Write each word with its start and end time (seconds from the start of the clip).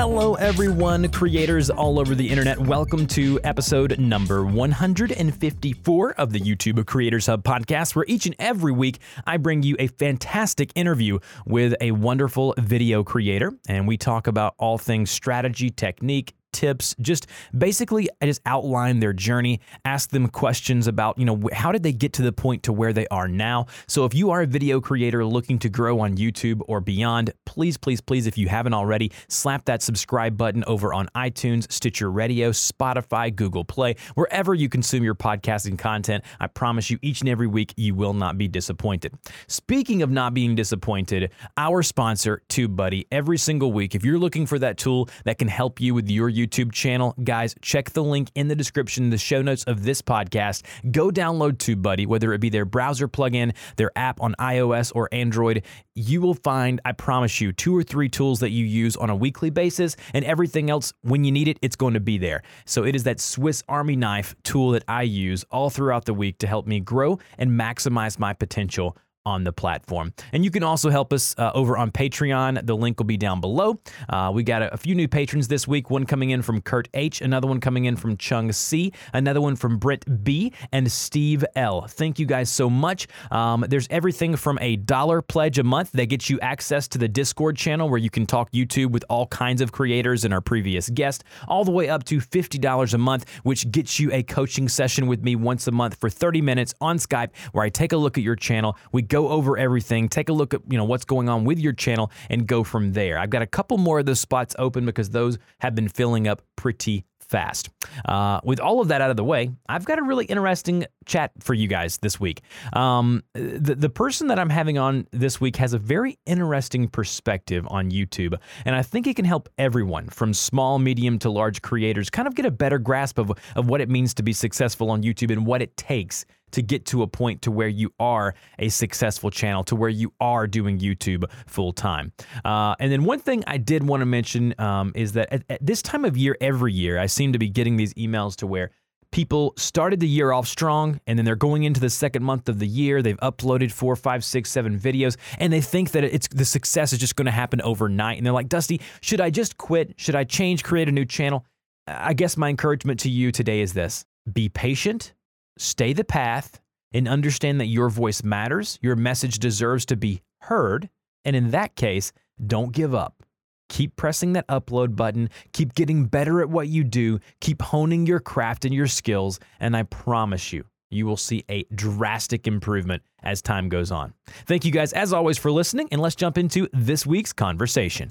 Hello, 0.00 0.32
everyone, 0.36 1.10
creators 1.10 1.68
all 1.68 2.00
over 2.00 2.14
the 2.14 2.26
internet. 2.26 2.58
Welcome 2.58 3.06
to 3.08 3.38
episode 3.44 3.98
number 3.98 4.46
154 4.46 6.12
of 6.12 6.32
the 6.32 6.40
YouTube 6.40 6.86
Creators 6.86 7.26
Hub 7.26 7.44
podcast, 7.44 7.94
where 7.94 8.06
each 8.08 8.24
and 8.24 8.34
every 8.38 8.72
week 8.72 8.98
I 9.26 9.36
bring 9.36 9.62
you 9.62 9.76
a 9.78 9.88
fantastic 9.88 10.72
interview 10.74 11.18
with 11.44 11.74
a 11.82 11.90
wonderful 11.90 12.54
video 12.56 13.04
creator, 13.04 13.52
and 13.68 13.86
we 13.86 13.98
talk 13.98 14.26
about 14.26 14.54
all 14.56 14.78
things 14.78 15.10
strategy, 15.10 15.68
technique, 15.68 16.32
tips. 16.52 16.94
Just 17.00 17.26
basically 17.56 18.08
i 18.20 18.26
just 18.26 18.40
outline 18.46 19.00
their 19.00 19.12
journey 19.12 19.60
ask 19.84 20.10
them 20.10 20.28
questions 20.28 20.86
about 20.86 21.18
you 21.18 21.24
know 21.24 21.40
how 21.52 21.72
did 21.72 21.82
they 21.82 21.92
get 21.92 22.12
to 22.14 22.22
the 22.22 22.32
point 22.32 22.62
to 22.64 22.72
where 22.72 22.92
they 22.92 23.06
are 23.08 23.28
now? 23.28 23.66
So 23.86 24.04
if 24.04 24.14
you 24.14 24.30
are 24.30 24.42
a 24.42 24.46
video 24.46 24.80
creator 24.80 25.24
looking 25.24 25.58
to 25.60 25.68
grow 25.68 26.00
on 26.00 26.16
youtube 26.16 26.60
or 26.68 26.80
beyond 26.80 27.32
please 27.44 27.76
please 27.76 28.00
please 28.00 28.26
if 28.26 28.36
you 28.38 28.48
haven't 28.48 28.74
already 28.74 29.12
slap 29.28 29.64
that 29.66 29.82
subscribe 29.82 30.36
button 30.36 30.64
over 30.66 30.92
on 30.92 31.08
itunes 31.16 31.70
stitcher 31.70 32.10
radio 32.10 32.50
spotify 32.50 33.34
google 33.34 33.64
play 33.64 33.96
wherever 34.14 34.54
you 34.54 34.68
consume 34.68 35.02
your 35.02 35.14
podcasting 35.14 35.78
content. 35.78 36.24
I 36.38 36.46
promise 36.46 36.90
you 36.90 36.98
each 37.02 37.20
and 37.20 37.28
every 37.28 37.46
week 37.46 37.74
you 37.76 37.94
will 37.94 38.14
not 38.14 38.38
be 38.38 38.48
disappointed. 38.48 39.14
Speaking 39.46 40.02
of 40.02 40.10
not 40.10 40.34
being 40.34 40.54
disappointed 40.54 41.30
our 41.56 41.82
sponsor 41.82 42.42
tubebuddy. 42.48 43.06
Every 43.10 43.38
single 43.38 43.72
week 43.72 43.94
if 43.94 44.04
you're 44.04 44.18
looking 44.18 44.46
for 44.46 44.58
that 44.58 44.76
tool 44.78 45.08
that 45.24 45.38
can 45.38 45.48
help 45.48 45.80
you 45.80 45.94
with 45.94 46.08
your 46.08 46.28
YouTube 46.46 46.72
channel. 46.72 47.14
Guys, 47.22 47.54
check 47.60 47.90
the 47.90 48.02
link 48.02 48.30
in 48.34 48.48
the 48.48 48.56
description, 48.56 49.10
the 49.10 49.18
show 49.18 49.42
notes 49.42 49.64
of 49.64 49.84
this 49.84 50.02
podcast. 50.02 50.62
Go 50.90 51.10
download 51.10 51.58
TubeBuddy, 51.58 52.06
whether 52.06 52.32
it 52.32 52.40
be 52.40 52.48
their 52.48 52.64
browser 52.64 53.08
plugin, 53.08 53.54
their 53.76 53.90
app 53.96 54.20
on 54.20 54.34
iOS 54.38 54.92
or 54.94 55.08
Android. 55.12 55.62
You 55.94 56.20
will 56.20 56.34
find, 56.34 56.80
I 56.84 56.92
promise 56.92 57.40
you, 57.40 57.52
two 57.52 57.76
or 57.76 57.82
three 57.82 58.08
tools 58.08 58.40
that 58.40 58.50
you 58.50 58.64
use 58.64 58.96
on 58.96 59.10
a 59.10 59.16
weekly 59.16 59.50
basis, 59.50 59.96
and 60.14 60.24
everything 60.24 60.70
else, 60.70 60.92
when 61.02 61.24
you 61.24 61.32
need 61.32 61.48
it, 61.48 61.58
it's 61.62 61.76
going 61.76 61.94
to 61.94 62.00
be 62.00 62.18
there. 62.18 62.42
So 62.64 62.84
it 62.84 62.94
is 62.94 63.04
that 63.04 63.20
Swiss 63.20 63.62
Army 63.68 63.96
knife 63.96 64.34
tool 64.42 64.70
that 64.70 64.84
I 64.88 65.02
use 65.02 65.44
all 65.50 65.70
throughout 65.70 66.04
the 66.04 66.14
week 66.14 66.38
to 66.38 66.46
help 66.46 66.66
me 66.66 66.80
grow 66.80 67.18
and 67.38 67.50
maximize 67.50 68.18
my 68.18 68.32
potential 68.32 68.96
on 69.26 69.44
the 69.44 69.52
platform. 69.52 70.12
And 70.32 70.44
you 70.44 70.50
can 70.50 70.62
also 70.62 70.88
help 70.88 71.12
us 71.12 71.34
uh, 71.38 71.52
over 71.54 71.76
on 71.76 71.90
Patreon. 71.90 72.64
The 72.66 72.76
link 72.76 72.98
will 72.98 73.06
be 73.06 73.18
down 73.18 73.40
below. 73.40 73.78
Uh, 74.08 74.30
we 74.32 74.42
got 74.42 74.62
a, 74.62 74.72
a, 74.72 74.76
few 74.76 74.94
new 74.94 75.08
patrons 75.08 75.48
this 75.48 75.68
week. 75.68 75.90
One 75.90 76.06
coming 76.06 76.30
in 76.30 76.40
from 76.40 76.62
Kurt 76.62 76.88
H, 76.94 77.20
another 77.20 77.46
one 77.46 77.60
coming 77.60 77.84
in 77.84 77.96
from 77.96 78.16
Chung 78.16 78.50
C, 78.52 78.92
another 79.12 79.40
one 79.40 79.56
from 79.56 79.78
Brent 79.78 80.24
B, 80.24 80.52
and 80.72 80.90
Steve 80.90 81.44
L. 81.54 81.82
Thank 81.82 82.18
you 82.18 82.24
guys 82.24 82.48
so 82.48 82.70
much. 82.70 83.08
Um, 83.30 83.64
there's 83.68 83.86
everything 83.90 84.36
from 84.36 84.58
a 84.60 84.76
dollar 84.76 85.20
pledge 85.20 85.58
a 85.58 85.64
month 85.64 85.92
that 85.92 86.06
gets 86.06 86.30
you 86.30 86.40
access 86.40 86.88
to 86.88 86.98
the 86.98 87.08
Discord 87.08 87.56
channel 87.56 87.90
where 87.90 87.98
you 87.98 88.10
can 88.10 88.24
talk 88.24 88.50
YouTube 88.52 88.90
with 88.90 89.04
all 89.10 89.26
kinds 89.26 89.60
of 89.60 89.70
creators 89.70 90.24
and 90.24 90.32
our 90.32 90.40
previous 90.40 90.88
guest, 90.88 91.24
all 91.46 91.64
the 91.64 91.70
way 91.70 91.90
up 91.90 92.04
to 92.04 92.18
$50 92.18 92.94
a 92.94 92.98
month, 92.98 93.28
which 93.42 93.70
gets 93.70 94.00
you 94.00 94.10
a 94.12 94.22
coaching 94.22 94.68
session 94.68 95.06
with 95.06 95.22
me 95.22 95.36
once 95.36 95.66
a 95.66 95.72
month 95.72 95.96
for 95.96 96.08
30 96.08 96.40
minutes 96.40 96.72
on 96.80 96.96
Skype 96.96 97.30
where 97.52 97.64
I 97.64 97.68
take 97.68 97.92
a 97.92 97.96
look 97.96 98.16
at 98.16 98.24
your 98.24 98.36
channel. 98.36 98.76
We 98.92 99.02
go 99.10 99.28
over 99.28 99.58
everything, 99.58 100.08
take 100.08 100.30
a 100.30 100.32
look 100.32 100.54
at 100.54 100.62
you 100.70 100.78
know 100.78 100.84
what's 100.84 101.04
going 101.04 101.28
on 101.28 101.44
with 101.44 101.58
your 101.58 101.74
channel, 101.74 102.10
and 102.30 102.46
go 102.46 102.64
from 102.64 102.94
there. 102.94 103.18
I've 103.18 103.30
got 103.30 103.42
a 103.42 103.46
couple 103.46 103.76
more 103.76 103.98
of 103.98 104.06
those 104.06 104.20
spots 104.20 104.56
open 104.58 104.86
because 104.86 105.10
those 105.10 105.38
have 105.58 105.74
been 105.74 105.88
filling 105.88 106.26
up 106.26 106.40
pretty 106.56 107.04
fast. 107.30 107.70
Uh, 108.04 108.40
with 108.42 108.58
all 108.58 108.80
of 108.80 108.88
that 108.88 109.00
out 109.00 109.10
of 109.10 109.16
the 109.16 109.24
way, 109.24 109.50
I've 109.68 109.84
got 109.84 109.98
a 109.98 110.02
really 110.02 110.24
interesting 110.24 110.84
chat 111.06 111.30
for 111.38 111.54
you 111.54 111.68
guys 111.68 111.98
this 111.98 112.18
week. 112.18 112.42
Um, 112.72 113.22
the, 113.34 113.76
the 113.76 113.88
person 113.88 114.26
that 114.28 114.38
I'm 114.38 114.50
having 114.50 114.78
on 114.78 115.06
this 115.12 115.40
week 115.40 115.56
has 115.56 115.72
a 115.72 115.78
very 115.78 116.18
interesting 116.26 116.88
perspective 116.88 117.66
on 117.70 117.90
YouTube, 117.90 118.34
and 118.64 118.74
I 118.74 118.82
think 118.82 119.06
it 119.06 119.14
can 119.14 119.24
help 119.24 119.48
everyone 119.58 120.08
from 120.08 120.34
small, 120.34 120.78
medium 120.78 121.18
to 121.20 121.30
large 121.30 121.62
creators 121.62 122.10
kind 122.10 122.26
of 122.26 122.34
get 122.34 122.46
a 122.46 122.50
better 122.50 122.78
grasp 122.78 123.18
of, 123.18 123.32
of 123.54 123.68
what 123.68 123.80
it 123.80 123.88
means 123.88 124.12
to 124.14 124.22
be 124.22 124.32
successful 124.32 124.90
on 124.90 125.02
YouTube 125.02 125.30
and 125.30 125.46
what 125.46 125.62
it 125.62 125.76
takes 125.76 126.24
to 126.52 126.62
get 126.62 126.86
to 126.86 127.02
a 127.02 127.06
point 127.06 127.42
to 127.42 127.50
where 127.50 127.68
you 127.68 127.92
are 127.98 128.34
a 128.58 128.68
successful 128.68 129.30
channel, 129.30 129.64
to 129.64 129.76
where 129.76 129.88
you 129.88 130.12
are 130.20 130.46
doing 130.46 130.78
YouTube 130.78 131.24
full 131.46 131.72
time. 131.72 132.12
Uh, 132.44 132.74
and 132.78 132.90
then 132.90 133.04
one 133.04 133.18
thing 133.18 133.44
I 133.46 133.58
did 133.58 133.82
want 133.86 134.00
to 134.00 134.06
mention 134.06 134.54
um, 134.58 134.92
is 134.94 135.12
that 135.12 135.32
at, 135.32 135.42
at 135.48 135.64
this 135.64 135.82
time 135.82 136.04
of 136.04 136.16
year, 136.16 136.36
every 136.40 136.72
year, 136.72 136.98
I 136.98 137.06
seem 137.06 137.32
to 137.32 137.38
be 137.38 137.48
getting 137.48 137.76
these 137.76 137.94
emails 137.94 138.36
to 138.36 138.46
where 138.46 138.70
people 139.12 139.54
started 139.56 140.00
the 140.00 140.08
year 140.08 140.32
off 140.32 140.46
strong 140.46 141.00
and 141.06 141.18
then 141.18 141.24
they're 141.24 141.34
going 141.34 141.64
into 141.64 141.80
the 141.80 141.90
second 141.90 142.22
month 142.22 142.48
of 142.48 142.58
the 142.58 142.66
year 142.66 143.02
they've 143.02 143.18
uploaded 143.18 143.72
four 143.72 143.96
five 143.96 144.24
six 144.24 144.50
seven 144.50 144.78
videos 144.78 145.16
and 145.38 145.52
they 145.52 145.60
think 145.60 145.90
that 145.92 146.04
it's 146.04 146.28
the 146.28 146.44
success 146.44 146.92
is 146.92 146.98
just 146.98 147.16
going 147.16 147.26
to 147.26 147.32
happen 147.32 147.60
overnight 147.62 148.16
and 148.16 148.26
they're 148.26 148.32
like 148.32 148.48
dusty 148.48 148.80
should 149.00 149.20
i 149.20 149.30
just 149.30 149.56
quit 149.56 149.94
should 149.96 150.14
i 150.14 150.24
change 150.24 150.62
create 150.62 150.88
a 150.88 150.92
new 150.92 151.04
channel 151.04 151.44
i 151.86 152.14
guess 152.14 152.36
my 152.36 152.48
encouragement 152.48 153.00
to 153.00 153.10
you 153.10 153.32
today 153.32 153.60
is 153.60 153.72
this 153.72 154.04
be 154.32 154.48
patient 154.48 155.12
stay 155.60 155.92
the 155.92 156.04
path, 156.04 156.60
and 156.92 157.06
understand 157.06 157.60
that 157.60 157.66
your 157.66 157.88
voice 157.88 158.24
matters, 158.24 158.78
your 158.82 158.96
message 158.96 159.38
deserves 159.38 159.86
to 159.86 159.96
be 159.96 160.22
heard. 160.40 160.88
And 161.24 161.36
in 161.36 161.50
that 161.50 161.76
case, 161.76 162.12
don't 162.44 162.72
give 162.72 162.94
up. 162.94 163.22
Keep 163.68 163.94
pressing 163.94 164.32
that 164.32 164.48
upload 164.48 164.96
button, 164.96 165.30
keep 165.52 165.76
getting 165.76 166.06
better 166.06 166.40
at 166.40 166.50
what 166.50 166.66
you 166.66 166.82
do, 166.82 167.20
keep 167.40 167.62
honing 167.62 168.04
your 168.04 168.18
craft 168.18 168.64
and 168.64 168.74
your 168.74 168.88
skills, 168.88 169.38
and 169.60 169.76
I 169.76 169.84
promise 169.84 170.52
you, 170.52 170.64
you 170.90 171.06
will 171.06 171.16
see 171.16 171.44
a 171.48 171.62
drastic 171.72 172.48
improvement 172.48 173.04
as 173.22 173.40
time 173.40 173.68
goes 173.68 173.92
on. 173.92 174.12
Thank 174.46 174.64
you 174.64 174.72
guys, 174.72 174.92
as 174.92 175.12
always, 175.12 175.38
for 175.38 175.52
listening, 175.52 175.88
and 175.92 176.00
let's 176.00 176.16
jump 176.16 176.36
into 176.36 176.68
this 176.72 177.06
week's 177.06 177.32
conversation. 177.32 178.08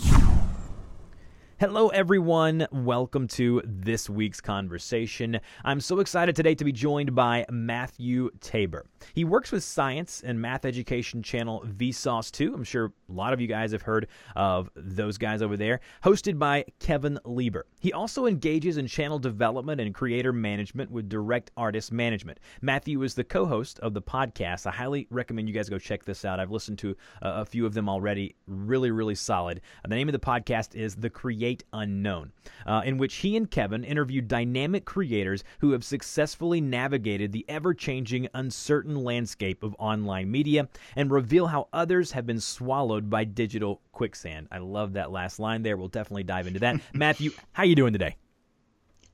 Hello, 1.60 1.90
everyone. 1.90 2.66
Welcome 2.72 3.28
to 3.28 3.62
this 3.66 4.10
week's 4.10 4.40
conversation. 4.40 5.42
I'm 5.66 5.82
so 5.82 6.00
excited 6.00 6.34
today 6.34 6.56
to 6.56 6.64
be 6.64 6.72
joined 6.72 7.14
by 7.14 7.46
Matthew 7.50 8.30
Tabor. 8.40 8.86
He 9.14 9.26
works 9.26 9.52
with 9.52 9.62
science 9.62 10.24
and 10.26 10.42
math 10.42 10.64
education 10.64 11.22
channel 11.22 11.66
Vsauce 11.68 12.32
2. 12.32 12.54
I'm 12.54 12.64
sure 12.64 12.94
a 13.10 13.12
lot 13.12 13.34
of 13.34 13.42
you 13.42 13.48
guys 13.48 13.74
have 13.74 13.82
heard 13.82 14.08
of 14.38 14.70
those 14.74 15.18
guys 15.18 15.42
over 15.42 15.58
there, 15.58 15.82
hosted 16.02 16.40
by 16.40 16.64
Kevin 16.80 17.20
Lieber. 17.26 17.66
He 17.82 17.92
also 17.92 18.26
engages 18.26 18.78
in 18.78 18.88
channel 18.88 19.20
development 19.20 19.82
and 19.82 19.94
creator 19.94 20.32
management 20.32 20.90
with 20.90 21.10
Direct 21.10 21.52
Artist 21.58 21.92
Management. 21.92 22.40
Matthew 22.62 23.04
is 23.04 23.16
the 23.16 23.26
co 23.26 23.46
host 23.46 23.80
of 23.80 23.94
the 23.94 24.02
podcast. 24.02 24.66
I 24.66 24.72
highly 24.72 25.08
recommend 25.10 25.50
you 25.50 25.54
guys 25.54 25.68
go 25.68 25.78
check 25.78 26.06
this 26.06 26.24
out. 26.24 26.40
I've 26.40 26.52
listened 26.52 26.80
to 26.80 26.96
a, 27.22 27.42
a 27.42 27.46
few 27.46 27.66
of 27.66 27.74
them 27.74 27.90
already. 27.90 28.38
Really, 28.48 28.92
really 28.92 29.16
solid. 29.16 29.60
Uh, 29.84 29.90
the 29.90 29.96
name 29.96 30.08
of 30.08 30.14
the 30.14 30.20
podcast 30.20 30.74
is 30.74 30.96
The 30.96 31.10
Creator 31.10 31.49
Create 31.50 31.64
Unknown, 31.74 32.32
uh, 32.68 32.84
in 32.86 33.00
which 33.00 33.16
he 33.16 33.36
and 33.36 33.50
Kevin 33.50 33.84
interviewed 33.84 34.28
dynamic 34.28 34.86
creators 34.86 35.44
who 35.62 35.72
have 35.72 35.84
successfully 35.84 36.62
navigated 36.62 37.32
the 37.32 37.44
ever 37.50 37.74
changing, 37.74 38.28
uncertain 38.36 38.96
landscape 38.96 39.64
of 39.64 39.76
online 39.80 40.30
media 40.30 40.70
and 40.96 41.10
reveal 41.10 41.48
how 41.48 41.68
others 41.74 42.12
have 42.12 42.28
been 42.28 42.40
swallowed 42.40 43.10
by 43.10 43.24
digital 43.24 43.82
quicksand. 43.94 44.48
I 44.52 44.60
love 44.60 44.94
that 44.94 45.12
last 45.12 45.40
line 45.40 45.64
there. 45.64 45.76
We'll 45.76 45.88
definitely 45.88 46.22
dive 46.22 46.46
into 46.46 46.60
that. 46.60 46.82
Matthew, 46.94 47.32
how 47.52 47.64
you 47.64 47.74
doing 47.74 47.94
today? 47.94 48.16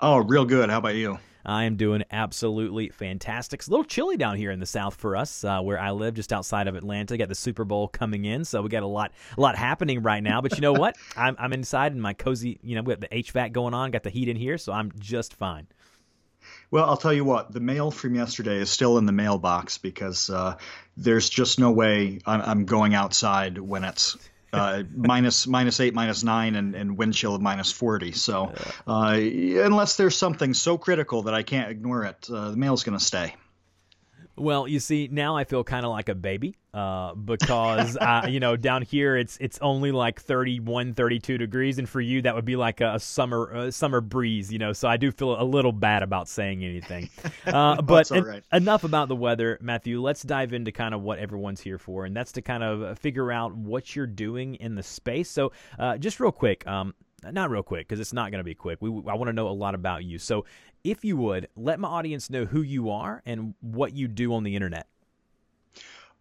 Oh, 0.01 0.17
real 0.17 0.43
good. 0.43 0.69
How 0.69 0.79
about 0.79 0.95
you? 0.95 1.17
I 1.45 1.65
am 1.65 1.75
doing 1.75 2.03
absolutely 2.11 2.89
fantastic. 2.89 3.59
It's 3.59 3.67
a 3.67 3.71
little 3.71 3.85
chilly 3.85 4.17
down 4.17 4.37
here 4.37 4.51
in 4.51 4.59
the 4.59 4.65
south 4.65 4.95
for 4.95 5.15
us, 5.15 5.43
uh, 5.43 5.61
where 5.61 5.79
I 5.79 5.91
live, 5.91 6.15
just 6.15 6.33
outside 6.33 6.67
of 6.67 6.75
Atlanta. 6.75 7.17
Got 7.17 7.29
the 7.29 7.35
Super 7.35 7.63
Bowl 7.63 7.87
coming 7.87 8.25
in, 8.25 8.45
so 8.45 8.61
we 8.61 8.69
got 8.69 8.83
a 8.83 8.87
lot, 8.87 9.11
a 9.37 9.41
lot 9.41 9.55
happening 9.55 10.01
right 10.01 10.23
now. 10.23 10.41
But 10.41 10.55
you 10.55 10.61
know 10.61 10.73
what? 10.73 10.97
I'm, 11.17 11.35
I'm 11.39 11.53
inside 11.53 11.91
in 11.91 12.01
my 12.01 12.13
cozy. 12.13 12.59
You 12.63 12.75
know, 12.75 12.81
we 12.81 12.95
got 12.95 13.01
the 13.01 13.23
HVAC 13.23 13.51
going 13.51 13.73
on, 13.73 13.91
got 13.91 14.03
the 14.03 14.09
heat 14.09 14.29
in 14.29 14.35
here, 14.35 14.57
so 14.57 14.73
I'm 14.73 14.91
just 14.99 15.33
fine. 15.33 15.67
Well, 16.71 16.85
I'll 16.85 16.97
tell 16.97 17.13
you 17.13 17.25
what, 17.25 17.51
the 17.51 17.59
mail 17.59 17.91
from 17.91 18.15
yesterday 18.15 18.57
is 18.57 18.69
still 18.69 18.97
in 18.97 19.05
the 19.05 19.11
mailbox 19.11 19.77
because 19.77 20.29
uh, 20.29 20.57
there's 20.97 21.29
just 21.29 21.59
no 21.59 21.71
way 21.71 22.19
I'm, 22.25 22.41
I'm 22.41 22.65
going 22.65 22.93
outside 22.93 23.57
when 23.57 23.83
it's 23.83 24.17
uh, 24.55 24.83
minus 24.95 25.47
minus 25.47 25.79
eight, 25.79 25.93
minus 25.93 26.23
nine, 26.23 26.55
and, 26.55 26.75
and 26.75 26.97
wind 26.97 27.13
chill 27.13 27.35
of 27.35 27.41
minus 27.41 27.71
forty. 27.71 28.11
So 28.11 28.53
uh, 28.87 29.17
unless 29.17 29.97
there's 29.97 30.17
something 30.17 30.53
so 30.53 30.77
critical 30.77 31.23
that 31.23 31.33
I 31.33 31.43
can't 31.43 31.69
ignore 31.69 32.03
it, 32.03 32.27
uh, 32.31 32.51
the 32.51 32.57
mail's 32.57 32.83
going 32.83 32.97
to 32.97 33.03
stay. 33.03 33.35
Well, 34.37 34.67
you 34.67 34.79
see, 34.79 35.07
now 35.11 35.37
I 35.37 35.45
feel 35.45 35.63
kind 35.63 35.85
of 35.85 35.91
like 35.91 36.09
a 36.09 36.15
baby 36.15 36.57
uh, 36.73 37.15
because, 37.15 37.95
uh, 37.95 38.25
you 38.29 38.41
know, 38.41 38.57
down 38.57 38.81
here 38.81 39.15
it's 39.15 39.37
it's 39.39 39.57
only 39.61 39.91
like 39.91 40.21
31, 40.21 40.93
32 40.93 41.37
degrees. 41.37 41.79
And 41.79 41.87
for 41.87 42.01
you, 42.01 42.21
that 42.23 42.35
would 42.35 42.43
be 42.43 42.57
like 42.57 42.81
a, 42.81 42.99
summer 42.99 43.51
a 43.51 43.71
summer 43.71 44.01
breeze, 44.01 44.51
you 44.51 44.59
know. 44.59 44.73
So 44.73 44.87
I 44.89 44.97
do 44.97 45.11
feel 45.11 45.41
a 45.41 45.43
little 45.43 45.71
bad 45.71 46.03
about 46.03 46.27
saying 46.27 46.63
anything. 46.63 47.09
Uh, 47.45 47.79
but 47.81 48.11
en- 48.11 48.41
enough 48.51 48.83
about 48.83 49.07
the 49.07 49.15
weather, 49.15 49.57
Matthew. 49.61 50.01
Let's 50.01 50.23
dive 50.23 50.51
into 50.51 50.71
kind 50.71 50.95
of 50.95 51.01
what 51.01 51.19
everyone's 51.19 51.61
here 51.61 51.77
for. 51.77 52.05
And 52.05 52.15
that's 52.15 52.31
to 52.33 52.41
kind 52.41 52.63
of 52.63 52.97
figure 52.97 53.31
out 53.31 53.55
what 53.55 53.95
you're 53.95 54.07
doing 54.07 54.55
in 54.55 54.73
the 54.75 54.81
space. 54.81 55.29
So 55.29 55.51
uh, 55.77 55.97
just 55.97 56.19
real 56.19 56.31
quick, 56.31 56.65
um, 56.65 56.95
not 57.31 57.49
real 57.49 57.63
quick 57.63 57.87
because 57.87 57.99
it's 57.99 58.13
not 58.13 58.31
going 58.31 58.39
to 58.39 58.43
be 58.43 58.55
quick. 58.55 58.79
We, 58.81 58.89
I 58.89 59.15
want 59.15 59.27
to 59.27 59.33
know 59.33 59.47
a 59.47 59.49
lot 59.49 59.75
about 59.75 60.03
you. 60.03 60.17
So, 60.19 60.45
if 60.85 61.03
you 61.03 61.17
would, 61.17 61.49
let 61.57 61.79
my 61.79 61.87
audience 61.87 62.29
know 62.29 62.45
who 62.45 62.61
you 62.61 62.91
are 62.91 63.21
and 63.25 63.55
what 63.59 63.93
you 63.93 64.07
do 64.07 64.35
on 64.35 64.43
the 64.43 64.55
internet. 64.55 64.87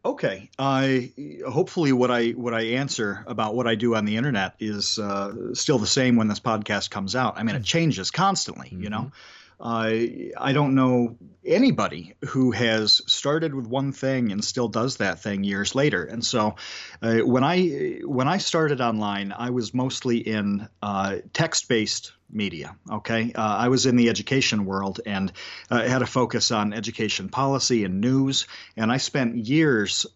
Okay. 0.05 0.51
I 0.59 1.13
hopefully 1.49 1.93
what 1.93 2.11
I 2.11 2.31
what 2.31 2.53
I 2.53 2.63
answer 2.63 3.25
about 3.27 3.55
what 3.55 3.67
I 3.67 3.75
do 3.75 3.95
on 3.95 4.05
the 4.05 4.17
internet 4.17 4.55
is 4.59 4.99
uh, 4.99 5.55
still 5.55 5.79
the 5.79 5.87
same 5.87 6.17
when 6.17 6.29
this 6.29 6.41
podcast 6.41 6.91
comes 6.91 7.15
out. 7.15 7.39
I 7.39 7.43
mean, 7.43 7.55
it 7.55 7.61
mm-hmm. 7.61 7.65
changes 7.65 8.11
constantly. 8.11 8.69
Mm-hmm. 8.69 8.83
You 8.83 8.91
know. 8.91 9.13
Mm-hmm. 9.61 10.31
I 10.39 10.53
don't 10.53 10.75
know 10.75 11.17
anybody 11.45 12.15
who 12.27 12.51
has 12.53 13.01
started 13.07 13.55
with 13.55 13.67
one 13.67 13.93
thing 13.93 14.33
and 14.33 14.45
still 14.45 14.69
does 14.69 14.97
that 14.97 15.21
thing 15.21 15.45
years 15.45 15.75
later. 15.75 16.05
And 16.05 16.25
so, 16.25 16.57
uh, 17.03 17.19
when 17.19 17.45
I 17.45 18.01
when 18.05 18.29
I 18.29 18.39
started 18.39 18.81
online, 18.81 19.33
I 19.37 19.51
was 19.51 19.75
mostly 19.75 20.19
in 20.19 20.69
uh, 20.83 21.17
text-based 21.33 22.13
media. 22.31 22.77
Okay, 22.91 23.33
uh, 23.35 23.57
I 23.57 23.69
was 23.69 23.87
in 23.87 23.97
the 23.97 24.09
education 24.09 24.65
world 24.65 25.01
and 25.07 25.33
uh, 25.71 25.83
had 25.83 26.03
a 26.03 26.07
focus 26.07 26.51
on 26.51 26.73
education 26.73 27.29
policy 27.29 27.85
and 27.85 28.01
news, 28.01 28.47
and 28.77 28.91
I 28.91 28.97
spent 28.97 29.37
years 29.37 30.07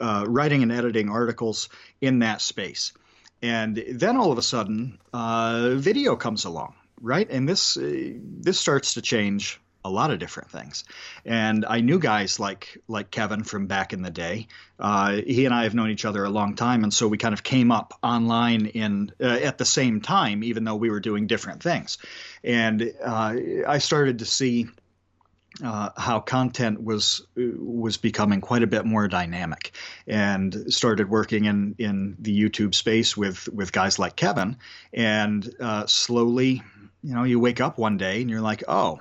uh, 0.00 0.24
writing 0.26 0.62
and 0.62 0.72
editing 0.72 1.08
articles 1.08 1.68
in 2.00 2.20
that 2.20 2.40
space. 2.40 2.92
And 3.44 3.82
then 3.90 4.16
all 4.16 4.30
of 4.30 4.38
a 4.38 4.42
sudden, 4.42 4.98
uh, 5.12 5.70
video 5.74 6.14
comes 6.14 6.44
along 6.44 6.74
right? 7.02 7.28
And 7.30 7.48
this 7.48 7.76
uh, 7.76 8.12
this 8.40 8.58
starts 8.58 8.94
to 8.94 9.02
change 9.02 9.60
a 9.84 9.90
lot 9.90 10.10
of 10.10 10.18
different 10.18 10.50
things. 10.50 10.84
And 11.24 11.64
I 11.66 11.80
knew 11.80 11.98
guys 11.98 12.38
like 12.38 12.78
like 12.88 13.10
Kevin 13.10 13.42
from 13.44 13.66
back 13.66 13.92
in 13.92 14.02
the 14.02 14.10
day. 14.10 14.46
Uh, 14.78 15.20
he 15.26 15.44
and 15.44 15.54
I 15.54 15.64
have 15.64 15.74
known 15.74 15.90
each 15.90 16.04
other 16.04 16.24
a 16.24 16.30
long 16.30 16.54
time, 16.54 16.84
and 16.84 16.94
so 16.94 17.08
we 17.08 17.18
kind 17.18 17.34
of 17.34 17.42
came 17.42 17.72
up 17.72 17.98
online 18.02 18.66
in 18.66 19.12
uh, 19.20 19.26
at 19.42 19.58
the 19.58 19.64
same 19.64 20.00
time, 20.00 20.44
even 20.44 20.64
though 20.64 20.76
we 20.76 20.90
were 20.90 21.00
doing 21.00 21.26
different 21.26 21.62
things. 21.62 21.98
And 22.44 22.92
uh, 23.04 23.34
I 23.66 23.78
started 23.78 24.20
to 24.20 24.24
see. 24.24 24.68
Uh, 25.62 25.90
how 25.98 26.18
content 26.18 26.82
was 26.82 27.26
was 27.36 27.98
becoming 27.98 28.40
quite 28.40 28.62
a 28.62 28.66
bit 28.66 28.86
more 28.86 29.06
dynamic, 29.06 29.72
and 30.06 30.72
started 30.72 31.10
working 31.10 31.44
in 31.44 31.74
in 31.76 32.16
the 32.18 32.34
YouTube 32.34 32.74
space 32.74 33.18
with 33.18 33.50
with 33.50 33.70
guys 33.70 33.98
like 33.98 34.16
Kevin, 34.16 34.56
and 34.94 35.54
uh, 35.60 35.86
slowly 35.86 36.62
you 37.02 37.14
know, 37.14 37.24
you 37.24 37.38
wake 37.38 37.60
up 37.60 37.78
one 37.78 37.96
day 37.96 38.20
and 38.20 38.30
you're 38.30 38.40
like, 38.40 38.64
oh, 38.68 39.00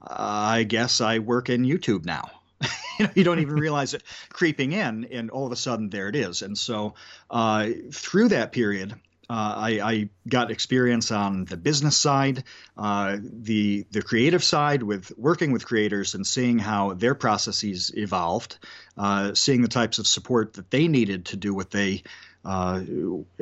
I 0.00 0.64
guess 0.64 1.00
I 1.00 1.18
work 1.18 1.50
in 1.50 1.64
YouTube 1.64 2.04
now. 2.04 2.30
you, 2.98 3.06
know, 3.06 3.12
you 3.14 3.24
don't 3.24 3.40
even 3.40 3.54
realize 3.60 3.94
it 3.94 4.02
creeping 4.30 4.72
in, 4.72 5.04
and 5.06 5.30
all 5.30 5.46
of 5.46 5.52
a 5.52 5.56
sudden 5.56 5.90
there 5.90 6.08
it 6.08 6.16
is. 6.16 6.42
And 6.42 6.56
so 6.56 6.94
uh, 7.30 7.70
through 7.92 8.28
that 8.28 8.52
period, 8.52 8.94
uh, 9.30 9.54
I, 9.56 9.80
I, 9.80 10.08
got 10.28 10.50
experience 10.50 11.10
on 11.10 11.46
the 11.46 11.56
business 11.56 11.96
side, 11.96 12.44
uh, 12.76 13.16
the 13.22 13.86
the 13.90 14.02
creative 14.02 14.44
side 14.44 14.82
with 14.82 15.12
working 15.16 15.50
with 15.50 15.64
creators 15.64 16.14
and 16.14 16.26
seeing 16.26 16.58
how 16.58 16.92
their 16.92 17.14
processes 17.14 17.90
evolved, 17.96 18.58
uh, 18.98 19.32
seeing 19.32 19.62
the 19.62 19.68
types 19.68 19.98
of 19.98 20.06
support 20.06 20.52
that 20.54 20.70
they 20.70 20.88
needed 20.88 21.24
to 21.26 21.36
do 21.36 21.54
what 21.54 21.70
they 21.70 22.02
uh, 22.44 22.82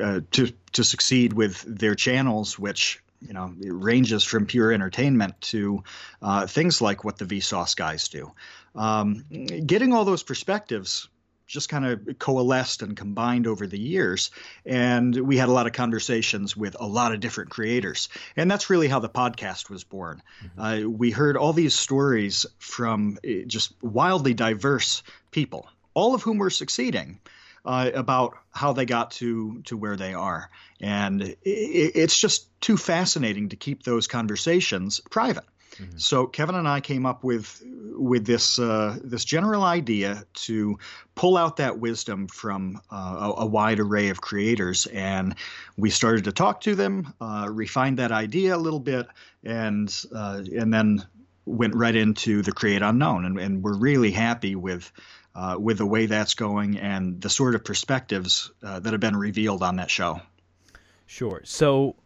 uh, 0.00 0.20
to 0.30 0.52
to 0.72 0.84
succeed 0.84 1.32
with 1.32 1.62
their 1.66 1.96
channels, 1.96 2.56
which 2.56 3.02
you 3.26 3.32
know, 3.32 3.54
it 3.60 3.72
ranges 3.72 4.24
from 4.24 4.46
pure 4.46 4.72
entertainment 4.72 5.40
to 5.40 5.82
uh, 6.20 6.46
things 6.46 6.80
like 6.80 7.04
what 7.04 7.18
the 7.18 7.24
Vsauce 7.24 7.76
guys 7.76 8.08
do. 8.08 8.32
Um, 8.74 9.24
getting 9.66 9.92
all 9.92 10.04
those 10.04 10.22
perspectives 10.22 11.08
just 11.52 11.68
kind 11.68 11.84
of 11.84 12.18
coalesced 12.18 12.80
and 12.80 12.96
combined 12.96 13.46
over 13.46 13.66
the 13.66 13.78
years. 13.78 14.30
And 14.64 15.14
we 15.14 15.36
had 15.36 15.50
a 15.50 15.52
lot 15.52 15.66
of 15.66 15.74
conversations 15.74 16.56
with 16.56 16.74
a 16.80 16.86
lot 16.86 17.12
of 17.12 17.20
different 17.20 17.50
creators. 17.50 18.08
And 18.36 18.50
that's 18.50 18.70
really 18.70 18.88
how 18.88 19.00
the 19.00 19.10
podcast 19.10 19.68
was 19.68 19.84
born. 19.84 20.22
Mm-hmm. 20.42 20.60
Uh, 20.60 20.88
we 20.88 21.10
heard 21.10 21.36
all 21.36 21.52
these 21.52 21.74
stories 21.74 22.46
from 22.58 23.18
uh, 23.24 23.44
just 23.46 23.74
wildly 23.82 24.32
diverse 24.32 25.02
people, 25.30 25.68
all 25.92 26.14
of 26.14 26.22
whom 26.22 26.38
were 26.38 26.48
succeeding 26.48 27.20
uh, 27.64 27.90
about 27.94 28.36
how 28.50 28.72
they 28.72 28.84
got 28.84 29.12
to 29.12 29.62
to 29.62 29.76
where 29.76 29.96
they 29.96 30.14
are, 30.14 30.50
and 30.80 31.22
it, 31.22 31.36
it's 31.44 32.18
just 32.18 32.48
too 32.60 32.76
fascinating 32.76 33.50
to 33.50 33.56
keep 33.56 33.82
those 33.82 34.06
conversations 34.06 35.00
private. 35.10 35.44
Mm-hmm. 35.76 35.98
So 35.98 36.26
Kevin 36.26 36.54
and 36.54 36.68
I 36.68 36.80
came 36.80 37.06
up 37.06 37.24
with 37.24 37.62
with 37.96 38.26
this 38.26 38.58
uh, 38.58 38.98
this 39.02 39.24
general 39.24 39.62
idea 39.62 40.24
to 40.34 40.78
pull 41.14 41.36
out 41.36 41.56
that 41.58 41.78
wisdom 41.78 42.28
from 42.28 42.80
uh, 42.90 43.32
a, 43.36 43.42
a, 43.42 43.46
wide 43.46 43.80
array 43.80 44.08
of 44.10 44.20
creators, 44.20 44.86
and 44.86 45.34
we 45.76 45.90
started 45.90 46.24
to 46.24 46.32
talk 46.32 46.62
to 46.62 46.74
them, 46.74 47.14
uh, 47.20 47.48
refined 47.50 47.98
that 47.98 48.12
idea 48.12 48.54
a 48.54 48.58
little 48.58 48.80
bit, 48.80 49.06
and 49.44 50.04
uh, 50.14 50.42
and 50.56 50.72
then 50.72 51.04
went 51.44 51.74
right 51.74 51.96
into 51.96 52.42
the 52.42 52.52
create 52.52 52.82
unknown, 52.82 53.24
and, 53.24 53.38
and 53.38 53.62
we're 53.62 53.76
really 53.76 54.10
happy 54.10 54.54
with 54.54 54.92
uh, 55.34 55.56
with 55.58 55.78
the 55.78 55.86
way 55.86 56.06
that's 56.06 56.34
going 56.34 56.78
and 56.78 57.20
the 57.20 57.30
sort 57.30 57.54
of 57.54 57.64
perspectives 57.64 58.50
uh, 58.62 58.80
that 58.80 58.92
have 58.92 59.00
been 59.00 59.16
revealed 59.16 59.62
on 59.62 59.76
that 59.76 59.90
show. 59.90 60.20
Sure. 61.12 61.42
So 61.44 61.96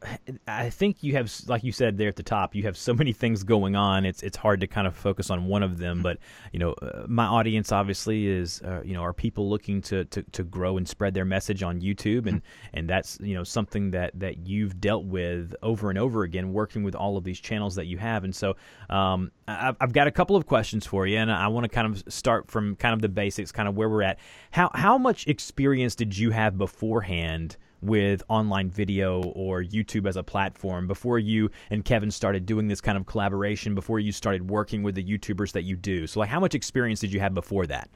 I 0.49 0.69
think 0.69 1.05
you 1.05 1.13
have, 1.13 1.33
like 1.47 1.63
you 1.63 1.71
said 1.71 1.97
there 1.97 2.09
at 2.09 2.17
the 2.17 2.25
top, 2.25 2.57
you 2.57 2.65
have 2.65 2.77
so 2.77 2.93
many 2.93 3.13
things 3.13 3.45
going 3.45 3.77
on. 3.77 4.05
It's 4.05 4.21
it's 4.25 4.37
hard 4.37 4.59
to 4.63 4.67
kind 4.67 4.85
of 4.85 4.97
focus 4.97 5.31
on 5.31 5.47
one 5.47 5.63
of 5.63 5.79
them. 5.79 6.03
But 6.03 6.19
you 6.51 6.59
know, 6.59 6.73
uh, 6.73 7.05
my 7.07 7.25
audience 7.25 7.71
obviously 7.71 8.27
is, 8.27 8.61
uh, 8.63 8.83
you 8.85 8.95
know, 8.95 9.03
are 9.03 9.13
people 9.13 9.49
looking 9.49 9.81
to, 9.83 10.07
to, 10.07 10.25
to 10.25 10.43
grow 10.43 10.77
and 10.77 10.89
spread 10.89 11.15
their 11.15 11.25
message 11.25 11.63
on 11.63 11.81
YouTube, 11.81 12.27
and 12.27 12.43
and 12.75 12.91
that's 12.91 13.17
you 13.23 13.35
know 13.35 13.45
something 13.45 13.93
that 13.93 14.11
that 14.19 14.39
you've 14.39 14.81
dealt 14.81 15.05
with 15.05 15.55
over 15.63 15.89
and 15.89 16.01
over 16.01 16.25
again, 16.25 16.53
working 16.53 16.83
with 16.83 16.97
all 16.97 17.17
of 17.17 17.23
these 17.23 17.39
channels 17.39 17.77
that 17.77 17.87
you 17.87 17.99
have. 17.99 18.25
And 18.25 18.35
so 18.35 18.57
um, 18.91 19.31
I've, 19.47 19.77
I've 19.81 19.93
got 19.93 20.09
a 20.09 20.11
couple 20.11 20.35
of 20.35 20.47
questions 20.47 20.85
for 20.85 21.07
you, 21.07 21.19
and 21.19 21.31
I 21.31 21.47
want 21.47 21.63
to 21.63 21.69
kind 21.69 21.87
of 21.87 22.03
start 22.13 22.51
from 22.51 22.75
kind 22.75 22.93
of 22.93 23.03
the 23.03 23.09
basics, 23.09 23.53
kind 23.53 23.69
of 23.69 23.77
where 23.77 23.89
we're 23.89 24.03
at. 24.03 24.19
How 24.51 24.69
how 24.75 24.99
much 24.99 25.29
experience 25.29 25.95
did 25.95 26.19
you 26.19 26.33
have 26.33 26.59
beforehand? 26.59 27.57
With 27.83 28.23
online 28.29 28.71
video 28.71 29.23
or 29.23 29.63
YouTube 29.63 30.09
as 30.09 30.17
a 30.17 30.23
platform 30.23 30.87
before 30.87 31.19
you 31.19 31.51
and 31.71 31.85
Kevin 31.85 32.11
started 32.11 32.47
doing 32.47 32.69
this 32.69 32.81
kind 32.81 32.97
of 32.97 33.07
collaboration, 33.07 33.75
before 33.75 34.01
you 34.01 34.13
started 34.13 34.51
working 34.51 34.83
with 34.83 34.95
the 34.95 35.05
YouTubers 35.05 35.53
that 35.53 35.63
you 35.63 35.77
do? 35.77 36.07
So, 36.07 36.21
like, 36.21 36.29
how 36.29 36.41
much 36.41 36.55
experience 36.55 37.01
did 37.01 37.13
you 37.13 37.21
have 37.21 37.35
before 37.35 37.67
that? 37.67 37.91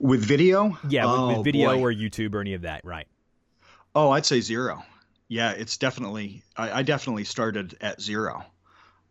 With 0.00 0.24
video? 0.24 0.76
Yeah, 0.88 1.06
with, 1.06 1.20
oh, 1.20 1.28
with 1.28 1.44
video 1.44 1.76
boy. 1.76 1.80
or 1.80 1.92
YouTube 1.92 2.34
or 2.34 2.40
any 2.40 2.54
of 2.54 2.62
that, 2.62 2.84
right? 2.84 3.06
Oh, 3.94 4.10
I'd 4.10 4.26
say 4.26 4.40
zero. 4.40 4.84
Yeah, 5.28 5.52
it's 5.52 5.76
definitely, 5.76 6.42
I, 6.56 6.80
I 6.80 6.82
definitely 6.82 7.24
started 7.24 7.76
at 7.80 8.00
zero. 8.00 8.44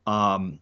Um, 0.06 0.60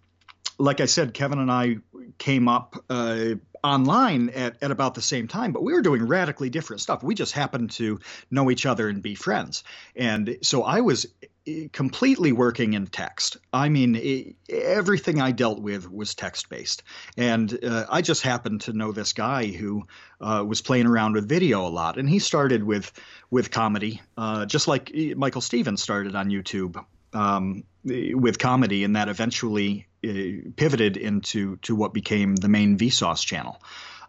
like 0.57 0.81
I 0.81 0.85
said, 0.85 1.13
Kevin 1.13 1.39
and 1.39 1.51
I 1.51 1.77
came 2.17 2.47
up 2.47 2.75
uh, 2.89 3.35
online 3.63 4.29
at, 4.29 4.61
at 4.61 4.71
about 4.71 4.95
the 4.95 5.01
same 5.01 5.27
time, 5.27 5.51
but 5.51 5.63
we 5.63 5.73
were 5.73 5.81
doing 5.81 6.07
radically 6.07 6.49
different 6.49 6.81
stuff. 6.81 7.03
We 7.03 7.15
just 7.15 7.33
happened 7.33 7.71
to 7.71 7.99
know 8.31 8.49
each 8.51 8.65
other 8.65 8.87
and 8.87 9.01
be 9.01 9.15
friends. 9.15 9.63
And 9.95 10.37
so 10.41 10.63
I 10.63 10.81
was 10.81 11.07
eh, 11.47 11.67
completely 11.71 12.31
working 12.31 12.73
in 12.73 12.87
text. 12.87 13.37
I 13.51 13.69
mean, 13.69 13.95
eh, 13.95 14.31
everything 14.49 15.21
I 15.21 15.31
dealt 15.31 15.59
with 15.61 15.89
was 15.91 16.15
text 16.15 16.49
based. 16.49 16.83
And 17.17 17.57
uh, 17.63 17.85
I 17.89 18.01
just 18.01 18.21
happened 18.21 18.61
to 18.61 18.73
know 18.73 18.91
this 18.91 19.13
guy 19.13 19.47
who 19.47 19.85
uh, 20.21 20.43
was 20.47 20.61
playing 20.61 20.85
around 20.85 21.13
with 21.13 21.27
video 21.27 21.65
a 21.65 21.69
lot. 21.69 21.97
And 21.97 22.09
he 22.09 22.19
started 22.19 22.63
with, 22.63 22.91
with 23.29 23.51
comedy, 23.51 24.01
uh, 24.17 24.45
just 24.45 24.67
like 24.67 24.91
eh, 24.93 25.13
Michael 25.15 25.41
Stevens 25.41 25.81
started 25.81 26.15
on 26.15 26.29
YouTube 26.29 26.83
um, 27.13 27.63
with 27.83 28.39
comedy, 28.39 28.83
and 28.83 28.95
that 28.95 29.09
eventually 29.09 29.87
pivoted 30.01 30.97
into 30.97 31.57
to 31.57 31.75
what 31.75 31.93
became 31.93 32.35
the 32.35 32.49
main 32.49 32.77
Vsauce 32.77 33.25
channel. 33.25 33.61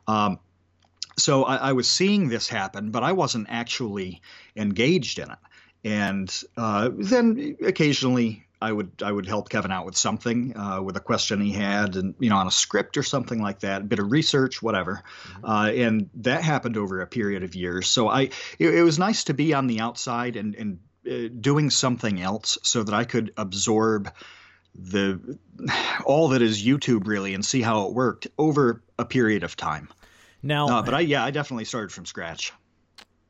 Um, 0.06 0.38
so 1.16 1.44
I, 1.44 1.56
I, 1.56 1.72
was 1.72 1.88
seeing 1.88 2.28
this 2.28 2.48
happen, 2.48 2.90
but 2.90 3.02
I 3.02 3.12
wasn't 3.12 3.48
actually 3.50 4.22
engaged 4.56 5.18
in 5.18 5.30
it. 5.30 5.38
And 5.84 6.42
uh, 6.56 6.90
then 6.92 7.56
occasionally 7.64 8.46
I 8.62 8.72
would 8.72 9.02
I 9.02 9.10
would 9.10 9.26
help 9.26 9.48
Kevin 9.48 9.72
out 9.72 9.86
with 9.86 9.96
something, 9.96 10.56
uh, 10.56 10.82
with 10.82 10.96
a 10.96 11.00
question 11.00 11.40
he 11.40 11.52
had, 11.52 11.96
and 11.96 12.14
you 12.18 12.28
know, 12.28 12.36
on 12.36 12.46
a 12.46 12.50
script 12.50 12.96
or 12.98 13.02
something 13.02 13.40
like 13.40 13.60
that, 13.60 13.80
a 13.80 13.84
bit 13.84 13.98
of 13.98 14.12
research, 14.12 14.62
whatever. 14.62 15.02
Mm-hmm. 15.24 15.44
Uh, 15.44 15.70
and 15.70 16.10
that 16.16 16.42
happened 16.42 16.76
over 16.76 17.00
a 17.00 17.06
period 17.06 17.42
of 17.42 17.54
years. 17.54 17.88
So 17.88 18.08
I 18.08 18.30
it, 18.58 18.74
it 18.74 18.82
was 18.82 18.98
nice 18.98 19.24
to 19.24 19.34
be 19.34 19.54
on 19.54 19.66
the 19.66 19.80
outside 19.80 20.36
and 20.36 20.54
and 20.54 20.78
uh, 21.10 21.28
doing 21.40 21.70
something 21.70 22.20
else 22.20 22.58
so 22.62 22.82
that 22.82 22.94
I 22.94 23.04
could 23.04 23.32
absorb 23.38 24.12
the 24.74 25.38
all 26.04 26.28
that 26.28 26.42
is 26.42 26.64
YouTube 26.64 27.06
really 27.06 27.34
and 27.34 27.44
see 27.44 27.62
how 27.62 27.86
it 27.86 27.92
worked 27.92 28.26
over 28.38 28.82
a 28.98 29.04
period 29.04 29.42
of 29.42 29.56
time. 29.56 29.88
Now, 30.42 30.68
uh, 30.68 30.82
but 30.82 30.94
I 30.94 31.00
yeah, 31.00 31.24
I 31.24 31.30
definitely 31.30 31.64
started 31.64 31.92
from 31.92 32.06
scratch. 32.06 32.52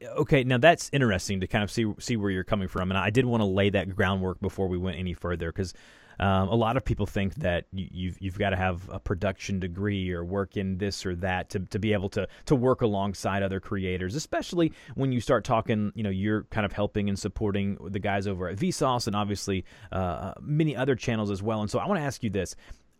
Okay, 0.02 0.44
now 0.44 0.59
that's 0.59 0.88
interesting 0.92 1.40
to 1.40 1.47
kind 1.47 1.62
of 1.62 1.70
see 1.70 1.92
see 1.99 2.16
where 2.16 2.30
you're 2.30 2.44
coming 2.44 2.68
from, 2.68 2.90
and 2.90 2.99
I 2.99 3.11
did 3.11 3.26
want 3.26 3.40
to 3.40 3.47
lay 3.47 3.70
that 3.70 3.94
groundwork 3.94 4.40
before 4.40 4.68
we 4.68 4.78
went 4.78 4.99
any 4.99 5.14
further 5.14 5.52
because 5.52 5.75
um, 6.21 6.49
a 6.50 6.55
lot 6.55 6.77
of 6.77 6.85
people 6.85 7.07
think 7.07 7.35
that 7.37 7.65
you, 7.73 7.89
you've 7.91 8.21
you've 8.21 8.39
got 8.39 8.50
to 8.50 8.57
have 8.57 8.89
a 8.91 9.00
production 9.00 9.59
degree 9.59 10.12
or 10.12 10.23
work 10.23 10.59
in 10.59 10.77
this 10.77 11.07
or 11.07 11.17
that 11.17 11.49
to, 11.50 11.61
to 11.61 11.79
be 11.79 11.95
able 11.95 12.11
to 12.11 12.29
to 12.45 12.55
work 12.55 12.83
alongside 12.83 13.43
other 13.43 13.59
creators, 13.59 14.15
especially 14.15 14.73
when 14.95 15.12
you 15.12 15.21
start 15.21 15.45
talking. 15.45 15.93
You 15.95 16.03
know, 16.03 16.11
you're 16.11 16.45
kind 16.45 16.67
of 16.67 16.73
helping 16.73 17.09
and 17.09 17.19
supporting 17.19 17.79
the 17.81 17.99
guys 17.99 18.27
over 18.27 18.49
at 18.49 18.59
Vsauce 18.59 19.07
and 19.07 19.17
obviously 19.17 19.65
uh, 19.93 20.35
many 20.43 20.77
other 20.77 20.95
channels 20.95 21.31
as 21.31 21.43
well. 21.43 21.62
And 21.62 21.71
so 21.71 21.79
I 21.79 21.87
want 21.87 21.99
to 21.99 22.05
ask 22.05 22.23
you 22.23 22.29
this: 22.29 22.55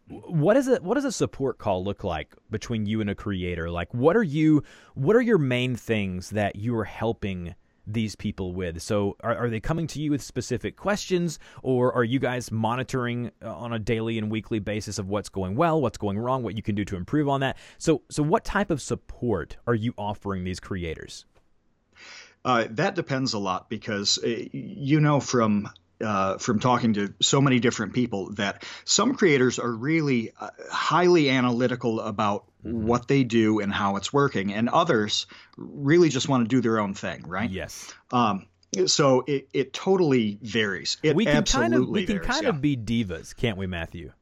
what 0.09 0.57
is 0.57 0.67
it 0.67 0.83
what 0.83 0.95
does 0.95 1.05
a 1.05 1.13
support 1.13 1.59
call 1.59 1.85
look 1.85 2.03
like 2.03 2.35
between 2.51 2.87
you 2.87 3.01
and 3.01 3.11
a 3.11 3.15
creator 3.15 3.71
like 3.71 3.93
what 3.95 4.17
are 4.17 4.23
you 4.23 4.63
what 4.95 5.15
are 5.15 5.21
your 5.21 5.39
main 5.39 5.77
things 5.77 6.31
that 6.31 6.57
you 6.57 6.77
are 6.77 6.85
helping 6.85 7.55
these 7.93 8.15
people 8.15 8.53
with 8.53 8.81
so 8.83 9.17
are, 9.21 9.37
are 9.37 9.51
they 9.51 9.61
coming 9.61 9.87
to 9.87 10.01
you 10.01 10.11
with 10.11 10.23
specific 10.23 10.77
questions 10.77 11.39
or 11.63 11.93
are 11.93 12.05
you 12.05 12.19
guys 12.19 12.51
monitoring 12.51 13.31
uh, 13.43 13.55
on 13.55 13.73
a 13.73 13.79
daily 13.79 14.19
and 14.19 14.31
weekly 14.31 14.59
basis 14.59 14.99
of 14.99 15.09
what's 15.09 15.29
going 15.29 15.57
well 15.57 15.81
what's 15.81 15.99
going 15.99 16.19
wrong 16.19 16.43
what 16.43 16.57
you 16.57 16.63
can 16.63 16.75
do 16.75 16.85
to 16.85 16.97
improve 16.97 17.29
on 17.29 17.41
that 17.41 17.57
so 17.79 18.03
so 18.11 18.23
what 18.23 18.45
type 18.45 18.71
of 18.71 18.81
support 18.81 19.57
are 19.67 19.75
you 19.75 19.93
offering 19.97 20.45
these 20.45 20.61
creators 20.61 21.25
uh, 22.45 22.67
that 22.71 22.95
depends 22.95 23.35
a 23.35 23.39
lot 23.39 23.69
because 23.69 24.19
uh, 24.25 24.29
you 24.53 25.01
know 25.01 25.21
from 25.21 25.69
uh, 26.01 26.39
from 26.39 26.61
talking 26.61 26.95
to 26.95 27.13
so 27.21 27.41
many 27.41 27.61
different 27.61 27.93
people 27.93 28.33
that 28.35 28.65
some 28.85 29.15
creators 29.15 29.59
are 29.59 29.71
really 29.71 30.33
uh, 30.41 30.51
highly 30.71 31.31
analytical 31.31 32.01
about. 32.01 32.45
What 32.63 33.09
they 33.09 33.25
do 33.25 33.61
and 33.61 33.73
how 33.73 33.97
it's 33.97 34.13
working, 34.13 34.53
and 34.53 34.69
others 34.69 35.27
really 35.57 36.09
just 36.09 36.29
want 36.29 36.45
to 36.45 36.49
do 36.49 36.61
their 36.61 36.79
own 36.79 36.95
thing, 36.95 37.25
right? 37.27 37.51
Yes. 37.51 37.93
Um, 38.13 38.47
so 38.87 39.25
it, 39.27 39.49
it 39.53 39.73
totally 39.73 40.39
varies. 40.43 40.99
It 41.03 41.17
we 41.17 41.25
can 41.25 41.45
kind 41.45 41.75
of 41.75 41.89
we 41.89 42.07
can 42.07 42.17
varies, 42.17 42.27
kind 42.27 42.43
yeah. 42.45 42.49
of 42.51 42.61
be 42.61 42.77
divas, 42.77 43.35
can't 43.37 43.57
we, 43.57 43.67
Matthew? 43.67 44.13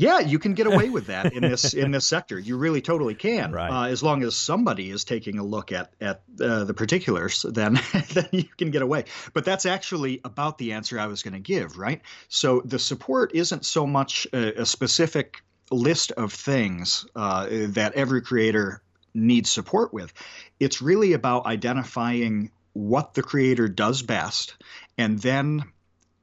Yeah, 0.00 0.20
you 0.20 0.38
can 0.38 0.54
get 0.54 0.68
away 0.68 0.90
with 0.90 1.08
that 1.08 1.32
in 1.32 1.42
this 1.42 1.74
in 1.74 1.90
this 1.90 2.06
sector. 2.06 2.38
You 2.38 2.56
really 2.56 2.80
totally 2.80 3.16
can, 3.16 3.50
right. 3.50 3.68
uh, 3.68 3.90
as 3.90 4.00
long 4.00 4.22
as 4.22 4.36
somebody 4.36 4.90
is 4.90 5.02
taking 5.02 5.40
a 5.40 5.44
look 5.44 5.72
at 5.72 5.92
at 6.00 6.22
uh, 6.40 6.62
the 6.62 6.74
particulars. 6.74 7.44
Then 7.58 7.80
then 8.12 8.28
you 8.30 8.44
can 8.44 8.70
get 8.70 8.82
away. 8.82 9.06
But 9.32 9.44
that's 9.44 9.66
actually 9.66 10.20
about 10.22 10.58
the 10.58 10.74
answer 10.74 11.00
I 11.00 11.06
was 11.06 11.24
going 11.24 11.34
to 11.34 11.40
give, 11.40 11.76
right? 11.76 12.02
So 12.28 12.62
the 12.64 12.78
support 12.78 13.34
isn't 13.34 13.66
so 13.66 13.88
much 13.88 14.28
a, 14.32 14.62
a 14.62 14.66
specific 14.66 15.42
list 15.70 16.12
of 16.12 16.32
things 16.32 17.06
uh, 17.14 17.46
that 17.50 17.94
every 17.94 18.22
creator 18.22 18.82
needs 19.14 19.50
support 19.50 19.92
with. 19.92 20.12
It's 20.60 20.82
really 20.82 21.12
about 21.12 21.46
identifying 21.46 22.50
what 22.72 23.14
the 23.14 23.22
creator 23.22 23.68
does 23.68 24.02
best, 24.02 24.56
and 24.96 25.18
then 25.18 25.64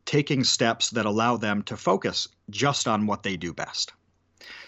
taking 0.05 0.43
steps 0.43 0.91
that 0.91 1.05
allow 1.05 1.37
them 1.37 1.63
to 1.63 1.75
focus 1.75 2.27
just 2.49 2.87
on 2.87 3.07
what 3.07 3.23
they 3.23 3.37
do 3.37 3.53
best. 3.53 3.91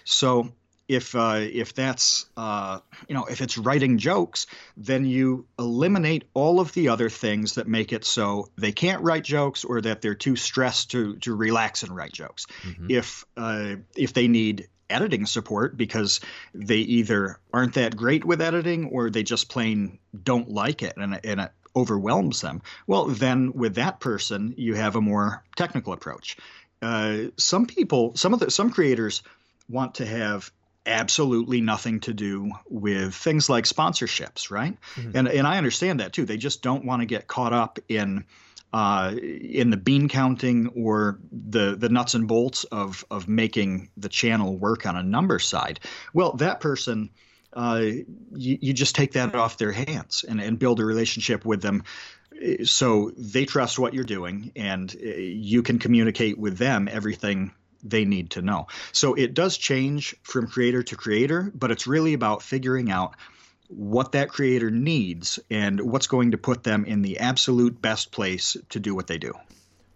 So 0.03 0.51
if 0.87 1.15
uh, 1.15 1.39
if 1.41 1.73
that's 1.73 2.27
uh, 2.37 2.79
you 3.07 3.15
know 3.15 3.25
if 3.25 3.41
it's 3.41 3.57
writing 3.57 3.97
jokes, 3.97 4.47
then 4.77 5.05
you 5.05 5.45
eliminate 5.59 6.25
all 6.33 6.59
of 6.59 6.73
the 6.73 6.89
other 6.89 7.09
things 7.09 7.55
that 7.55 7.67
make 7.67 7.91
it 7.91 8.05
so 8.05 8.49
they 8.57 8.71
can't 8.71 9.01
write 9.03 9.23
jokes 9.23 9.65
or 9.65 9.81
that 9.81 10.01
they're 10.01 10.15
too 10.15 10.35
stressed 10.35 10.91
to 10.91 11.15
to 11.17 11.35
relax 11.35 11.83
and 11.83 11.95
write 11.95 12.13
jokes. 12.13 12.45
Mm-hmm. 12.63 12.87
If 12.89 13.25
uh, 13.35 13.75
if 13.95 14.13
they 14.13 14.27
need 14.27 14.67
editing 14.89 15.25
support 15.25 15.75
because 15.75 16.21
they 16.53 16.77
either 16.77 17.39
aren't 17.53 17.73
that 17.73 17.95
great 17.95 18.23
with 18.23 18.41
editing 18.41 18.85
or 18.85 19.09
they 19.09 19.23
just 19.23 19.49
plain 19.49 19.99
don't 20.23 20.49
like 20.49 20.81
it 20.81 20.93
and, 20.95 21.19
and 21.25 21.41
it 21.41 21.51
overwhelms 21.75 22.39
them, 22.39 22.61
well, 22.87 23.05
then 23.05 23.51
with 23.53 23.75
that 23.75 23.99
person, 23.99 24.53
you 24.57 24.75
have 24.75 24.95
a 24.95 25.01
more 25.01 25.43
technical 25.57 25.91
approach. 25.91 26.37
Uh, 26.81 27.25
some 27.37 27.65
people, 27.65 28.15
some 28.15 28.33
of 28.33 28.39
the 28.39 28.49
some 28.49 28.69
creators 28.69 29.23
want 29.69 29.95
to 29.95 30.05
have 30.05 30.51
absolutely 30.87 31.61
nothing 31.61 31.99
to 32.01 32.13
do 32.13 32.51
with 32.69 33.13
things 33.13 33.49
like 33.49 33.65
sponsorships, 33.65 34.49
right? 34.49 34.77
Mm-hmm. 34.95 35.17
And 35.17 35.27
and 35.27 35.47
I 35.47 35.57
understand 35.57 35.99
that 35.99 36.13
too. 36.13 36.25
They 36.25 36.37
just 36.37 36.61
don't 36.61 36.85
want 36.85 37.01
to 37.01 37.05
get 37.05 37.27
caught 37.27 37.53
up 37.53 37.79
in 37.87 38.25
uh, 38.73 39.13
in 39.15 39.69
the 39.69 39.77
bean 39.77 40.09
counting 40.09 40.67
or 40.69 41.19
the 41.31 41.75
the 41.75 41.89
nuts 41.89 42.13
and 42.13 42.27
bolts 42.27 42.63
of 42.65 43.05
of 43.11 43.27
making 43.27 43.89
the 43.97 44.09
channel 44.09 44.57
work 44.57 44.85
on 44.85 44.95
a 44.95 45.03
number 45.03 45.39
side. 45.39 45.79
Well, 46.13 46.33
that 46.33 46.59
person 46.59 47.11
uh, 47.53 47.81
you, 47.81 48.57
you 48.61 48.73
just 48.73 48.95
take 48.95 49.13
that 49.13 49.33
off 49.33 49.57
their 49.57 49.71
hands 49.71 50.23
and, 50.27 50.39
and 50.39 50.59
build 50.59 50.79
a 50.79 50.85
relationship 50.85 51.45
with 51.45 51.61
them 51.61 51.83
so 52.63 53.11
they 53.17 53.45
trust 53.45 53.79
what 53.79 53.93
you're 53.93 54.03
doing 54.03 54.51
and 54.55 54.95
uh, 54.95 55.07
you 55.07 55.63
can 55.63 55.79
communicate 55.79 56.37
with 56.37 56.57
them 56.57 56.87
everything 56.91 57.51
they 57.83 58.05
need 58.05 58.31
to 58.31 58.41
know. 58.41 58.67
So 58.91 59.13
it 59.13 59.33
does 59.33 59.57
change 59.57 60.15
from 60.23 60.47
creator 60.47 60.83
to 60.83 60.95
creator, 60.95 61.51
but 61.53 61.71
it's 61.71 61.87
really 61.87 62.13
about 62.13 62.41
figuring 62.41 62.91
out 62.91 63.15
what 63.69 64.13
that 64.13 64.29
creator 64.29 64.71
needs 64.71 65.39
and 65.49 65.81
what's 65.81 66.07
going 66.07 66.31
to 66.31 66.37
put 66.37 66.63
them 66.63 66.85
in 66.85 67.01
the 67.01 67.19
absolute 67.19 67.81
best 67.81 68.11
place 68.11 68.55
to 68.69 68.79
do 68.79 68.95
what 68.95 69.07
they 69.07 69.17
do 69.17 69.33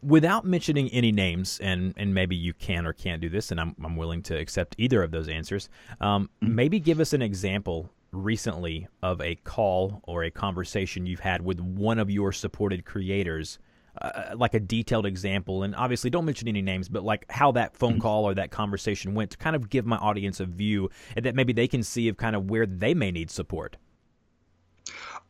without 0.04 0.46
mentioning 0.46 0.90
any 0.90 1.12
names, 1.12 1.60
and 1.62 1.94
and 1.98 2.14
maybe 2.14 2.36
you 2.36 2.54
can 2.54 2.86
or 2.86 2.94
can't 2.94 3.22
do 3.22 3.30
this, 3.30 3.52
and 3.52 3.60
I'm 3.60 3.76
I'm 3.84 3.96
willing 3.96 4.24
to 4.24 4.38
accept 4.38 4.76
either 4.78 5.04
of 5.04 5.12
those 5.12 5.28
answers. 5.28 5.70
Um, 6.00 6.30
mm-hmm. 6.42 6.56
maybe 6.56 6.80
give 6.80 7.00
us 7.00 7.14
an 7.14 7.22
example 7.22 7.92
recently 8.12 8.88
of 9.02 9.22
a 9.22 9.36
call 9.36 10.02
or 10.04 10.24
a 10.24 10.32
conversation 10.32 11.06
you've 11.06 11.22
had 11.22 11.42
with 11.44 11.60
one 11.60 12.00
of 12.00 12.10
your 12.10 12.32
supported 12.32 12.86
creators. 12.86 13.60
Uh, 14.00 14.34
like 14.38 14.54
a 14.54 14.60
detailed 14.60 15.06
example, 15.06 15.64
and 15.64 15.76
obviously 15.76 16.10
don't 16.10 16.24
mention 16.24 16.48
any 16.48 16.62
names, 16.62 16.88
but 16.88 17.04
like 17.04 17.26
how 17.30 17.52
that 17.52 17.76
phone 17.76 17.94
mm-hmm. 17.94 18.02
call 18.02 18.24
or 18.24 18.34
that 18.34 18.50
conversation 18.50 19.14
went 19.14 19.32
to 19.32 19.38
kind 19.38 19.54
of 19.54 19.70
give 19.70 19.86
my 19.86 19.98
audience 19.98 20.40
a 20.40 20.46
view 20.46 20.90
and 21.18 21.26
that 21.26 21.36
maybe 21.36 21.52
they 21.52 21.68
can 21.68 21.84
see 21.84 22.08
of 22.08 22.16
kind 22.16 22.34
of 22.34 22.50
where 22.50 22.66
they 22.66 22.94
may 22.94 23.12
need 23.12 23.30
support. 23.30 23.76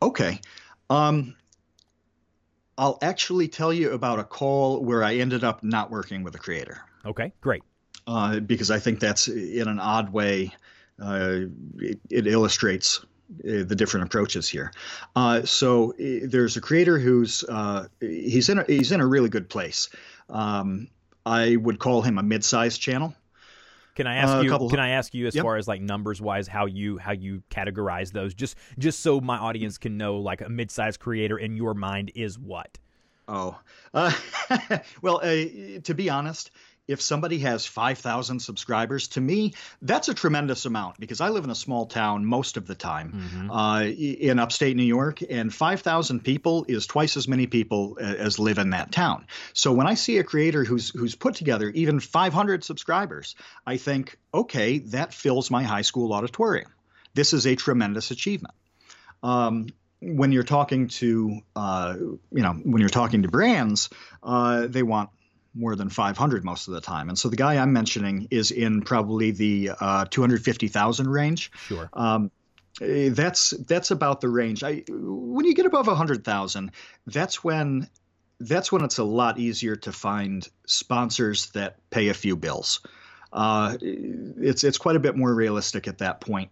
Okay. 0.00 0.40
Um, 0.90 1.34
I'll 2.78 2.98
actually 3.02 3.48
tell 3.48 3.72
you 3.72 3.90
about 3.90 4.18
a 4.18 4.24
call 4.24 4.82
where 4.82 5.02
I 5.02 5.16
ended 5.16 5.44
up 5.44 5.62
not 5.62 5.90
working 5.90 6.22
with 6.22 6.34
a 6.34 6.38
creator. 6.38 6.80
Okay, 7.04 7.32
great. 7.40 7.62
Uh, 8.06 8.40
because 8.40 8.70
I 8.70 8.78
think 8.78 9.00
that's 9.00 9.28
in 9.28 9.68
an 9.68 9.78
odd 9.78 10.12
way, 10.12 10.52
uh, 11.00 11.40
it, 11.78 12.00
it, 12.10 12.26
illustrates 12.26 13.00
uh, 13.00 13.06
the 13.42 13.74
different 13.74 14.06
approaches 14.06 14.48
here. 14.48 14.72
Uh, 15.16 15.42
so 15.42 15.94
there's 15.98 16.56
a 16.56 16.60
creator 16.60 16.98
who's 16.98 17.44
uh, 17.44 17.86
he's 18.00 18.48
in 18.48 18.58
a, 18.58 18.64
he's 18.64 18.92
in 18.92 19.00
a 19.00 19.06
really 19.06 19.28
good 19.28 19.48
place. 19.48 19.88
Um, 20.28 20.88
I 21.24 21.56
would 21.56 21.78
call 21.78 22.02
him 22.02 22.18
a 22.18 22.22
mid-sized 22.22 22.80
channel. 22.80 23.14
Can 23.94 24.06
I 24.06 24.16
ask 24.16 24.34
uh, 24.34 24.40
you? 24.40 24.68
Can 24.68 24.80
I 24.80 24.90
ask 24.90 25.12
you 25.12 25.26
as 25.26 25.34
yep. 25.34 25.42
far 25.42 25.56
as 25.56 25.68
like 25.68 25.82
numbers 25.82 26.20
wise, 26.20 26.48
how 26.48 26.66
you 26.66 26.96
how 26.96 27.12
you 27.12 27.42
categorize 27.50 28.10
those? 28.10 28.32
Just 28.32 28.56
just 28.78 29.00
so 29.00 29.20
my 29.20 29.36
audience 29.36 29.76
can 29.76 29.98
know, 29.98 30.16
like 30.16 30.40
a 30.40 30.48
mid-sized 30.48 30.98
creator 30.98 31.38
in 31.38 31.56
your 31.56 31.74
mind 31.74 32.10
is 32.14 32.38
what? 32.38 32.78
Oh, 33.28 33.60
uh, 33.94 34.12
well, 35.02 35.20
uh, 35.22 35.80
to 35.82 35.94
be 35.94 36.08
honest, 36.08 36.50
if 36.88 37.00
somebody 37.00 37.38
has 37.38 37.64
5,000 37.64 38.40
subscribers, 38.40 39.08
to 39.08 39.20
me, 39.20 39.54
that's 39.80 40.08
a 40.08 40.14
tremendous 40.14 40.64
amount 40.64 40.98
because 40.98 41.20
I 41.20 41.28
live 41.28 41.44
in 41.44 41.50
a 41.50 41.54
small 41.54 41.86
town 41.86 42.24
most 42.24 42.56
of 42.56 42.66
the 42.66 42.74
time 42.74 43.12
mm-hmm. 43.12 43.50
uh, 43.50 43.82
in 43.82 44.38
upstate 44.38 44.76
New 44.76 44.82
York, 44.82 45.20
and 45.28 45.54
5,000 45.54 46.24
people 46.24 46.64
is 46.68 46.86
twice 46.86 47.16
as 47.16 47.28
many 47.28 47.46
people 47.46 47.98
as 48.00 48.38
live 48.38 48.58
in 48.58 48.70
that 48.70 48.90
town. 48.90 49.26
So 49.52 49.72
when 49.72 49.86
I 49.86 49.94
see 49.94 50.18
a 50.18 50.24
creator 50.24 50.64
who's 50.64 50.90
who's 50.90 51.14
put 51.14 51.34
together 51.34 51.70
even 51.70 52.00
500 52.00 52.64
subscribers, 52.64 53.36
I 53.66 53.76
think, 53.76 54.18
okay, 54.34 54.78
that 54.78 55.14
fills 55.14 55.50
my 55.50 55.62
high 55.62 55.82
school 55.82 56.12
auditorium. 56.12 56.70
This 57.14 57.32
is 57.32 57.46
a 57.46 57.54
tremendous 57.54 58.10
achievement. 58.10 58.54
Um, 59.22 59.68
when 60.00 60.32
you're 60.32 60.42
talking 60.42 60.88
to, 60.88 61.40
uh, 61.54 61.94
you 61.98 62.42
know, 62.42 62.52
when 62.52 62.80
you're 62.80 62.88
talking 62.88 63.22
to 63.22 63.28
brands, 63.28 63.88
uh, 64.22 64.66
they 64.66 64.82
want 64.82 65.10
more 65.54 65.76
than 65.76 65.88
500 65.88 66.44
most 66.44 66.68
of 66.68 66.74
the 66.74 66.80
time. 66.80 67.08
And 67.08 67.18
so 67.18 67.28
the 67.28 67.36
guy 67.36 67.56
I'm 67.56 67.72
mentioning 67.72 68.28
is 68.30 68.50
in 68.50 68.82
probably 68.82 69.30
the 69.30 69.72
uh, 69.78 70.04
250,000 70.06 71.08
range. 71.08 71.52
Sure. 71.66 71.88
Um, 71.92 72.30
that's 72.80 73.50
that's 73.50 73.90
about 73.90 74.22
the 74.22 74.30
range. 74.30 74.64
I 74.64 74.82
when 74.88 75.44
you 75.44 75.54
get 75.54 75.66
above 75.66 75.86
100,000, 75.86 76.72
that's 77.06 77.44
when 77.44 77.88
that's 78.40 78.72
when 78.72 78.82
it's 78.82 78.98
a 78.98 79.04
lot 79.04 79.38
easier 79.38 79.76
to 79.76 79.92
find 79.92 80.48
sponsors 80.66 81.50
that 81.50 81.76
pay 81.90 82.08
a 82.08 82.14
few 82.14 82.34
bills. 82.34 82.80
Uh, 83.32 83.76
it's 83.80 84.64
it's 84.64 84.78
quite 84.78 84.96
a 84.96 85.00
bit 85.00 85.16
more 85.16 85.34
realistic 85.34 85.86
at 85.86 85.98
that 85.98 86.20
point 86.20 86.50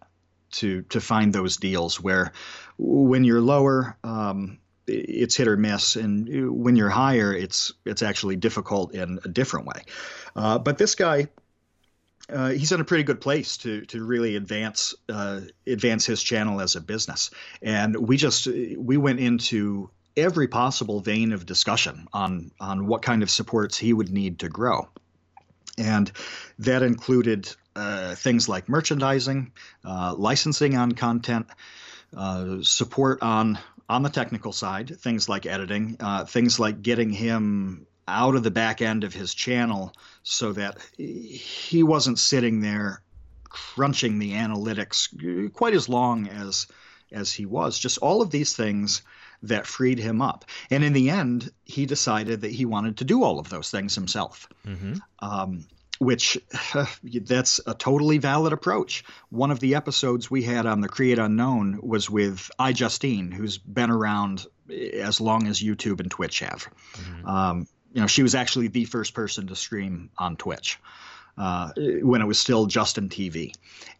to 0.53 0.83
to 0.83 1.01
find 1.01 1.33
those 1.33 1.57
deals 1.57 2.01
where 2.01 2.33
when 2.79 3.25
you're 3.25 3.41
lower 3.41 3.97
um, 4.05 4.59
it's 4.91 5.37
hit 5.37 5.49
or 5.49 5.57
miss, 5.57 5.97
and 5.97 6.29
when 6.63 6.77
you're 6.77 6.91
higher, 6.91 7.33
it's 7.33 7.73
it's 7.85 8.03
actually 8.03 8.37
difficult 8.37 8.95
in 8.95 9.19
a 9.25 9.29
different 9.29 9.67
way. 9.67 9.83
Uh, 10.35 10.59
but 10.59 10.79
this 10.79 10.95
guy, 10.95 11.29
uh, 12.29 12.51
he's 12.51 12.73
in 12.73 12.81
a 12.81 12.85
pretty 12.85 13.05
good 13.05 13.21
place 13.21 13.59
to 13.59 13.83
to 13.87 14.05
really 14.05 14.37
advance 14.37 14.95
uh, 15.09 15.41
advance 15.67 16.07
his 16.07 16.23
channel 16.23 16.61
as 16.61 16.77
a 16.77 16.81
business. 16.81 17.31
And 17.63 17.97
we 17.97 18.17
just 18.17 18.47
we 18.47 18.97
went 18.97 19.21
into 19.21 19.91
every 20.17 20.49
possible 20.49 21.01
vein 21.01 21.33
of 21.33 21.47
discussion 21.47 22.07
on 22.13 22.51
on 22.61 22.87
what 22.87 23.03
kind 23.03 23.23
of 23.23 23.31
supports 23.31 23.79
he 23.79 23.93
would 23.93 24.11
need 24.11 24.41
to 24.41 24.49
grow, 24.49 24.89
and 25.79 26.11
that 26.59 26.83
included 26.83 27.49
uh, 27.77 28.15
things 28.15 28.49
like 28.49 28.69
merchandising, 28.69 29.53
uh, 29.85 30.15
licensing 30.17 30.77
on 30.77 30.93
content, 30.93 31.47
uh, 32.17 32.57
support 32.63 33.23
on 33.23 33.59
on 33.89 34.03
the 34.03 34.09
technical 34.09 34.53
side, 34.53 34.97
things 35.01 35.29
like 35.29 35.47
editing, 35.47 35.97
uh, 35.99 36.25
things 36.25 36.61
like 36.61 36.81
getting 36.81 37.11
him 37.11 37.87
out 38.07 38.37
of 38.37 38.43
the 38.45 38.51
back 38.51 38.81
end 38.81 39.03
of 39.03 39.13
his 39.13 39.35
channel 39.35 39.93
so 40.23 40.53
that 40.53 40.79
he 40.97 41.83
wasn't 41.83 42.19
sitting 42.19 42.61
there 42.61 43.03
crunching 43.49 44.19
the 44.19 44.33
analytics 44.33 45.53
quite 45.53 45.75
as 45.75 45.89
long 45.89 46.29
as 46.29 46.67
as 47.13 47.33
he 47.33 47.47
was. 47.47 47.79
Just 47.79 47.99
all 47.99 48.23
of 48.23 48.31
these 48.31 48.55
things 48.55 49.03
that 49.43 49.67
freed 49.67 49.99
him 49.99 50.23
up. 50.23 50.45
And 50.71 50.85
in 50.85 50.93
the 50.93 51.11
end, 51.11 51.51
he 51.65 51.87
decided 51.87 52.43
that 52.43 52.53
he 52.53 52.65
wanted 52.65 52.99
to 52.99 53.05
do 53.05 53.25
all 53.25 53.39
of 53.39 53.49
those 53.49 53.71
things 53.71 53.95
himself. 53.95 54.49
Mm-hmm. 54.67 54.95
Um, 55.21 55.67
which 56.01 56.39
that's 57.05 57.61
a 57.67 57.75
totally 57.75 58.19
valid 58.19 58.53
approach. 58.53 59.05
One 59.29 59.51
of 59.53 59.61
the 59.61 59.77
episodes 59.77 60.31
we 60.31 60.43
had 60.43 60.67
on 60.67 60.81
the 60.81 60.89
Create 60.89 61.19
Unknown 61.19 61.79
was 61.83 62.11
with 62.11 62.51
iJustine, 62.59 63.33
who's 63.33 63.59
been 63.59 63.91
around 63.91 64.47
as 64.71 65.21
long 65.21 65.47
as 65.47 65.61
YouTube 65.61 66.01
and 66.01 66.11
Twitch 66.11 66.41
have. 66.41 66.67
Mm-hmm. 66.95 67.27
Um, 67.27 67.69
you 67.93 68.01
know, 68.01 68.07
she 68.07 68.23
was 68.23 68.35
actually 68.35 68.69
the 68.69 68.85
first 68.87 69.15
person 69.15 69.49
to 69.49 69.57
stream 69.57 70.11
on 70.17 70.37
Twitch 70.37 70.79
uh, 71.37 71.73
when 71.77 72.23
it 72.23 72.27
was 72.27 72.39
still 72.39 72.67
Justin 72.67 73.09
TV. 73.09 73.53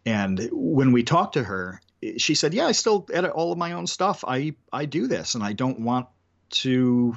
And 0.05 0.49
when 0.51 0.91
we 0.93 1.03
talked 1.03 1.33
to 1.33 1.43
her, 1.43 1.81
she 2.17 2.33
said, 2.33 2.53
"Yeah, 2.53 2.65
I 2.65 2.71
still 2.71 3.05
edit 3.13 3.31
all 3.31 3.51
of 3.51 3.57
my 3.57 3.73
own 3.73 3.85
stuff. 3.85 4.23
I 4.27 4.55
I 4.73 4.85
do 4.85 5.07
this, 5.07 5.35
and 5.35 5.43
I 5.43 5.53
don't 5.53 5.81
want 5.81 6.07
to." 6.61 7.15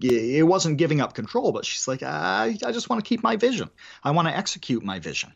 It 0.00 0.46
wasn't 0.46 0.78
giving 0.78 1.00
up 1.00 1.14
control, 1.14 1.52
but 1.52 1.64
she's 1.64 1.86
like, 1.86 2.02
I, 2.02 2.56
I 2.64 2.72
just 2.72 2.88
want 2.88 3.04
to 3.04 3.08
keep 3.08 3.22
my 3.22 3.36
vision. 3.36 3.70
I 4.02 4.12
want 4.12 4.28
to 4.28 4.36
execute 4.36 4.82
my 4.82 4.98
vision. 4.98 5.32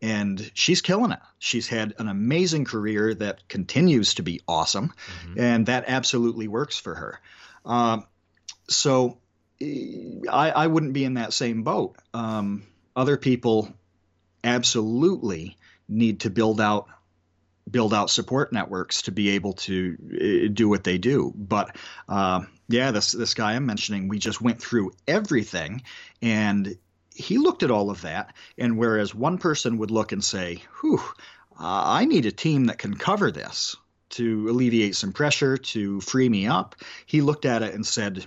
And 0.00 0.50
she's 0.54 0.80
killing 0.80 1.10
it. 1.10 1.18
She's 1.38 1.66
had 1.66 1.94
an 1.98 2.08
amazing 2.08 2.64
career 2.64 3.14
that 3.14 3.48
continues 3.48 4.14
to 4.14 4.22
be 4.22 4.40
awesome, 4.46 4.92
mm-hmm. 5.24 5.40
and 5.40 5.66
that 5.66 5.84
absolutely 5.88 6.48
works 6.48 6.78
for 6.78 6.94
her. 6.94 7.20
Uh, 7.66 8.00
so 8.68 9.18
I, 9.60 10.50
I 10.50 10.66
wouldn't 10.68 10.92
be 10.92 11.04
in 11.04 11.14
that 11.14 11.32
same 11.32 11.62
boat. 11.64 11.96
Um, 12.14 12.66
other 12.94 13.16
people 13.16 13.74
absolutely 14.44 15.56
need 15.88 16.20
to 16.20 16.30
build 16.30 16.60
out 16.60 16.86
build 17.70 17.94
out 17.94 18.10
support 18.10 18.52
networks 18.52 19.02
to 19.02 19.12
be 19.12 19.30
able 19.30 19.54
to 19.54 19.96
uh, 20.12 20.52
do 20.52 20.68
what 20.68 20.84
they 20.84 20.98
do. 20.98 21.32
But 21.34 21.76
uh, 22.08 22.42
yeah, 22.68 22.90
this 22.90 23.12
this 23.12 23.34
guy 23.34 23.54
I'm 23.54 23.66
mentioning, 23.66 24.08
we 24.08 24.18
just 24.18 24.40
went 24.40 24.60
through 24.60 24.92
everything, 25.06 25.82
and 26.22 26.76
he 27.14 27.38
looked 27.38 27.62
at 27.62 27.70
all 27.70 27.90
of 27.90 28.02
that. 28.02 28.34
And 28.56 28.78
whereas 28.78 29.14
one 29.14 29.38
person 29.38 29.78
would 29.78 29.90
look 29.90 30.12
and 30.12 30.22
say, 30.22 30.62
"Whew, 30.80 31.00
uh, 31.58 31.82
I 31.86 32.04
need 32.04 32.26
a 32.26 32.32
team 32.32 32.66
that 32.66 32.78
can 32.78 32.94
cover 32.94 33.30
this." 33.30 33.76
To 34.12 34.48
alleviate 34.48 34.96
some 34.96 35.12
pressure, 35.12 35.58
to 35.58 36.00
free 36.00 36.30
me 36.30 36.46
up, 36.46 36.76
he 37.04 37.20
looked 37.20 37.44
at 37.44 37.62
it 37.62 37.74
and 37.74 37.86
said, 37.86 38.24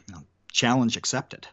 challenge 0.51 0.97
accepted. 0.97 1.47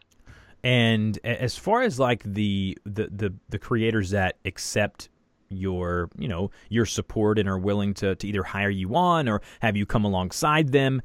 And 0.63 1.17
as 1.23 1.55
far 1.55 1.81
as 1.81 1.99
like 1.99 2.21
the 2.23 2.77
the 2.85 3.07
the, 3.07 3.33
the 3.49 3.59
creators 3.59 4.09
that 4.11 4.35
accept 4.43 5.09
your 5.49 6.09
you 6.17 6.27
know 6.27 6.51
your 6.69 6.85
support 6.85 7.39
and 7.39 7.49
are 7.49 7.57
willing 7.57 7.93
to, 7.93 8.15
to 8.15 8.27
either 8.27 8.43
hire 8.43 8.69
you 8.69 8.95
on 8.95 9.27
or 9.27 9.41
have 9.61 9.75
you 9.75 9.85
come 9.85 10.05
alongside 10.05 10.71
them 10.71 11.01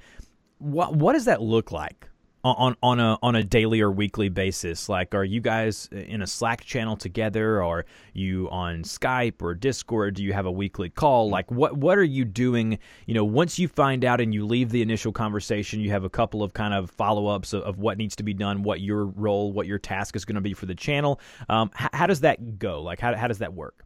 what 0.58 0.94
what 0.94 1.12
does 1.14 1.24
that 1.24 1.42
look 1.42 1.72
like 1.72 2.08
on 2.44 2.76
on 2.82 3.00
a 3.00 3.18
on 3.22 3.34
a 3.34 3.42
daily 3.42 3.80
or 3.80 3.90
weekly 3.90 4.28
basis? 4.28 4.88
Like, 4.88 5.14
are 5.14 5.24
you 5.24 5.40
guys 5.40 5.88
in 5.90 6.20
a 6.20 6.26
Slack 6.26 6.62
channel 6.64 6.96
together? 6.96 7.62
Are 7.62 7.86
you 8.12 8.48
on 8.50 8.82
Skype 8.82 9.40
or 9.40 9.54
Discord? 9.54 10.14
Do 10.14 10.22
you 10.22 10.34
have 10.34 10.46
a 10.46 10.52
weekly 10.52 10.90
call? 10.90 11.30
Like, 11.30 11.50
what 11.50 11.76
what 11.76 11.96
are 11.96 12.04
you 12.04 12.24
doing? 12.24 12.78
You 13.06 13.14
know, 13.14 13.24
once 13.24 13.58
you 13.58 13.66
find 13.66 14.04
out 14.04 14.20
and 14.20 14.34
you 14.34 14.46
leave 14.46 14.70
the 14.70 14.82
initial 14.82 15.10
conversation, 15.10 15.80
you 15.80 15.90
have 15.90 16.04
a 16.04 16.10
couple 16.10 16.42
of 16.42 16.52
kind 16.52 16.74
of 16.74 16.90
follow 16.90 17.26
ups 17.28 17.54
of, 17.54 17.62
of, 17.62 17.78
what 17.78 17.98
needs 17.98 18.14
to 18.16 18.22
be 18.22 18.34
done, 18.34 18.62
what 18.62 18.80
your 18.80 19.06
role, 19.06 19.52
what 19.52 19.66
your 19.66 19.78
task 19.78 20.14
is 20.14 20.24
going 20.24 20.36
to 20.36 20.40
be 20.40 20.52
for 20.54 20.66
the 20.66 20.74
channel. 20.74 21.20
Um, 21.48 21.70
how, 21.74 21.88
how 21.92 22.06
does 22.06 22.20
that 22.20 22.58
go? 22.58 22.82
Like, 22.82 23.00
how 23.00 23.16
how 23.16 23.28
does 23.28 23.38
that 23.38 23.54
work? 23.54 23.83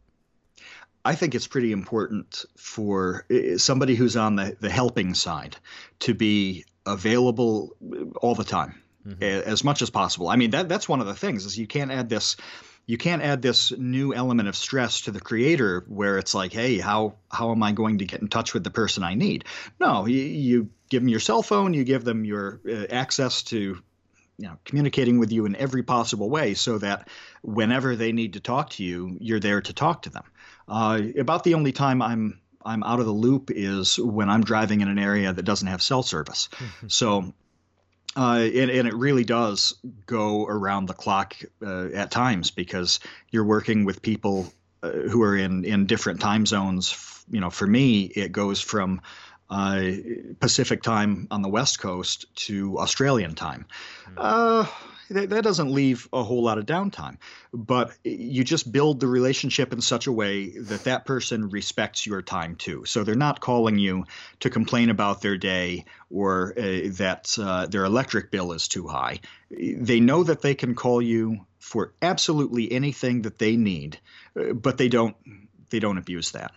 I 1.05 1.15
think 1.15 1.35
it's 1.35 1.47
pretty 1.47 1.71
important 1.71 2.45
for 2.57 3.25
somebody 3.57 3.95
who's 3.95 4.17
on 4.17 4.35
the, 4.35 4.57
the 4.59 4.69
helping 4.69 5.13
side 5.13 5.57
to 5.99 6.13
be 6.13 6.65
available 6.85 7.75
all 8.21 8.35
the 8.35 8.43
time, 8.43 8.81
mm-hmm. 9.07 9.23
as 9.23 9.63
much 9.63 9.81
as 9.81 9.89
possible. 9.89 10.27
I 10.27 10.35
mean, 10.35 10.51
that 10.51 10.67
that's 10.67 10.89
one 10.89 10.99
of 10.99 11.07
the 11.07 11.15
things 11.15 11.45
is 11.45 11.57
you 11.57 11.67
can't 11.67 11.91
add 11.91 12.09
this 12.09 12.35
you 12.85 12.97
can't 12.97 13.21
add 13.21 13.43
this 13.43 13.71
new 13.71 14.15
element 14.15 14.49
of 14.49 14.55
stress 14.55 15.01
to 15.01 15.11
the 15.11 15.19
creator 15.21 15.85
where 15.87 16.17
it's 16.17 16.33
like, 16.33 16.51
hey, 16.51 16.79
how 16.79 17.15
how 17.31 17.51
am 17.51 17.61
I 17.61 17.71
going 17.71 17.99
to 17.99 18.05
get 18.05 18.21
in 18.21 18.27
touch 18.27 18.53
with 18.53 18.63
the 18.63 18.71
person 18.71 19.03
I 19.03 19.13
need? 19.13 19.45
No, 19.79 20.07
you, 20.07 20.21
you 20.21 20.69
give 20.89 21.03
them 21.03 21.09
your 21.09 21.19
cell 21.19 21.43
phone, 21.43 21.75
you 21.75 21.83
give 21.83 22.03
them 22.03 22.25
your 22.25 22.59
uh, 22.67 22.85
access 22.89 23.43
to 23.43 23.77
you 24.39 24.47
know 24.47 24.57
communicating 24.65 25.19
with 25.19 25.31
you 25.31 25.45
in 25.45 25.55
every 25.55 25.83
possible 25.83 26.29
way 26.29 26.55
so 26.55 26.77
that 26.79 27.09
whenever 27.43 27.95
they 27.95 28.11
need 28.11 28.33
to 28.33 28.39
talk 28.39 28.71
to 28.71 28.83
you 28.83 29.17
you're 29.19 29.39
there 29.39 29.61
to 29.61 29.73
talk 29.73 30.03
to 30.03 30.09
them 30.09 30.23
uh, 30.69 31.01
about 31.17 31.43
the 31.43 31.53
only 31.53 31.71
time 31.71 32.01
i'm 32.01 32.39
i'm 32.65 32.83
out 32.83 32.99
of 32.99 33.05
the 33.05 33.11
loop 33.11 33.51
is 33.51 33.97
when 33.99 34.29
i'm 34.29 34.43
driving 34.43 34.81
in 34.81 34.87
an 34.87 34.99
area 34.99 35.33
that 35.33 35.43
doesn't 35.43 35.67
have 35.67 35.81
cell 35.81 36.03
service 36.03 36.49
mm-hmm. 36.53 36.87
so 36.87 37.33
uh, 38.17 38.39
and, 38.39 38.71
and, 38.71 38.87
it 38.87 38.95
really 38.95 39.23
does 39.23 39.75
go 40.07 40.45
around 40.47 40.87
the 40.87 40.93
clock 40.93 41.35
uh, 41.61 41.89
at 41.93 42.09
times 42.09 42.49
because 42.49 42.99
you're 43.29 43.45
working 43.45 43.85
with 43.85 44.01
people 44.01 44.51
uh, 44.81 44.89
who 44.89 45.21
are 45.21 45.37
in, 45.37 45.63
in 45.63 45.85
different 45.85 46.19
time 46.19 46.45
zones. 46.45 47.23
You 47.29 47.39
know, 47.39 47.51
for 47.51 47.67
me, 47.67 48.03
it 48.05 48.31
goes 48.31 48.61
from 48.61 49.01
uh, 49.49 49.91
Pacific 50.39 50.81
time 50.81 51.27
on 51.29 51.41
the 51.41 51.49
West 51.49 51.79
Coast 51.79 52.25
to 52.47 52.79
Australian 52.79 53.35
time. 53.35 53.67
Hmm. 54.17 54.63
That, 55.09 55.29
that, 55.31 55.43
doesn't 55.43 55.71
leave 55.71 56.07
a 56.13 56.23
whole 56.23 56.43
lot 56.43 56.59
of 56.59 56.65
downtime, 56.65 57.17
but 57.51 57.91
you 58.03 58.43
just 58.43 58.71
build 58.71 58.99
the 58.99 59.07
relationship 59.07 59.73
in 59.73 59.81
such 59.81 60.05
a 60.05 60.11
way 60.11 60.49
that 60.49 60.83
that 60.83 61.05
person 61.05 61.49
respects 61.49 62.05
your 62.05 62.21
time 62.21 62.55
too. 62.55 62.85
So 62.85 63.03
they're 63.03 63.15
not 63.15 63.39
calling 63.39 63.79
you 63.79 64.05
to 64.41 64.49
complain 64.49 64.89
about 64.89 65.21
their 65.21 65.37
day 65.37 65.85
or 66.11 66.53
uh, 66.57 66.61
that 66.97 67.35
uh, 67.39 67.65
their 67.65 67.85
electric 67.85 68.29
bill 68.29 68.51
is 68.51 68.67
too 68.67 68.87
high. 68.87 69.21
They 69.49 69.99
know 69.99 70.23
that 70.23 70.41
they 70.41 70.53
can 70.53 70.75
call 70.75 71.01
you 71.01 71.45
for 71.59 71.93
absolutely 72.01 72.71
anything 72.71 73.23
that 73.23 73.37
they 73.37 73.55
need, 73.55 73.99
uh, 74.39 74.53
but 74.53 74.77
they 74.77 74.89
don't 74.89 75.15
they 75.69 75.79
don't 75.79 75.97
abuse 75.97 76.31
that. 76.31 76.51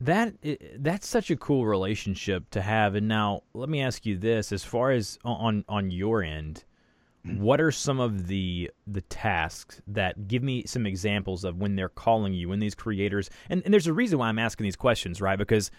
That 0.00 0.34
that's 0.78 1.08
such 1.08 1.30
a 1.30 1.36
cool 1.36 1.66
relationship 1.66 2.50
to 2.50 2.62
have. 2.62 2.94
And 2.94 3.08
now 3.08 3.42
let 3.52 3.68
me 3.68 3.80
ask 3.80 4.04
you 4.04 4.18
this: 4.18 4.52
as 4.52 4.64
far 4.64 4.90
as 4.90 5.18
on 5.24 5.64
on 5.68 5.90
your 5.90 6.22
end, 6.22 6.64
what 7.24 7.60
are 7.60 7.70
some 7.70 8.00
of 8.00 8.26
the 8.26 8.70
the 8.86 9.00
tasks 9.02 9.80
that 9.86 10.28
give 10.28 10.42
me 10.42 10.62
some 10.66 10.86
examples 10.86 11.42
of 11.44 11.56
when 11.56 11.74
they're 11.74 11.88
calling 11.88 12.34
you 12.34 12.50
when 12.50 12.58
these 12.58 12.74
creators 12.74 13.30
and, 13.48 13.62
and 13.64 13.72
there's 13.72 13.86
a 13.86 13.92
reason 13.94 14.18
why 14.18 14.28
i'm 14.28 14.38
asking 14.38 14.64
these 14.64 14.76
questions 14.76 15.20
right? 15.20 15.38
Because 15.38 15.70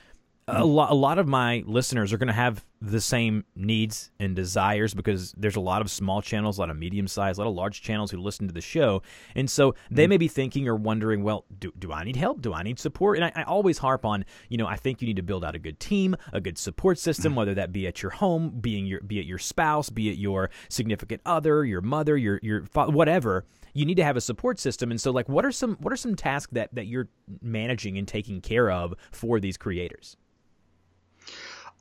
a 0.48 0.64
lot, 0.64 0.92
a 0.92 0.94
lot 0.94 1.18
of 1.18 1.28
my 1.28 1.64
listeners 1.66 2.14
are 2.14 2.20
going 2.20 2.28
to 2.28 2.34
have 2.34 2.64
the 2.80 3.02
same 3.02 3.44
needs 3.56 4.12
and 4.20 4.36
desires 4.36 4.94
because 4.94 5.34
there's 5.36 5.56
a 5.56 5.62
lot 5.62 5.82
of 5.82 5.90
small 5.90 6.22
channels, 6.22 6.60
a 6.60 6.62
lot 6.62 6.70
of 6.70 6.78
medium 6.78 7.08
sized, 7.08 7.40
a 7.40 7.42
lot 7.42 7.50
of 7.50 7.56
large 7.56 7.82
channels 7.82 8.12
who 8.12 8.20
listen 8.20 8.48
to 8.48 8.54
the 8.54 8.62
show. 8.62 9.02
And 9.34 9.50
so 9.50 9.74
they 9.90 10.04
mm-hmm. 10.04 10.10
may 10.12 10.18
be 10.18 10.28
thinking 10.28 10.68
or 10.68 10.76
wondering, 10.76 11.24
well, 11.24 11.46
do, 11.58 11.72
do 11.80 11.92
I 11.92 12.04
need 12.04 12.16
help? 12.16 12.42
Do 12.42 12.54
I 12.54 12.62
need 12.62 12.78
support? 12.78 13.18
And 13.18 13.26
I, 13.26 13.32
I, 13.36 13.44
always 13.44 13.80
harp 13.80 14.06
on, 14.06 14.24
you 14.50 14.58
know, 14.58 14.68
I 14.68 14.76
think 14.76 15.02
you 15.02 15.08
need 15.08 15.16
to 15.16 15.24
build 15.24 15.44
out 15.44 15.56
a 15.56 15.60
good 15.60 15.80
team, 15.80 16.16
a 16.32 16.40
good 16.40 16.60
support 16.60 17.00
system, 17.00 17.32
mm-hmm. 17.32 17.38
whether 17.38 17.54
that 17.56 17.72
be 17.72 17.88
at 17.88 18.04
your 18.04 18.12
home, 18.12 18.60
being 18.60 18.86
your, 18.86 19.02
be 19.02 19.20
it 19.20 19.26
your 19.26 19.40
spouse, 19.40 19.90
be 19.90 20.10
it 20.10 20.18
your 20.18 20.52
significant 20.70 21.22
other, 21.26 21.66
your 21.66 21.82
mother, 21.82 22.16
your, 22.18 22.40
your, 22.44 22.62
whatever 22.76 23.46
you 23.74 23.86
need 23.86 23.96
to 23.96 24.04
have 24.04 24.16
a 24.16 24.22
support 24.22 24.60
system. 24.60 24.92
And 24.92 25.02
so, 25.02 25.12
like, 25.12 25.28
what 25.28 25.44
are 25.44 25.52
some 25.52 25.76
what 25.82 25.92
are 25.92 25.98
some 25.98 26.16
tasks 26.16 26.52
that 26.54 26.74
that 26.74 26.86
you're 26.86 27.10
managing 27.42 27.98
and 27.98 28.08
taking 28.08 28.40
care 28.40 28.72
of 28.72 28.94
for 29.12 29.40
these 29.40 29.58
creators? 29.58 30.16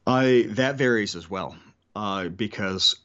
I 0.07 0.47
that 0.51 0.77
varies 0.77 1.17
as 1.17 1.29
well 1.29 1.57
uh, 1.97 2.29
because 2.29 2.97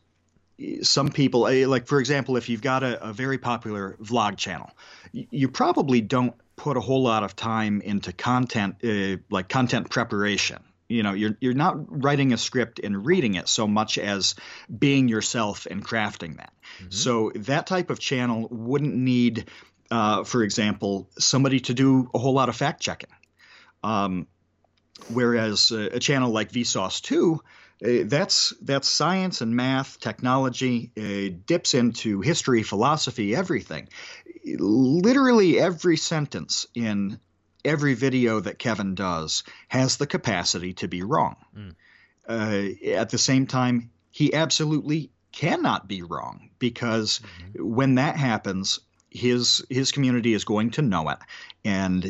some 0.82 1.10
people, 1.10 1.48
eh, 1.48 1.66
like 1.68 1.88
for 1.88 2.00
example, 2.00 2.38
if 2.38 2.50
you've 2.50 2.62
got 2.62 2.84
a, 2.84 3.10
a 3.10 3.14
very 3.14 3.38
popular 3.38 3.96
vlog 4.02 4.38
channel, 4.38 4.70
you 5.14 5.48
probably 5.48 6.02
don't 6.02 6.36
put 6.56 6.76
a 6.76 6.82
whole 6.82 7.04
lot 7.04 7.24
of 7.24 7.36
time 7.36 7.82
into 7.82 8.12
content, 8.12 8.76
uh, 8.84 9.18
like 9.30 9.48
content 9.48 9.90
preparation. 9.90 10.62
You 10.90 11.04
know, 11.04 11.14
you're 11.14 11.38
you're 11.40 11.54
not 11.54 12.04
writing 12.04 12.34
a 12.34 12.38
script 12.38 12.80
and 12.80 13.06
reading 13.06 13.36
it 13.36 13.48
so 13.48 13.68
much 13.68 13.98
as 13.98 14.36
being 14.78 15.08
yourself 15.08 15.68
and 15.70 15.86
crafting 15.86 16.38
that. 16.38 16.52
Mm-hmm. 16.80 16.88
So 16.90 17.32
that 17.36 17.68
type 17.68 17.90
of 17.92 18.00
channel 18.00 18.48
wouldn't 18.50 18.96
need, 18.96 19.50
uh, 19.92 20.24
for 20.24 20.44
example, 20.44 21.08
somebody 21.18 21.60
to 21.62 21.74
do 21.74 22.10
a 22.14 22.18
whole 22.18 22.34
lot 22.34 22.50
of 22.50 22.56
fact 22.56 22.82
checking. 22.82 23.12
Um, 23.84 24.28
whereas 25.10 25.72
a, 25.72 25.96
a, 25.96 26.00
channel 26.00 26.32
like 26.32 26.52
Vsauce 26.52 27.02
2, 27.02 27.42
uh, 27.82 27.88
that's 28.06 28.54
that's 28.62 28.90
science 28.90 29.42
and 29.42 29.56
math, 29.56 30.00
technology, 30.00 30.92
uh, 30.98 31.36
dips 31.46 31.74
into 31.74 32.22
history, 32.22 32.64
philosophy, 32.64 33.36
everything. 33.36 33.88
Literally 34.46 35.60
every 35.60 35.98
sentence 35.98 36.68
in 36.76 37.20
every 37.64 37.94
video 37.94 38.40
that 38.40 38.60
Kevin 38.60 38.96
does 38.96 39.44
has 39.68 39.98
the 39.98 40.08
capacity 40.08 40.74
to 40.74 40.88
be 40.88 41.04
wrong. 41.04 41.36
Mm. 41.56 41.76
Uh, 42.28 42.90
at 42.96 43.10
the 43.10 43.18
same 43.18 43.48
time, 43.48 43.92
he 44.12 44.34
absolutely 44.34 45.12
cannot 45.32 45.88
be 45.88 46.02
wrong 46.02 46.50
because 46.60 47.20
mm-hmm. 47.20 47.76
when 47.76 47.96
that 47.96 48.16
happens, 48.16 48.80
his 49.12 49.66
his 49.70 49.92
community 49.92 50.34
is 50.34 50.44
going 50.44 50.72
to 50.72 50.82
know 50.82 51.10
it, 51.10 51.20
and 51.66 52.06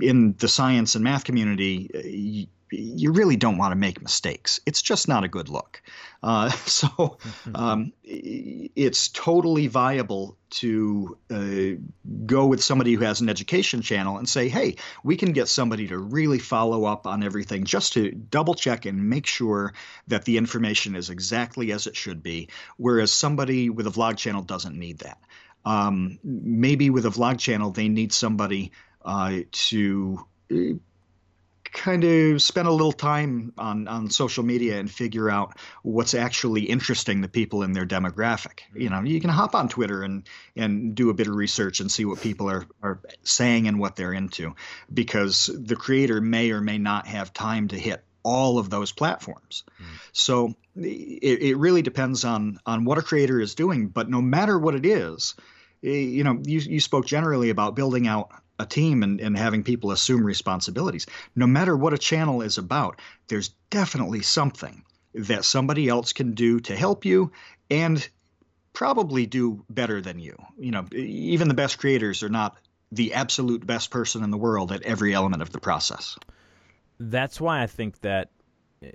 in 0.00 0.34
the 0.38 0.48
science 0.48 0.94
and 0.94 1.04
math 1.04 1.24
community, 1.24 2.48
you 2.70 3.12
really 3.12 3.36
don't 3.36 3.58
want 3.58 3.72
to 3.72 3.76
make 3.76 4.02
mistakes. 4.02 4.60
It's 4.66 4.82
just 4.82 5.08
not 5.08 5.24
a 5.24 5.28
good 5.28 5.48
look. 5.48 5.82
Uh, 6.22 6.50
so 6.66 7.18
um, 7.54 7.92
it's 8.04 9.08
totally 9.08 9.66
viable 9.68 10.36
to 10.48 11.18
uh, 11.30 11.80
go 12.24 12.46
with 12.46 12.62
somebody 12.62 12.94
who 12.94 13.04
has 13.04 13.20
an 13.20 13.28
education 13.28 13.82
channel 13.82 14.16
and 14.18 14.28
say, 14.28 14.48
hey, 14.48 14.76
we 15.02 15.16
can 15.16 15.32
get 15.32 15.48
somebody 15.48 15.88
to 15.88 15.98
really 15.98 16.38
follow 16.38 16.84
up 16.84 17.06
on 17.06 17.22
everything 17.22 17.64
just 17.64 17.94
to 17.94 18.10
double 18.10 18.54
check 18.54 18.86
and 18.86 19.08
make 19.08 19.26
sure 19.26 19.72
that 20.08 20.24
the 20.24 20.38
information 20.38 20.94
is 20.94 21.10
exactly 21.10 21.72
as 21.72 21.86
it 21.86 21.96
should 21.96 22.22
be. 22.22 22.48
Whereas 22.76 23.12
somebody 23.12 23.70
with 23.70 23.86
a 23.86 23.90
vlog 23.90 24.16
channel 24.16 24.42
doesn't 24.42 24.78
need 24.78 24.98
that. 25.00 25.18
Um, 25.66 26.18
maybe 26.22 26.90
with 26.90 27.04
a 27.04 27.10
vlog 27.10 27.38
channel, 27.38 27.72
they 27.72 27.88
need 27.88 28.12
somebody 28.12 28.72
uh, 29.04 29.40
to 29.50 30.24
uh, 30.50 30.56
kind 31.76 32.04
of 32.04 32.40
spend 32.40 32.66
a 32.66 32.70
little 32.70 32.92
time 32.92 33.52
on, 33.58 33.86
on 33.86 34.08
social 34.08 34.42
media 34.42 34.78
and 34.78 34.90
figure 34.90 35.28
out 35.28 35.58
what's 35.82 36.14
actually 36.14 36.62
interesting 36.62 37.20
the 37.20 37.28
people 37.28 37.62
in 37.62 37.72
their 37.72 37.84
demographic. 37.84 38.60
You 38.74 38.88
know, 38.90 39.02
you 39.02 39.20
can 39.20 39.30
hop 39.30 39.54
on 39.54 39.68
Twitter 39.68 40.02
and, 40.02 40.28
and 40.56 40.94
do 40.94 41.10
a 41.10 41.14
bit 41.14 41.26
of 41.26 41.34
research 41.34 41.80
and 41.80 41.90
see 41.90 42.04
what 42.04 42.20
people 42.20 42.48
are, 42.50 42.66
are 42.82 43.00
saying 43.24 43.68
and 43.68 43.78
what 43.78 43.96
they're 43.96 44.12
into 44.12 44.54
because 44.92 45.50
the 45.52 45.76
creator 45.76 46.20
may 46.20 46.50
or 46.52 46.60
may 46.60 46.78
not 46.78 47.06
have 47.08 47.32
time 47.32 47.68
to 47.68 47.78
hit 47.78 48.02
all 48.22 48.58
of 48.58 48.70
those 48.70 48.90
platforms. 48.90 49.64
Mm. 49.80 49.84
So 50.12 50.54
it, 50.76 51.42
it 51.42 51.56
really 51.56 51.82
depends 51.82 52.24
on 52.24 52.58
on 52.66 52.84
what 52.84 52.98
a 52.98 53.02
creator 53.02 53.40
is 53.40 53.54
doing. 53.54 53.88
But 53.88 54.08
no 54.08 54.20
matter 54.20 54.58
what 54.58 54.74
it 54.74 54.84
is, 54.84 55.34
Eh, 55.86 55.90
you 55.90 56.24
know, 56.24 56.40
you, 56.44 56.58
you 56.58 56.80
spoke 56.80 57.06
generally 57.06 57.50
about 57.50 57.76
building 57.76 58.06
out 58.08 58.30
a 58.58 58.66
team 58.66 59.02
and, 59.02 59.20
and 59.20 59.36
having 59.36 59.62
people 59.62 59.92
assume 59.92 60.24
responsibilities. 60.24 61.06
No 61.34 61.46
matter 61.46 61.76
what 61.76 61.92
a 61.92 61.98
channel 61.98 62.42
is 62.42 62.58
about, 62.58 63.00
there's 63.28 63.50
definitely 63.70 64.22
something 64.22 64.82
that 65.14 65.44
somebody 65.44 65.88
else 65.88 66.12
can 66.12 66.32
do 66.32 66.60
to 66.60 66.74
help 66.74 67.04
you 67.04 67.32
and 67.70 68.06
probably 68.72 69.26
do 69.26 69.64
better 69.70 70.00
than 70.00 70.18
you. 70.18 70.36
You 70.58 70.72
know, 70.72 70.86
even 70.92 71.48
the 71.48 71.54
best 71.54 71.78
creators 71.78 72.22
are 72.22 72.28
not 72.28 72.56
the 72.92 73.14
absolute 73.14 73.66
best 73.66 73.90
person 73.90 74.22
in 74.22 74.30
the 74.30 74.36
world 74.36 74.72
at 74.72 74.82
every 74.82 75.14
element 75.14 75.42
of 75.42 75.50
the 75.50 75.60
process. 75.60 76.16
That's 76.98 77.40
why 77.40 77.62
I 77.62 77.66
think 77.66 78.00
that 78.00 78.30
eh, 78.82 78.90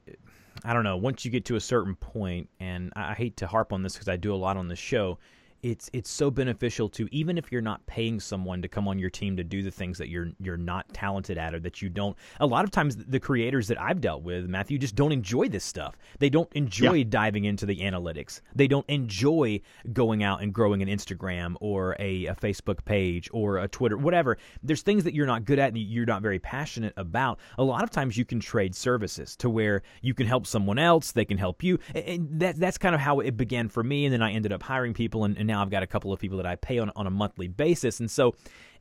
I 0.63 0.73
don't 0.73 0.83
know, 0.83 0.97
once 0.97 1.25
you 1.25 1.31
get 1.31 1.45
to 1.45 1.55
a 1.55 1.59
certain 1.59 1.95
point 1.95 2.49
and 2.59 2.93
I 2.95 3.13
hate 3.13 3.37
to 3.37 3.47
harp 3.47 3.73
on 3.73 3.81
this 3.81 3.93
because 3.93 4.07
I 4.07 4.17
do 4.17 4.33
a 4.33 4.35
lot 4.35 4.57
on 4.57 4.67
this 4.67 4.79
show, 4.79 5.17
it's 5.63 5.89
it's 5.93 6.09
so 6.09 6.31
beneficial 6.31 6.89
to 6.89 7.07
even 7.11 7.37
if 7.37 7.51
you're 7.51 7.61
not 7.61 7.85
paying 7.85 8.19
someone 8.19 8.61
to 8.61 8.67
come 8.67 8.87
on 8.87 8.97
your 8.97 9.09
team 9.09 9.37
to 9.37 9.43
do 9.43 9.61
the 9.61 9.71
things 9.71 9.97
that 9.97 10.09
you're 10.09 10.31
you're 10.39 10.57
not 10.57 10.91
talented 10.93 11.37
at 11.37 11.53
or 11.53 11.59
that 11.59 11.81
you 11.81 11.89
don't 11.89 12.17
a 12.39 12.45
lot 12.45 12.63
of 12.63 12.71
times 12.71 12.95
the 12.95 13.19
creators 13.19 13.67
that 13.67 13.79
I've 13.79 14.01
dealt 14.01 14.23
with 14.23 14.47
Matthew 14.47 14.77
just 14.77 14.95
don't 14.95 15.11
enjoy 15.11 15.47
this 15.49 15.63
stuff. 15.63 15.97
They 16.19 16.29
don't 16.29 16.51
enjoy 16.53 16.93
yeah. 16.93 17.05
diving 17.07 17.45
into 17.45 17.65
the 17.65 17.77
analytics. 17.81 18.41
They 18.55 18.67
don't 18.67 18.87
enjoy 18.89 19.61
going 19.93 20.23
out 20.23 20.41
and 20.41 20.53
growing 20.53 20.81
an 20.81 20.87
Instagram 20.87 21.55
or 21.61 21.95
a, 21.99 22.25
a 22.25 22.35
Facebook 22.35 22.83
page 22.85 23.29
or 23.31 23.57
a 23.57 23.67
Twitter 23.67 23.97
whatever. 23.97 24.37
There's 24.63 24.81
things 24.81 25.03
that 25.03 25.13
you're 25.13 25.27
not 25.27 25.45
good 25.45 25.59
at 25.59 25.69
and 25.69 25.77
you're 25.77 26.05
not 26.05 26.21
very 26.21 26.39
passionate 26.39 26.93
about. 26.97 27.39
A 27.57 27.63
lot 27.63 27.83
of 27.83 27.91
times 27.91 28.17
you 28.17 28.25
can 28.25 28.39
trade 28.39 28.75
services 28.75 29.35
to 29.37 29.49
where 29.49 29.83
you 30.01 30.13
can 30.13 30.27
help 30.27 30.47
someone 30.47 30.79
else 30.79 31.11
they 31.11 31.25
can 31.25 31.37
help 31.37 31.63
you. 31.63 31.79
And 31.93 32.39
that 32.39 32.57
that's 32.57 32.77
kind 32.77 32.95
of 32.95 33.01
how 33.01 33.19
it 33.19 33.37
began 33.37 33.69
for 33.69 33.83
me 33.83 34.05
and 34.05 34.13
then 34.13 34.21
I 34.21 34.31
ended 34.31 34.51
up 34.51 34.63
hiring 34.63 34.93
people 34.93 35.23
and, 35.25 35.37
and 35.37 35.50
now 35.51 35.61
I've 35.61 35.69
got 35.69 35.83
a 35.83 35.87
couple 35.87 36.13
of 36.13 36.19
people 36.19 36.37
that 36.37 36.45
I 36.45 36.55
pay 36.55 36.79
on, 36.79 36.91
on 36.95 37.07
a 37.07 37.09
monthly 37.09 37.47
basis. 37.47 37.99
And 37.99 38.09
so 38.09 38.35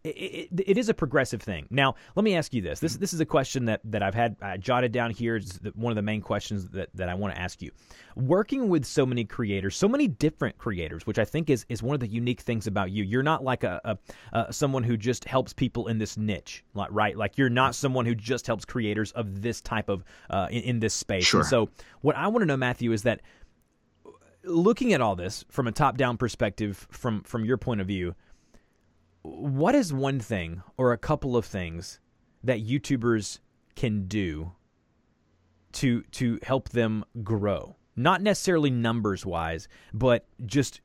it, 0.05 0.09
it, 0.09 0.49
it 0.67 0.79
is 0.79 0.89
a 0.89 0.95
progressive 0.95 1.43
thing. 1.43 1.67
Now, 1.69 1.95
let 2.15 2.25
me 2.25 2.35
ask 2.35 2.55
you 2.55 2.63
this. 2.63 2.81
This 2.81 2.97
this 2.97 3.13
is 3.13 3.21
a 3.21 3.27
question 3.27 3.67
that, 3.67 3.81
that 3.85 4.03
I've 4.03 4.15
had 4.15 4.37
uh, 4.41 4.57
jotted 4.57 4.93
down 4.93 5.11
here. 5.11 5.37
It's 5.37 5.59
one 5.75 5.91
of 5.91 5.97
the 5.97 6.03
main 6.03 6.23
questions 6.23 6.69
that, 6.71 6.89
that 6.95 7.09
I 7.09 7.15
want 7.15 7.35
to 7.35 7.41
ask 7.41 7.61
you. 7.61 7.71
Working 8.17 8.69
with 8.69 8.87
so 8.87 9.05
many 9.05 9.25
creators, 9.25 9.77
so 9.77 9.89
many 9.89 10.09
different 10.09 10.57
creators, 10.57 11.07
which 11.07 11.19
I 11.19 11.25
think 11.25 11.51
is, 11.51 11.67
is 11.69 11.83
one 11.83 11.95
of 11.95 12.01
the 12.01 12.09
unique 12.09 12.41
things 12.41 12.67
about 12.67 12.91
you. 12.91 13.05
You're 13.05 13.23
not 13.23 13.45
like 13.45 13.63
a, 13.63 13.99
a, 14.33 14.53
someone 14.53 14.85
who 14.85 14.97
just 14.97 15.25
helps 15.27 15.53
people 15.53 15.89
in 15.89 15.99
this 15.99 16.17
niche, 16.17 16.65
right? 16.75 17.17
Like 17.17 17.37
you're 17.37 17.51
not 17.51 17.75
someone 17.75 18.07
who 18.07 18.15
just 18.15 18.47
helps 18.47 18.65
creators 18.65 19.13
of 19.13 19.43
this 19.43 19.61
type 19.61 19.89
of 19.91 20.03
uh, 20.31 20.49
in, 20.51 20.63
in 20.63 20.81
this 20.81 20.95
space. 20.95 21.27
Sure. 21.27 21.41
And 21.41 21.49
so, 21.49 21.69
what 22.01 22.17
I 22.17 22.29
want 22.29 22.41
to 22.41 22.47
know, 22.47 22.57
Matthew, 22.57 22.93
is 22.93 23.03
that 23.03 23.21
looking 24.45 24.93
at 24.93 25.01
all 25.01 25.17
this 25.17 25.45
from 25.49 25.67
a 25.67 25.73
top-down 25.73 26.17
perspective, 26.17 26.87
from 26.91 27.23
from 27.23 27.45
your 27.45 27.57
point 27.57 27.81
of 27.81 27.87
view, 27.87 28.15
what 29.23 29.75
is 29.75 29.93
one 29.93 30.21
thing 30.21 30.63
or 30.77 30.93
a 30.93 30.99
couple 30.99 31.37
of 31.37 31.45
things 31.45 32.01
that 32.43 32.65
YouTubers 32.67 33.39
can 33.77 34.07
do 34.07 34.53
to 35.73 36.03
to 36.13 36.39
help 36.43 36.71
them 36.71 37.05
grow? 37.23 37.77
Not 37.97 38.23
necessarily 38.23 38.71
numbers 38.71 39.27
wise, 39.27 39.69
but 39.93 40.27
just 40.47 40.81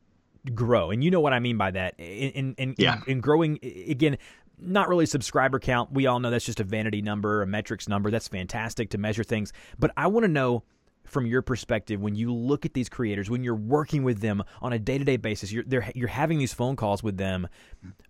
grow. 0.53 0.91
And 0.91 1.03
you 1.03 1.11
know 1.11 1.21
what 1.21 1.33
I 1.33 1.39
mean 1.39 1.57
by 1.57 1.71
that. 1.71 1.95
In 1.97 2.55
in 2.57 2.75
yeah. 2.77 2.97
in, 3.05 3.13
in 3.13 3.21
growing 3.21 3.59
again, 3.63 4.17
not 4.59 4.89
really 4.89 5.05
subscriber 5.05 5.59
count. 5.59 5.91
We 5.91 6.07
all 6.07 6.19
know 6.19 6.29
that's 6.29 6.45
just 6.45 6.59
a 6.59 6.63
vanity 6.63 7.01
number, 7.01 7.41
a 7.41 7.47
metrics 7.47 7.87
number. 7.87 8.11
That's 8.11 8.27
fantastic 8.27 8.89
to 8.91 8.97
measure 8.97 9.23
things. 9.23 9.53
But 9.79 9.91
I 9.97 10.07
want 10.07 10.25
to 10.25 10.31
know 10.31 10.63
from 11.05 11.25
your 11.25 11.41
perspective 11.41 12.01
when 12.01 12.15
you 12.15 12.33
look 12.33 12.65
at 12.65 12.73
these 12.73 12.89
creators 12.89 13.29
when 13.29 13.43
you're 13.43 13.55
working 13.55 14.03
with 14.03 14.19
them 14.19 14.43
on 14.61 14.73
a 14.73 14.79
day-to-day 14.79 15.17
basis 15.17 15.51
you're 15.51 15.63
you're 15.93 16.07
having 16.07 16.39
these 16.39 16.53
phone 16.53 16.75
calls 16.75 17.03
with 17.03 17.17
them 17.17 17.47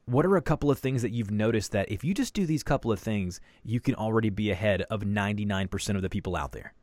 what 0.05 0.25
are 0.25 0.35
a 0.35 0.41
couple 0.41 0.71
of 0.71 0.79
things 0.79 1.01
that 1.01 1.11
you've 1.11 1.31
noticed 1.31 1.71
that 1.71 1.91
if 1.91 2.03
you 2.03 2.13
just 2.13 2.33
do 2.33 2.45
these 2.45 2.63
couple 2.63 2.91
of 2.91 2.99
things 2.99 3.39
you 3.63 3.79
can 3.79 3.95
already 3.95 4.29
be 4.29 4.51
ahead 4.51 4.83
of 4.83 5.01
99% 5.01 5.95
of 5.95 6.01
the 6.01 6.09
people 6.09 6.35
out 6.35 6.51
there? 6.51 6.73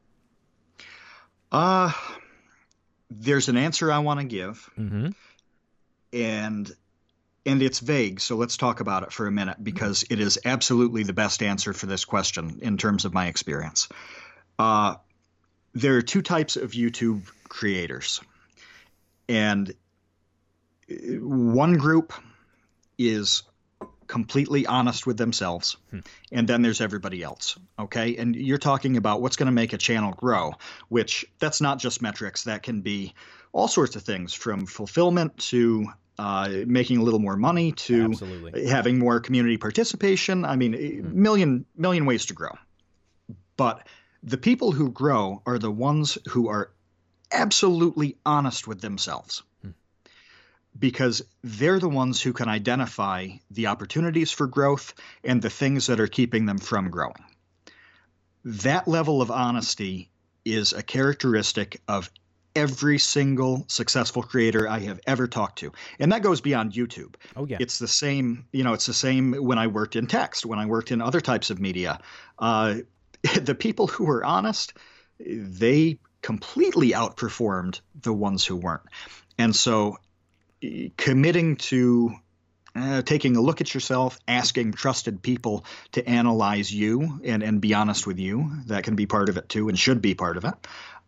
Uh 1.50 1.92
there's 3.10 3.48
an 3.48 3.56
answer 3.56 3.92
i 3.92 3.98
want 3.98 4.20
to 4.20 4.26
give. 4.26 4.70
Mm-hmm. 4.78 5.08
and 6.12 6.70
and 7.44 7.62
it's 7.62 7.80
vague 7.80 8.20
so 8.20 8.36
let's 8.36 8.56
talk 8.56 8.80
about 8.80 9.02
it 9.02 9.12
for 9.12 9.26
a 9.26 9.32
minute 9.32 9.62
because 9.62 10.04
it 10.10 10.20
is 10.20 10.38
absolutely 10.44 11.02
the 11.02 11.12
best 11.12 11.42
answer 11.42 11.72
for 11.72 11.86
this 11.86 12.04
question 12.04 12.58
in 12.62 12.76
terms 12.76 13.04
of 13.04 13.12
my 13.12 13.26
experience. 13.26 13.88
Uh, 14.58 14.94
there 15.74 15.96
are 15.96 16.02
two 16.02 16.22
types 16.22 16.56
of 16.56 16.72
YouTube 16.72 17.22
creators. 17.48 18.20
And 19.28 19.72
one 20.88 21.74
group 21.74 22.12
is 22.98 23.42
completely 24.06 24.66
honest 24.66 25.06
with 25.06 25.16
themselves, 25.16 25.78
hmm. 25.90 26.00
and 26.30 26.46
then 26.46 26.60
there's 26.60 26.82
everybody 26.82 27.22
else. 27.22 27.58
Okay. 27.78 28.16
And 28.16 28.36
you're 28.36 28.58
talking 28.58 28.98
about 28.98 29.22
what's 29.22 29.36
going 29.36 29.46
to 29.46 29.52
make 29.52 29.72
a 29.72 29.78
channel 29.78 30.12
grow, 30.12 30.52
which 30.88 31.24
that's 31.38 31.62
not 31.62 31.78
just 31.78 32.02
metrics, 32.02 32.44
that 32.44 32.62
can 32.62 32.82
be 32.82 33.14
all 33.52 33.68
sorts 33.68 33.96
of 33.96 34.02
things 34.02 34.34
from 34.34 34.66
fulfillment 34.66 35.38
to 35.38 35.86
uh, 36.18 36.48
making 36.66 36.98
a 36.98 37.02
little 37.02 37.20
more 37.20 37.36
money 37.36 37.72
to 37.72 38.04
Absolutely. 38.04 38.66
having 38.66 38.98
more 38.98 39.18
community 39.18 39.56
participation. 39.56 40.44
I 40.44 40.56
mean, 40.56 40.74
hmm. 40.74 41.22
million 41.22 41.64
million 41.74 42.04
ways 42.04 42.26
to 42.26 42.34
grow. 42.34 42.52
But 43.56 43.86
the 44.22 44.38
people 44.38 44.72
who 44.72 44.90
grow 44.90 45.42
are 45.46 45.58
the 45.58 45.70
ones 45.70 46.18
who 46.28 46.48
are 46.48 46.70
absolutely 47.30 48.16
honest 48.24 48.66
with 48.68 48.80
themselves 48.80 49.42
hmm. 49.62 49.70
because 50.78 51.22
they're 51.42 51.80
the 51.80 51.88
ones 51.88 52.20
who 52.20 52.32
can 52.32 52.48
identify 52.48 53.28
the 53.50 53.66
opportunities 53.66 54.30
for 54.30 54.46
growth 54.46 54.94
and 55.24 55.42
the 55.42 55.50
things 55.50 55.86
that 55.86 56.00
are 56.00 56.06
keeping 56.06 56.46
them 56.46 56.58
from 56.58 56.90
growing. 56.90 57.24
That 58.44 58.86
level 58.86 59.22
of 59.22 59.30
honesty 59.30 60.10
is 60.44 60.72
a 60.72 60.82
characteristic 60.82 61.80
of 61.88 62.10
every 62.54 62.98
single 62.98 63.64
successful 63.68 64.22
creator 64.22 64.68
I 64.68 64.80
have 64.80 65.00
ever 65.06 65.26
talked 65.26 65.60
to. 65.60 65.72
And 65.98 66.12
that 66.12 66.22
goes 66.22 66.40
beyond 66.40 66.72
YouTube. 66.72 67.14
Oh 67.34 67.46
yeah. 67.46 67.56
It's 67.60 67.78
the 67.78 67.88
same, 67.88 68.46
you 68.52 68.62
know, 68.62 68.74
it's 68.74 68.86
the 68.86 68.94
same 68.94 69.32
when 69.32 69.58
I 69.58 69.68
worked 69.68 69.96
in 69.96 70.06
text, 70.06 70.44
when 70.44 70.58
I 70.58 70.66
worked 70.66 70.90
in 70.90 71.00
other 71.00 71.20
types 71.20 71.50
of 71.50 71.60
media. 71.60 72.00
Uh, 72.38 72.76
the 73.40 73.54
people 73.54 73.86
who 73.86 74.04
were 74.04 74.24
honest, 74.24 74.74
they 75.18 75.98
completely 76.22 76.90
outperformed 76.90 77.80
the 78.00 78.12
ones 78.12 78.44
who 78.44 78.56
weren't. 78.56 78.82
And 79.38 79.54
so 79.54 79.98
committing 80.96 81.56
to 81.56 82.14
uh, 82.74 83.02
taking 83.02 83.36
a 83.36 83.40
look 83.40 83.60
at 83.60 83.74
yourself, 83.74 84.18
asking 84.26 84.72
trusted 84.72 85.22
people 85.22 85.64
to 85.92 86.08
analyze 86.08 86.72
you 86.72 87.20
and, 87.24 87.42
and 87.42 87.60
be 87.60 87.74
honest 87.74 88.06
with 88.06 88.18
you. 88.18 88.50
That 88.66 88.84
can 88.84 88.96
be 88.96 89.06
part 89.06 89.28
of 89.28 89.36
it 89.36 89.48
too 89.48 89.68
and 89.68 89.78
should 89.78 90.00
be 90.00 90.14
part 90.14 90.36
of 90.36 90.44
it. 90.44 90.54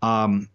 Um, 0.02 0.48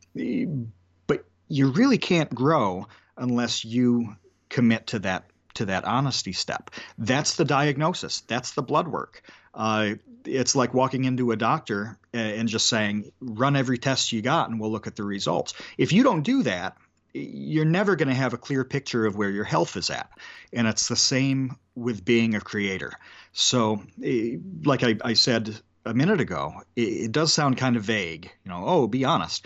but 1.08 1.26
you 1.48 1.72
really 1.72 1.98
can't 1.98 2.34
grow 2.34 2.88
unless 3.18 3.66
you 3.66 4.16
commit 4.50 4.88
to 4.88 5.00
that 5.00 5.26
to 5.60 5.66
that 5.66 5.86
honesty 5.86 6.34
step. 6.34 6.72
That's 6.98 7.36
the 7.36 7.46
diagnosis. 7.46 8.22
That's 8.22 8.52
the 8.52 8.64
blood 8.64 8.88
work. 8.88 9.22
Uh, 9.54 9.96
it's 10.26 10.56
like 10.56 10.74
walking 10.74 11.06
into 11.06 11.32
a 11.32 11.36
doctor 11.36 11.98
and 12.14 12.48
just 12.48 12.68
saying, 12.68 13.12
"Run 13.20 13.56
every 13.56 13.78
test 13.78 14.12
you 14.12 14.22
got, 14.22 14.50
and 14.50 14.60
we'll 14.60 14.72
look 14.72 14.88
at 14.88 14.96
the 14.96 15.04
results." 15.04 15.54
If 15.78 15.92
you 15.92 16.04
don't 16.04 16.24
do 16.24 16.44
that, 16.44 16.78
you're 17.14 17.66
never 17.66 17.96
going 17.96 18.08
to 18.08 18.16
have 18.16 18.34
a 18.34 18.38
clear 18.38 18.64
picture 18.64 19.06
of 19.06 19.16
where 19.16 19.30
your 19.30 19.44
health 19.44 19.76
is 19.76 19.90
at. 19.90 20.10
And 20.54 20.68
it's 20.68 20.88
the 20.88 20.96
same 20.96 21.58
with 21.76 22.06
being 22.06 22.36
a 22.36 22.42
creator. 22.42 22.94
So, 23.34 23.84
eh, 24.04 24.38
like 24.64 24.84
I, 24.84 24.96
I 25.04 25.14
said 25.14 25.60
a 25.86 25.94
minute 25.94 26.22
ago, 26.22 26.62
it, 26.76 26.82
it, 26.82 27.12
does 27.12 27.34
sound 27.34 27.58
kind 27.58 27.76
of 27.76 27.84
vague, 27.84 28.32
you 28.46 28.52
know, 28.52 28.64
oh, 28.66 28.88
be 28.88 29.06
honest. 29.06 29.46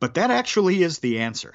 But 0.00 0.14
that 0.14 0.30
actually 0.30 0.82
is 0.82 0.98
the 0.98 1.20
answer. 1.20 1.54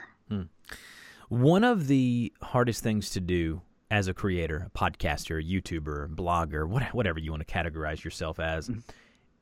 One 1.30 1.64
of 1.64 1.88
the 1.88 2.34
hardest 2.42 2.84
things 2.84 3.10
to 3.12 3.20
do 3.20 3.62
as 3.92 4.08
a 4.08 4.14
creator, 4.14 4.68
a 4.68 4.78
podcaster, 4.78 5.40
a 5.40 5.44
YouTuber, 5.44 6.16
blogger, 6.16 6.68
whatever 6.94 7.20
you 7.20 7.32
want 7.32 7.46
to 7.46 7.54
categorize 7.54 8.04
yourself 8.04 8.40
as, 8.40 8.70
mm-hmm. 8.70 8.80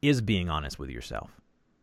is 0.02 0.22
being 0.22 0.50
honest 0.50 0.80
with 0.80 0.90
yourself. 0.90 1.32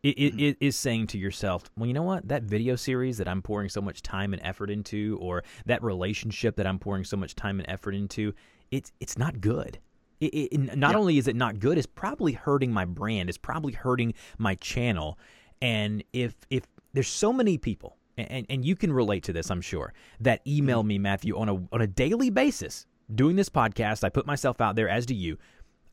It, 0.01 0.19
it, 0.19 0.41
it 0.41 0.57
is 0.59 0.75
saying 0.75 1.07
to 1.07 1.17
yourself, 1.17 1.63
well, 1.77 1.87
you 1.87 1.93
know 1.93 2.03
what? 2.03 2.27
That 2.27 2.43
video 2.43 2.75
series 2.75 3.17
that 3.19 3.27
I'm 3.27 3.41
pouring 3.41 3.69
so 3.69 3.79
much 3.79 4.01
time 4.01 4.33
and 4.33 4.41
effort 4.43 4.69
into, 4.69 5.17
or 5.21 5.45
that 5.65 5.81
relationship 5.81 6.57
that 6.57 6.67
I'm 6.67 6.79
pouring 6.79 7.05
so 7.05 7.15
much 7.15 7.35
time 7.35 7.59
and 7.61 7.69
effort 7.69 7.95
into, 7.95 8.33
it's 8.71 8.91
it's 8.99 9.17
not 9.17 9.39
good. 9.39 9.79
It, 10.19 10.25
it, 10.25 10.77
not 10.77 10.91
yeah. 10.91 10.97
only 10.97 11.17
is 11.17 11.29
it 11.29 11.37
not 11.37 11.59
good, 11.59 11.77
it's 11.77 11.87
probably 11.87 12.33
hurting 12.33 12.71
my 12.73 12.83
brand. 12.83 13.29
It's 13.29 13.37
probably 13.37 13.71
hurting 13.71 14.13
my 14.37 14.55
channel. 14.55 15.17
And 15.61 16.03
if 16.11 16.35
if 16.49 16.63
there's 16.91 17.07
so 17.07 17.31
many 17.31 17.57
people, 17.57 17.97
and, 18.17 18.45
and 18.49 18.65
you 18.65 18.75
can 18.75 18.91
relate 18.91 19.23
to 19.23 19.33
this, 19.33 19.49
I'm 19.49 19.61
sure, 19.61 19.93
that 20.19 20.41
email 20.47 20.79
mm-hmm. 20.79 20.87
me, 20.87 20.99
Matthew, 20.99 21.37
on 21.37 21.49
a 21.49 21.55
on 21.71 21.81
a 21.81 21.87
daily 21.87 22.29
basis. 22.29 22.85
Doing 23.13 23.35
this 23.35 23.49
podcast, 23.49 24.03
I 24.03 24.09
put 24.09 24.25
myself 24.25 24.61
out 24.61 24.75
there, 24.75 24.87
as 24.87 25.05
do 25.05 25.13
you. 25.13 25.37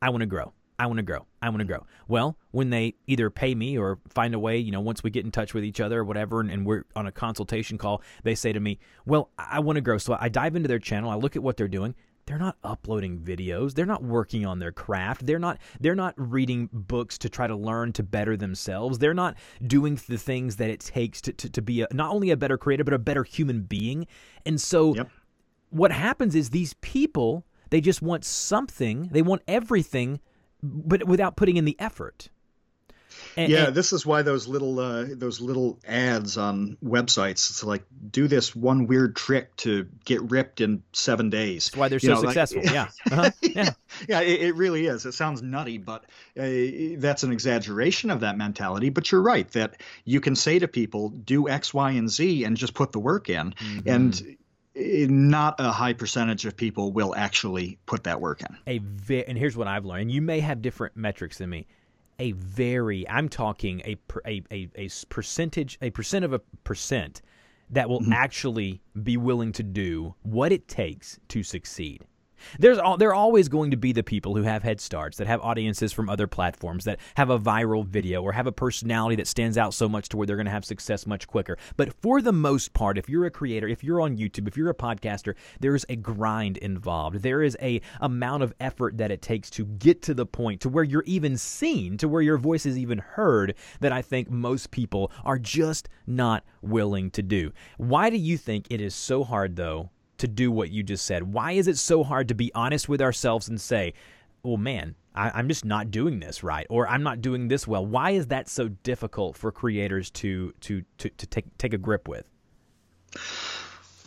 I 0.01 0.09
want 0.09 0.21
to 0.21 0.27
grow. 0.27 0.53
I 0.79 0.87
want 0.87 0.97
to 0.97 1.03
grow. 1.03 1.27
I 1.43 1.49
want 1.49 1.59
to 1.59 1.65
grow. 1.65 1.85
Well, 2.07 2.37
when 2.49 2.71
they 2.71 2.95
either 3.05 3.29
pay 3.29 3.53
me 3.53 3.77
or 3.77 3.99
find 4.09 4.33
a 4.33 4.39
way, 4.39 4.57
you 4.57 4.71
know, 4.71 4.81
once 4.81 5.03
we 5.03 5.11
get 5.11 5.23
in 5.23 5.31
touch 5.31 5.53
with 5.53 5.63
each 5.63 5.79
other 5.79 5.99
or 5.99 6.03
whatever, 6.03 6.39
and, 6.39 6.49
and 6.49 6.65
we're 6.65 6.85
on 6.95 7.05
a 7.05 7.11
consultation 7.11 7.77
call, 7.77 8.01
they 8.23 8.33
say 8.33 8.51
to 8.51 8.59
me, 8.59 8.79
Well, 9.05 9.29
I 9.37 9.59
want 9.59 9.75
to 9.75 9.81
grow. 9.81 9.99
So 9.99 10.17
I 10.19 10.29
dive 10.29 10.55
into 10.55 10.67
their 10.67 10.79
channel, 10.79 11.11
I 11.11 11.15
look 11.15 11.35
at 11.35 11.43
what 11.43 11.57
they're 11.57 11.67
doing. 11.67 11.93
They're 12.31 12.39
not 12.39 12.55
uploading 12.63 13.19
videos. 13.19 13.73
They're 13.73 13.85
not 13.85 14.05
working 14.05 14.45
on 14.45 14.59
their 14.59 14.71
craft. 14.71 15.25
They're 15.25 15.37
not 15.37 15.57
they're 15.81 15.95
not 15.95 16.13
reading 16.15 16.69
books 16.71 17.17
to 17.17 17.29
try 17.29 17.45
to 17.45 17.57
learn 17.57 17.91
to 17.91 18.03
better 18.03 18.37
themselves. 18.37 18.99
They're 18.99 19.13
not 19.13 19.35
doing 19.67 19.99
the 20.07 20.17
things 20.17 20.55
that 20.55 20.69
it 20.69 20.79
takes 20.79 21.19
to, 21.23 21.33
to, 21.33 21.49
to 21.49 21.61
be 21.61 21.81
a, 21.81 21.87
not 21.91 22.09
only 22.09 22.31
a 22.31 22.37
better 22.37 22.57
creator, 22.57 22.85
but 22.85 22.93
a 22.93 22.99
better 22.99 23.25
human 23.25 23.63
being. 23.63 24.07
And 24.45 24.61
so 24.61 24.95
yep. 24.95 25.09
what 25.71 25.91
happens 25.91 26.33
is 26.33 26.51
these 26.51 26.73
people, 26.75 27.45
they 27.69 27.81
just 27.81 28.01
want 28.01 28.23
something, 28.23 29.09
they 29.11 29.21
want 29.21 29.41
everything 29.45 30.21
but 30.63 31.03
without 31.03 31.35
putting 31.35 31.57
in 31.57 31.65
the 31.65 31.75
effort. 31.79 32.29
And, 33.35 33.51
yeah, 33.51 33.67
and, 33.67 33.75
this 33.75 33.93
is 33.93 34.05
why 34.05 34.21
those 34.21 34.47
little 34.47 34.79
uh, 34.79 35.05
those 35.09 35.41
little 35.41 35.79
ads 35.87 36.37
on 36.37 36.77
websites. 36.83 37.49
It's 37.49 37.63
like 37.63 37.83
do 38.11 38.27
this 38.27 38.55
one 38.55 38.87
weird 38.87 39.15
trick 39.15 39.55
to 39.57 39.87
get 40.05 40.21
ripped 40.29 40.61
in 40.61 40.83
seven 40.93 41.29
days. 41.29 41.65
That's 41.65 41.77
why 41.77 41.89
they're 41.89 41.99
you 41.99 42.09
so 42.09 42.13
know, 42.15 42.21
successful. 42.21 42.63
Like, 42.63 42.73
yeah, 42.73 42.87
uh-huh. 43.11 43.31
yeah, 43.41 43.69
yeah. 44.07 44.21
It, 44.21 44.41
it, 44.41 44.55
really 44.55 44.85
is. 44.85 45.05
It 45.05 45.13
sounds 45.13 45.41
nutty, 45.41 45.77
but 45.77 46.03
uh, 46.39 46.47
that's 46.97 47.23
an 47.23 47.31
exaggeration 47.31 48.09
of 48.09 48.21
that 48.21 48.37
mentality. 48.37 48.89
But 48.89 49.11
you're 49.11 49.21
right 49.21 49.49
that 49.51 49.81
you 50.05 50.21
can 50.21 50.35
say 50.35 50.59
to 50.59 50.67
people, 50.67 51.09
do 51.09 51.49
X, 51.49 51.73
Y, 51.73 51.91
and 51.91 52.09
Z, 52.09 52.43
and 52.43 52.57
just 52.57 52.73
put 52.73 52.91
the 52.91 52.99
work 52.99 53.29
in, 53.29 53.53
mm-hmm. 53.53 53.89
and 53.89 54.37
not 54.75 55.59
a 55.59 55.71
high 55.71 55.93
percentage 55.93 56.45
of 56.45 56.55
people 56.55 56.91
will 56.91 57.13
actually 57.15 57.77
put 57.85 58.05
that 58.05 58.21
work 58.21 58.41
in. 58.41 58.57
A 58.67 58.77
ve- 58.79 59.25
and 59.25 59.37
here's 59.37 59.57
what 59.57 59.67
I've 59.67 59.85
learned. 59.85 60.03
And 60.03 60.11
you 60.11 60.21
may 60.21 60.39
have 60.39 60.61
different 60.61 60.95
metrics 60.95 61.37
than 61.37 61.49
me. 61.49 61.67
A 62.21 62.33
very, 62.33 63.09
I'm 63.09 63.29
talking 63.29 63.81
a 63.83 63.97
a, 64.27 64.43
a, 64.51 64.69
a 64.75 64.89
percentage, 65.09 65.79
a 65.81 65.89
percent 65.89 66.23
of 66.23 66.33
a 66.33 66.39
percent 66.63 67.23
that 67.71 67.89
will 67.89 68.01
mm-hmm. 68.01 68.13
actually 68.13 68.83
be 69.01 69.17
willing 69.17 69.51
to 69.53 69.63
do 69.63 70.13
what 70.21 70.51
it 70.51 70.67
takes 70.67 71.19
to 71.29 71.41
succeed. 71.41 72.05
There's 72.59 72.77
all, 72.77 72.97
there 72.97 73.09
are 73.09 73.15
always 73.15 73.49
going 73.49 73.71
to 73.71 73.77
be 73.77 73.91
the 73.91 74.03
people 74.03 74.35
who 74.35 74.43
have 74.43 74.63
head 74.63 74.81
starts, 74.81 75.17
that 75.17 75.27
have 75.27 75.41
audiences 75.41 75.93
from 75.93 76.09
other 76.09 76.27
platforms, 76.27 76.85
that 76.85 76.99
have 77.15 77.29
a 77.29 77.39
viral 77.39 77.85
video 77.85 78.21
or 78.21 78.31
have 78.31 78.47
a 78.47 78.51
personality 78.51 79.15
that 79.17 79.27
stands 79.27 79.57
out 79.57 79.73
so 79.73 79.87
much 79.87 80.09
to 80.09 80.17
where 80.17 80.27
they're 80.27 80.35
going 80.35 80.45
to 80.45 80.51
have 80.51 80.65
success 80.65 81.05
much 81.05 81.27
quicker. 81.27 81.57
But 81.77 81.93
for 82.01 82.21
the 82.21 82.33
most 82.33 82.73
part, 82.73 82.97
if 82.97 83.09
you're 83.09 83.25
a 83.25 83.31
creator, 83.31 83.67
if 83.67 83.83
you're 83.83 84.01
on 84.01 84.17
YouTube, 84.17 84.47
if 84.47 84.57
you're 84.57 84.69
a 84.69 84.75
podcaster, 84.75 85.35
there's 85.59 85.85
a 85.89 85.95
grind 85.95 86.57
involved. 86.57 87.21
There 87.21 87.43
is 87.43 87.57
a 87.61 87.81
amount 87.99 88.43
of 88.43 88.53
effort 88.59 88.97
that 88.97 89.11
it 89.11 89.21
takes 89.21 89.49
to 89.51 89.65
get 89.65 90.01
to 90.03 90.13
the 90.13 90.25
point 90.25 90.61
to 90.61 90.69
where 90.69 90.83
you're 90.83 91.03
even 91.05 91.37
seen, 91.37 91.97
to 91.97 92.07
where 92.07 92.21
your 92.21 92.37
voice 92.37 92.65
is 92.65 92.77
even 92.77 92.99
heard 92.99 93.55
that 93.79 93.91
I 93.91 94.01
think 94.01 94.29
most 94.29 94.71
people 94.71 95.11
are 95.23 95.39
just 95.39 95.89
not 96.07 96.43
willing 96.61 97.11
to 97.11 97.21
do. 97.21 97.51
Why 97.77 98.09
do 98.09 98.17
you 98.17 98.37
think 98.37 98.67
it 98.69 98.81
is 98.81 98.95
so 98.95 99.23
hard 99.23 99.55
though 99.55 99.89
to 100.21 100.27
do 100.27 100.51
what 100.51 100.71
you 100.71 100.83
just 100.83 101.05
said? 101.05 101.33
Why 101.33 101.51
is 101.53 101.67
it 101.67 101.77
so 101.77 102.03
hard 102.03 102.29
to 102.29 102.35
be 102.35 102.51
honest 102.55 102.87
with 102.87 103.01
ourselves 103.01 103.49
and 103.49 103.59
say, 103.59 103.93
well, 104.43 104.57
man, 104.57 104.95
I, 105.13 105.39
am 105.39 105.47
just 105.47 105.65
not 105.65 105.91
doing 105.91 106.19
this 106.19 106.43
right, 106.43 106.65
or 106.69 106.87
I'm 106.87 107.03
not 107.03 107.21
doing 107.21 107.47
this 107.47 107.67
well? 107.67 107.85
Why 107.85 108.11
is 108.11 108.27
that 108.27 108.49
so 108.49 108.69
difficult 108.69 109.37
for 109.37 109.51
creators 109.51 110.09
to 110.11 110.53
to 110.61 110.83
to, 110.99 111.09
to 111.09 111.27
take 111.27 111.57
take 111.57 111.73
a 111.73 111.77
grip 111.77 112.07
with? 112.07 112.25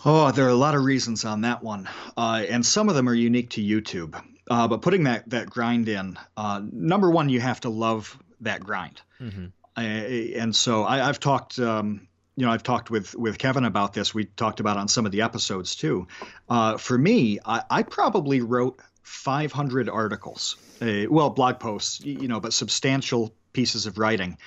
Oh, 0.04 0.30
there 0.32 0.46
are 0.46 0.50
a 0.50 0.54
lot 0.54 0.74
of 0.74 0.84
reasons 0.84 1.24
on 1.24 1.42
that 1.42 1.62
one, 1.62 1.88
uh, 2.16 2.44
and 2.48 2.64
some 2.64 2.88
of 2.88 2.94
them 2.94 3.08
are 3.08 3.14
unique 3.14 3.50
to 3.50 3.62
YouTube. 3.62 4.20
Uh, 4.50 4.68
but 4.68 4.82
putting 4.82 5.04
that 5.04 5.28
that 5.30 5.48
grind 5.48 5.88
in, 5.88 6.18
uh, 6.36 6.60
number 6.72 7.10
one, 7.10 7.28
you 7.28 7.40
have 7.40 7.60
to 7.60 7.68
love 7.68 8.18
that 8.40 8.60
grind. 8.60 9.00
Mm-hmm. 9.20 9.46
and 9.76 10.54
so 10.54 10.84
I, 10.84 10.98
have 10.98 11.18
talked 11.20 11.58
um, 11.58 12.08
you 12.36 12.44
know, 12.46 12.52
I've 12.52 12.62
talked 12.62 12.90
with 12.90 13.14
with 13.14 13.38
Kevin 13.38 13.64
about 13.64 13.92
this. 13.92 14.14
We 14.14 14.24
talked 14.24 14.60
about 14.60 14.76
on 14.76 14.88
some 14.88 15.06
of 15.06 15.12
the 15.12 15.22
episodes 15.22 15.76
too. 15.76 16.08
Uh, 16.48 16.76
for 16.76 16.96
me, 16.96 17.38
I, 17.44 17.62
I, 17.70 17.82
probably 17.82 18.40
wrote 18.40 18.80
500 19.02 19.88
articles, 19.88 20.56
uh, 20.82 21.04
well, 21.08 21.30
blog 21.30 21.60
posts, 21.60 22.00
you 22.00 22.28
know, 22.28 22.40
but 22.40 22.52
substantial 22.52 23.34
pieces 23.52 23.86
of 23.86 23.98
writing 23.98 24.38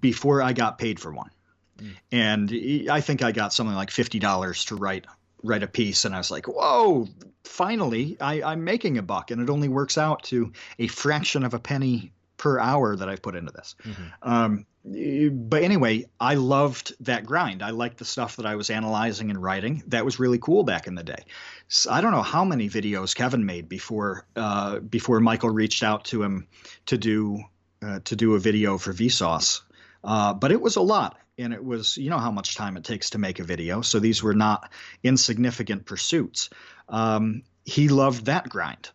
before 0.00 0.42
I 0.42 0.52
got 0.52 0.78
paid 0.78 1.00
for 1.00 1.12
one. 1.12 1.30
Mm. 1.78 1.96
And 2.12 2.90
I 2.90 3.00
think 3.00 3.22
I 3.22 3.32
got 3.32 3.52
something 3.52 3.74
like 3.74 3.90
fifty 3.90 4.18
dollars 4.18 4.66
to 4.66 4.76
write 4.76 5.06
write 5.42 5.62
a 5.62 5.68
piece, 5.68 6.04
and 6.04 6.14
I 6.14 6.18
was 6.18 6.30
like, 6.30 6.46
"Whoa! 6.46 7.08
Finally, 7.44 8.18
I, 8.20 8.42
I'm 8.42 8.64
making 8.64 8.98
a 8.98 9.02
buck!" 9.02 9.30
And 9.30 9.40
it 9.40 9.48
only 9.48 9.68
works 9.68 9.96
out 9.96 10.24
to 10.24 10.52
a 10.78 10.86
fraction 10.88 11.42
of 11.44 11.54
a 11.54 11.58
penny 11.58 12.12
per 12.40 12.58
hour 12.58 12.96
that 12.96 13.06
I've 13.06 13.20
put 13.20 13.36
into 13.36 13.52
this. 13.52 13.76
Mm-hmm. 13.84 14.28
Um, 14.28 14.66
but 14.82 15.62
anyway, 15.62 16.06
I 16.18 16.36
loved 16.36 16.94
that 17.00 17.26
grind. 17.26 17.62
I 17.62 17.68
liked 17.68 17.98
the 17.98 18.06
stuff 18.06 18.36
that 18.36 18.46
I 18.46 18.56
was 18.56 18.70
analyzing 18.70 19.28
and 19.28 19.40
writing. 19.40 19.82
That 19.88 20.06
was 20.06 20.18
really 20.18 20.38
cool 20.38 20.64
back 20.64 20.86
in 20.86 20.94
the 20.94 21.04
day. 21.04 21.26
So 21.68 21.90
I 21.90 22.00
don't 22.00 22.12
know 22.12 22.22
how 22.22 22.46
many 22.46 22.70
videos 22.70 23.14
Kevin 23.14 23.44
made 23.44 23.68
before 23.68 24.26
uh, 24.34 24.80
before 24.80 25.20
Michael 25.20 25.50
reached 25.50 25.82
out 25.82 26.06
to 26.06 26.22
him 26.22 26.48
to 26.86 26.96
do 26.96 27.44
uh, 27.82 28.00
to 28.04 28.16
do 28.16 28.34
a 28.34 28.38
video 28.38 28.78
for 28.78 28.94
Vsauce. 28.94 29.60
Uh, 30.02 30.32
but 30.32 30.50
it 30.50 30.62
was 30.62 30.76
a 30.76 30.80
lot, 30.80 31.18
and 31.36 31.52
it 31.52 31.62
was 31.62 31.98
you 31.98 32.08
know 32.08 32.18
how 32.18 32.30
much 32.30 32.56
time 32.56 32.78
it 32.78 32.84
takes 32.84 33.10
to 33.10 33.18
make 33.18 33.38
a 33.38 33.44
video. 33.44 33.82
So 33.82 33.98
these 33.98 34.22
were 34.22 34.34
not 34.34 34.70
insignificant 35.04 35.84
pursuits. 35.84 36.48
Um, 36.88 37.42
he 37.66 37.88
loved 37.88 38.24
that 38.24 38.48
grind 38.48 38.88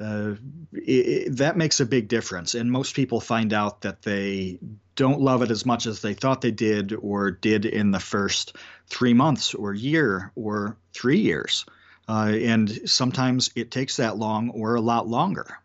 uh, 0.00 0.34
it, 0.72 1.36
that 1.36 1.56
makes 1.56 1.80
a 1.80 1.86
big 1.86 2.08
difference. 2.08 2.54
And 2.54 2.70
most 2.70 2.94
people 2.94 3.20
find 3.20 3.52
out 3.52 3.82
that 3.82 4.02
they 4.02 4.58
don't 4.96 5.20
love 5.20 5.42
it 5.42 5.50
as 5.50 5.66
much 5.66 5.86
as 5.86 6.02
they 6.02 6.14
thought 6.14 6.40
they 6.40 6.50
did 6.50 6.92
or 6.94 7.30
did 7.30 7.64
in 7.64 7.90
the 7.90 8.00
first 8.00 8.56
three 8.86 9.14
months 9.14 9.54
or 9.54 9.74
year 9.74 10.32
or 10.34 10.76
three 10.92 11.20
years. 11.20 11.64
Uh, 12.08 12.32
and 12.34 12.90
sometimes 12.90 13.50
it 13.54 13.70
takes 13.70 13.96
that 13.96 14.16
long 14.16 14.50
or 14.50 14.74
a 14.74 14.80
lot 14.80 15.06
longer. 15.06 15.58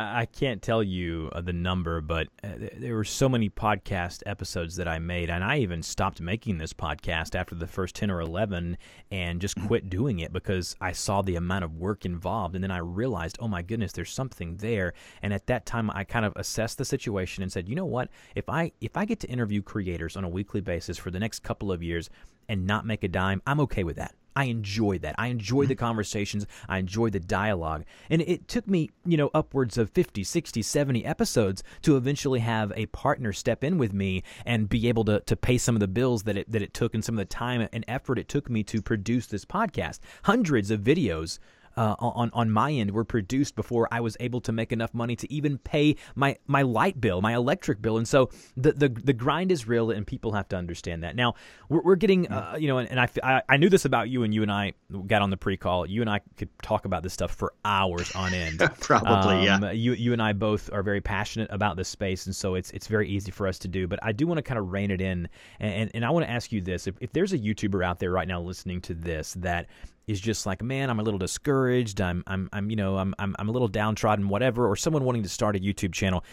I 0.00 0.26
can't 0.26 0.62
tell 0.62 0.80
you 0.80 1.28
uh, 1.32 1.40
the 1.40 1.52
number, 1.52 2.00
but 2.00 2.28
uh, 2.44 2.50
there 2.76 2.94
were 2.94 3.02
so 3.02 3.28
many 3.28 3.50
podcast 3.50 4.22
episodes 4.26 4.76
that 4.76 4.86
I 4.86 5.00
made, 5.00 5.28
and 5.28 5.42
I 5.42 5.58
even 5.58 5.82
stopped 5.82 6.20
making 6.20 6.58
this 6.58 6.72
podcast 6.72 7.34
after 7.34 7.56
the 7.56 7.66
first 7.66 7.96
10 7.96 8.08
or 8.08 8.20
11 8.20 8.78
and 9.10 9.40
just 9.40 9.60
quit 9.66 9.90
doing 9.90 10.20
it 10.20 10.32
because 10.32 10.76
I 10.80 10.92
saw 10.92 11.22
the 11.22 11.34
amount 11.34 11.64
of 11.64 11.74
work 11.74 12.04
involved. 12.04 12.54
And 12.54 12.62
then 12.62 12.70
I 12.70 12.78
realized, 12.78 13.38
oh 13.40 13.48
my 13.48 13.60
goodness, 13.60 13.90
there's 13.90 14.12
something 14.12 14.58
there. 14.58 14.94
And 15.20 15.34
at 15.34 15.48
that 15.48 15.66
time, 15.66 15.90
I 15.90 16.04
kind 16.04 16.24
of 16.24 16.32
assessed 16.36 16.78
the 16.78 16.84
situation 16.84 17.42
and 17.42 17.50
said, 17.50 17.68
you 17.68 17.74
know 17.74 17.84
what? 17.84 18.08
If 18.36 18.48
I, 18.48 18.70
if 18.80 18.96
I 18.96 19.04
get 19.04 19.18
to 19.20 19.28
interview 19.28 19.62
creators 19.62 20.16
on 20.16 20.22
a 20.22 20.28
weekly 20.28 20.60
basis 20.60 20.96
for 20.96 21.10
the 21.10 21.18
next 21.18 21.42
couple 21.42 21.72
of 21.72 21.82
years 21.82 22.08
and 22.48 22.68
not 22.68 22.86
make 22.86 23.02
a 23.02 23.08
dime, 23.08 23.42
I'm 23.48 23.58
okay 23.60 23.82
with 23.82 23.96
that. 23.96 24.14
I 24.36 24.44
enjoy 24.44 24.98
that. 24.98 25.14
I 25.18 25.28
enjoy 25.28 25.66
the 25.66 25.74
mm-hmm. 25.74 25.84
conversations. 25.84 26.46
I 26.68 26.78
enjoy 26.78 27.10
the 27.10 27.20
dialogue. 27.20 27.84
And 28.08 28.22
it 28.22 28.48
took 28.48 28.66
me, 28.68 28.90
you 29.04 29.16
know, 29.16 29.30
upwards 29.34 29.76
of 29.78 29.90
50, 29.90 30.24
60, 30.24 30.62
70 30.62 31.04
episodes 31.04 31.62
to 31.82 31.96
eventually 31.96 32.40
have 32.40 32.72
a 32.76 32.86
partner 32.86 33.32
step 33.32 33.64
in 33.64 33.78
with 33.78 33.92
me 33.92 34.22
and 34.44 34.68
be 34.68 34.88
able 34.88 35.04
to, 35.06 35.20
to 35.20 35.36
pay 35.36 35.58
some 35.58 35.74
of 35.76 35.80
the 35.80 35.88
bills 35.88 36.22
that 36.24 36.36
it, 36.36 36.50
that 36.50 36.62
it 36.62 36.74
took 36.74 36.94
and 36.94 37.04
some 37.04 37.16
of 37.16 37.18
the 37.18 37.24
time 37.24 37.68
and 37.72 37.84
effort 37.88 38.18
it 38.18 38.28
took 38.28 38.48
me 38.48 38.62
to 38.64 38.80
produce 38.80 39.26
this 39.26 39.44
podcast. 39.44 39.98
Hundreds 40.24 40.70
of 40.70 40.80
videos 40.80 41.38
uh, 41.78 41.94
on 42.00 42.28
on 42.32 42.50
my 42.50 42.72
end 42.72 42.90
were 42.90 43.04
produced 43.04 43.54
before 43.54 43.86
I 43.92 44.00
was 44.00 44.16
able 44.18 44.40
to 44.40 44.52
make 44.52 44.72
enough 44.72 44.92
money 44.92 45.14
to 45.14 45.32
even 45.32 45.58
pay 45.58 45.94
my 46.16 46.36
my 46.48 46.62
light 46.62 47.00
bill, 47.00 47.22
my 47.22 47.36
electric 47.36 47.80
bill, 47.80 47.98
and 47.98 48.08
so 48.08 48.30
the 48.56 48.72
the, 48.72 48.88
the 48.88 49.12
grind 49.12 49.52
is 49.52 49.68
real, 49.68 49.92
and 49.92 50.04
people 50.04 50.32
have 50.32 50.48
to 50.48 50.56
understand 50.56 51.04
that. 51.04 51.14
Now 51.14 51.34
we're, 51.68 51.82
we're 51.82 51.94
getting, 51.94 52.26
uh, 52.32 52.56
you 52.58 52.66
know, 52.66 52.78
and, 52.78 52.90
and 52.90 52.98
I, 52.98 53.08
I, 53.22 53.42
I 53.48 53.56
knew 53.58 53.68
this 53.68 53.84
about 53.84 54.08
you, 54.08 54.24
and 54.24 54.34
you 54.34 54.42
and 54.42 54.50
I 54.50 54.72
got 55.06 55.22
on 55.22 55.30
the 55.30 55.36
pre 55.36 55.56
call. 55.56 55.86
You 55.86 56.00
and 56.00 56.10
I 56.10 56.20
could 56.36 56.48
talk 56.62 56.84
about 56.84 57.04
this 57.04 57.12
stuff 57.12 57.30
for 57.32 57.52
hours 57.64 58.10
on 58.16 58.34
end. 58.34 58.58
Probably, 58.80 59.48
um, 59.48 59.62
yeah. 59.62 59.70
You 59.70 59.92
you 59.92 60.12
and 60.12 60.20
I 60.20 60.32
both 60.32 60.72
are 60.72 60.82
very 60.82 61.00
passionate 61.00 61.48
about 61.52 61.76
this 61.76 61.88
space, 61.88 62.26
and 62.26 62.34
so 62.34 62.56
it's 62.56 62.72
it's 62.72 62.88
very 62.88 63.08
easy 63.08 63.30
for 63.30 63.46
us 63.46 63.56
to 63.60 63.68
do. 63.68 63.86
But 63.86 64.00
I 64.02 64.10
do 64.10 64.26
want 64.26 64.38
to 64.38 64.42
kind 64.42 64.58
of 64.58 64.72
rein 64.72 64.90
it 64.90 65.00
in, 65.00 65.28
and 65.60 65.74
and, 65.74 65.90
and 65.94 66.04
I 66.04 66.10
want 66.10 66.26
to 66.26 66.30
ask 66.30 66.50
you 66.50 66.60
this: 66.60 66.88
if, 66.88 66.96
if 67.00 67.12
there's 67.12 67.32
a 67.32 67.38
YouTuber 67.38 67.84
out 67.84 68.00
there 68.00 68.10
right 68.10 68.26
now 68.26 68.40
listening 68.40 68.80
to 68.80 68.94
this 68.94 69.34
that 69.34 69.68
is 70.08 70.20
just 70.20 70.46
like, 70.46 70.62
man, 70.62 70.90
I'm 70.90 70.98
a 70.98 71.02
little 71.04 71.18
discouraged. 71.18 72.00
I'm, 72.00 72.24
I'm, 72.26 72.48
I'm, 72.52 72.70
you 72.70 72.76
know, 72.76 72.96
I'm, 72.96 73.14
I'm, 73.20 73.36
I'm 73.38 73.48
a 73.48 73.52
little 73.52 73.68
downtrodden, 73.68 74.28
whatever. 74.28 74.66
Or 74.66 74.74
someone 74.74 75.04
wanting 75.04 75.22
to 75.22 75.28
start 75.28 75.54
a 75.54 75.60
YouTube 75.60 75.92
channel. 75.92 76.24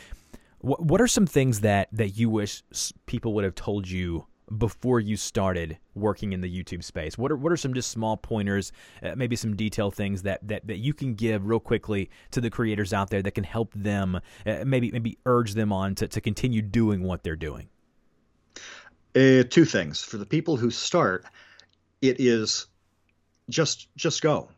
What, 0.60 0.82
what 0.82 1.02
are 1.02 1.08
some 1.08 1.28
things 1.28 1.60
that 1.60 1.90
that 1.92 2.18
you 2.18 2.30
wish 2.30 2.64
people 3.06 3.34
would 3.34 3.44
have 3.44 3.54
told 3.54 3.88
you 3.88 4.26
before 4.58 5.00
you 5.00 5.18
started 5.18 5.78
working 5.94 6.34
in 6.34 6.42
the 6.42 6.50
YouTube 6.50 6.84
space? 6.84 7.18
What 7.18 7.32
are 7.32 7.36
what 7.36 7.52
are 7.52 7.58
some 7.58 7.74
just 7.74 7.92
small 7.92 8.18
pointers, 8.18 8.72
uh, 9.04 9.14
maybe 9.16 9.36
some 9.36 9.56
detail 9.56 9.92
things 9.92 10.24
that, 10.24 10.48
that 10.48 10.66
that 10.68 10.78
you 10.78 10.94
can 10.94 11.14
give 11.14 11.46
real 11.46 11.60
quickly 11.60 12.10
to 12.32 12.42
the 12.42 12.50
creators 12.50 12.94
out 12.94 13.10
there 13.10 13.22
that 13.22 13.32
can 13.32 13.44
help 13.44 13.74
them, 13.76 14.16
uh, 14.46 14.64
maybe 14.66 14.90
maybe 14.92 15.18
urge 15.26 15.54
them 15.54 15.72
on 15.72 15.96
to, 15.96 16.08
to 16.08 16.22
continue 16.22 16.62
doing 16.62 17.04
what 17.04 17.24
they're 17.24 17.36
doing? 17.36 17.68
Uh, 19.16 19.44
two 19.50 19.66
things 19.66 20.02
for 20.02 20.18
the 20.18 20.26
people 20.26 20.58
who 20.58 20.72
start, 20.72 21.26
it 22.02 22.20
is 22.20 22.68
just 23.50 23.88
just 23.96 24.22
go. 24.22 24.50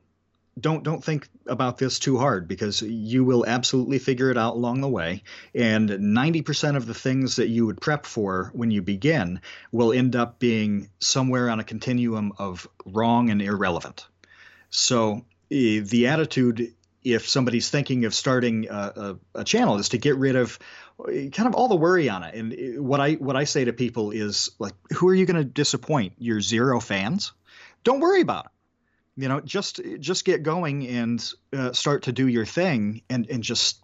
Don't 0.60 0.84
don't 0.84 1.04
think 1.04 1.28
about 1.46 1.78
this 1.78 2.00
too 2.00 2.18
hard 2.18 2.48
because 2.48 2.82
you 2.82 3.24
will 3.24 3.46
absolutely 3.46 4.00
figure 4.00 4.32
it 4.32 4.38
out 4.38 4.56
along 4.56 4.82
the 4.82 4.90
way. 4.90 5.22
And 5.54 5.90
90% 5.90 6.76
of 6.76 6.88
the 6.88 6.96
things 6.96 7.36
that 7.36 7.48
you 7.48 7.68
would 7.68 7.80
prep 7.80 8.08
for 8.08 8.52
when 8.54 8.72
you 8.72 8.82
begin 8.82 9.42
will 9.72 9.94
end 9.94 10.16
up 10.16 10.40
being 10.40 10.90
somewhere 11.00 11.50
on 11.50 11.60
a 11.60 11.64
continuum 11.64 12.34
of 12.40 12.68
wrong 12.86 13.30
and 13.30 13.40
irrelevant. 13.40 14.08
So 14.72 15.26
eh, 15.52 15.82
the 15.82 16.08
attitude 16.08 16.74
if 17.04 17.30
somebody's 17.30 17.70
thinking 17.70 18.04
of 18.06 18.14
starting 18.14 18.68
a, 18.70 18.74
a, 19.36 19.40
a 19.42 19.44
channel 19.44 19.78
is 19.78 19.90
to 19.90 19.98
get 19.98 20.18
rid 20.18 20.36
of 20.36 20.58
eh, 21.08 21.30
kind 21.30 21.48
of 21.48 21.54
all 21.54 21.68
the 21.68 21.76
worry 21.76 22.10
on 22.10 22.24
it. 22.24 22.34
And 22.34 22.54
eh, 22.54 22.80
what 22.80 23.00
i 23.00 23.14
what 23.14 23.36
i 23.36 23.44
say 23.44 23.66
to 23.66 23.74
people 23.74 24.10
is 24.10 24.50
like 24.58 24.74
who 24.92 25.08
are 25.10 25.16
you 25.16 25.28
going 25.28 25.38
to 25.38 25.46
disappoint? 25.46 26.14
Your 26.18 26.42
zero 26.42 26.80
fans? 26.80 27.34
Don't 27.84 28.00
worry 28.00 28.22
about 28.22 28.46
it 28.46 28.52
you 29.18 29.28
know 29.28 29.42
just 29.42 29.82
just 30.00 30.24
get 30.24 30.44
going 30.44 30.88
and 30.88 31.34
uh, 31.52 31.74
start 31.74 32.04
to 32.04 32.12
do 32.12 32.28
your 32.28 32.46
thing 32.46 33.02
and 33.10 33.28
and 33.30 33.44
just 33.44 33.84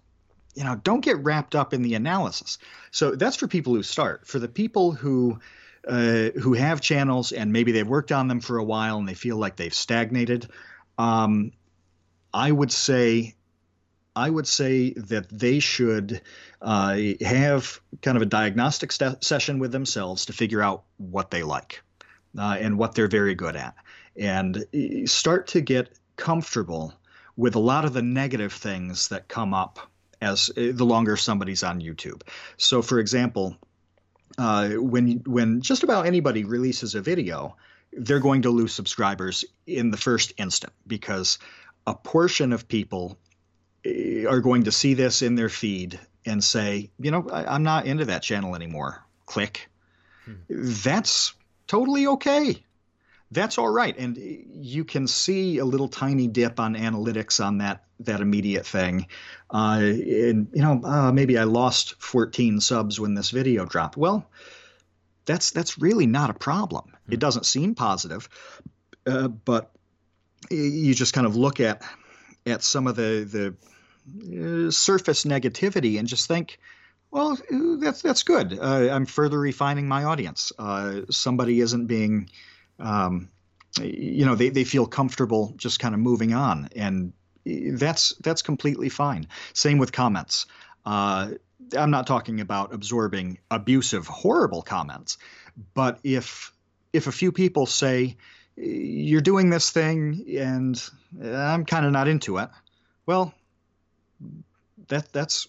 you 0.56 0.64
know 0.64 0.76
don't 0.76 1.02
get 1.02 1.18
wrapped 1.24 1.56
up 1.56 1.74
in 1.74 1.82
the 1.82 1.96
analysis. 1.96 2.60
So 2.92 3.12
that's 3.16 3.36
for 3.36 3.48
people 3.48 3.74
who 3.74 3.84
start. 3.84 4.28
For 4.28 4.40
the 4.40 4.48
people 4.48 4.92
who 4.92 5.40
uh, 5.88 6.30
who 6.40 6.54
have 6.54 6.80
channels 6.80 7.32
and 7.32 7.52
maybe 7.52 7.72
they've 7.72 7.88
worked 7.88 8.12
on 8.12 8.28
them 8.28 8.40
for 8.40 8.58
a 8.58 8.64
while 8.64 8.98
and 8.98 9.10
they 9.10 9.16
feel 9.16 9.38
like 9.38 9.58
they've 9.58 9.74
stagnated 9.74 10.48
um, 10.98 11.52
i 12.34 12.50
would 12.50 12.72
say 12.72 13.36
I 14.16 14.30
would 14.30 14.48
say 14.48 14.94
that 14.94 15.28
they 15.28 15.60
should 15.60 16.22
uh, 16.62 16.98
have 17.22 17.82
kind 18.04 18.16
of 18.16 18.22
a 18.22 18.28
diagnostic 18.28 18.92
st- 18.92 19.24
session 19.24 19.58
with 19.58 19.72
themselves 19.72 20.28
to 20.28 20.34
figure 20.34 20.62
out 20.62 20.84
what 20.98 21.32
they 21.32 21.42
like 21.42 21.82
uh, 22.38 22.58
and 22.60 22.78
what 22.78 22.94
they're 22.94 23.08
very 23.08 23.34
good 23.34 23.56
at 23.56 23.74
and 24.16 24.66
start 25.06 25.48
to 25.48 25.62
get 25.62 25.90
comfortable 26.16 26.94
with 27.36 27.56
a 27.56 27.60
lot 27.60 27.86
of 27.86 27.94
the 27.94 28.02
negative 28.02 28.54
things 28.54 29.10
that 29.10 29.28
come 29.28 29.54
up 29.54 29.80
as 30.22 30.50
uh, 30.52 30.72
the 30.74 30.86
longer 30.86 31.18
somebody's 31.18 31.64
on 31.64 31.82
YouTube. 31.82 32.22
So, 32.58 32.82
for 32.82 33.00
example, 33.00 33.58
uh, 34.38 34.70
when 34.70 35.24
when 35.26 35.62
just 35.62 35.84
about 35.84 36.06
anybody 36.06 36.44
releases 36.44 36.96
a 36.96 37.02
video, 37.02 37.58
they're 37.92 38.20
going 38.20 38.44
to 38.44 38.50
lose 38.50 38.74
subscribers 38.74 39.46
in 39.68 39.92
the 39.92 39.98
first 39.98 40.34
instant 40.38 40.74
because 40.88 41.40
a 41.86 41.94
portion 41.94 42.54
of 42.54 42.68
people 42.68 43.18
uh, 43.86 44.30
are 44.30 44.40
going 44.40 44.64
to 44.64 44.72
see 44.72 44.94
this 44.94 45.22
in 45.22 45.36
their 45.36 45.50
feed 45.50 46.00
and 46.26 46.44
say, 46.44 46.90
you 47.00 47.12
know, 47.12 47.28
I, 47.30 47.56
am 47.56 47.64
not 47.64 47.86
into 47.86 48.06
that 48.06 48.24
channel 48.24 48.56
anymore. 48.56 49.04
Click. 49.26 49.70
Hmm. 50.26 50.34
That's 50.50 51.34
totally 51.68 52.08
okay 52.08 52.64
that's 53.34 53.58
all 53.58 53.70
right. 53.70 53.98
And 53.98 54.18
you 54.18 54.84
can 54.84 55.08
see 55.08 55.58
a 55.58 55.66
little 55.66 55.88
tiny 55.88 56.28
dip 56.28 56.60
on 56.60 56.76
analytics 56.76 57.44
on 57.44 57.60
that 57.60 57.84
that 58.02 58.22
immediate 58.22 58.66
thing. 58.66 59.08
Uh, 59.50 59.80
and 59.82 60.48
you 60.54 60.62
know, 60.62 60.82
uh, 60.84 61.12
maybe 61.12 61.38
I 61.38 61.44
lost 61.44 61.96
14 62.02 62.60
subs 62.60 63.00
when 63.00 63.16
this 63.16 63.30
video 63.30 63.66
dropped. 63.66 63.98
Well, 63.98 64.30
that's 65.26 65.52
that's 65.52 65.80
really 65.80 66.08
not 66.08 66.30
a 66.30 66.34
problem. 66.34 66.86
Mm-hmm. 66.86 67.14
It 67.14 67.20
doesn't 67.20 67.46
seem 67.46 67.76
positive, 67.76 68.30
uh, 69.06 69.28
but 69.28 69.72
you 70.50 70.94
just 70.94 71.14
kind 71.14 71.28
of 71.28 71.36
look 71.36 71.60
at 71.60 71.84
at 72.46 72.64
some 72.64 72.88
of 72.88 72.96
the 72.96 73.56
the 74.06 74.68
uh, 74.68 74.72
surface 74.72 75.26
negativity 75.26 76.00
and 76.00 76.08
just 76.08 76.28
think. 76.28 76.60
Well, 77.12 77.38
that's 77.80 78.02
that's 78.02 78.24
good. 78.24 78.58
Uh, 78.60 78.90
I'm 78.92 79.06
further 79.06 79.40
refining 79.40 79.88
my 79.88 80.04
audience. 80.06 80.52
Uh, 80.58 81.02
somebody 81.12 81.60
isn't 81.60 81.86
being 81.86 82.28
um, 82.80 83.30
you 83.82 84.26
know, 84.26 84.36
they, 84.36 84.50
they 84.50 84.64
feel 84.64 84.86
comfortable 84.86 85.54
just 85.58 85.80
kind 85.80 85.94
of 85.94 86.00
moving 86.00 86.34
on. 86.34 86.70
And 86.76 87.14
that's 87.46 88.14
that's 88.22 88.42
completely 88.42 88.90
fine. 88.90 89.28
Same 89.54 89.78
with 89.78 89.92
comments. 89.92 90.46
Uh, 90.86 91.32
I'm 91.78 91.92
not 91.92 92.08
talking 92.08 92.40
about 92.40 92.74
absorbing 92.74 93.40
abusive, 93.50 94.08
horrible 94.08 94.62
comments, 94.62 95.18
but 95.74 96.00
if 96.04 96.54
if 96.92 97.08
a 97.08 97.12
few 97.12 97.32
people 97.32 97.66
say 97.66 98.18
you're 98.56 99.22
doing 99.22 99.50
this 99.50 99.72
thing 99.72 100.26
and 100.38 100.82
I'm 101.22 101.66
kind 101.66 101.86
of 101.86 101.92
not 101.92 102.08
into 102.08 102.38
it, 102.38 102.50
well, 103.06 103.34
that 104.88 105.12
that's 105.12 105.48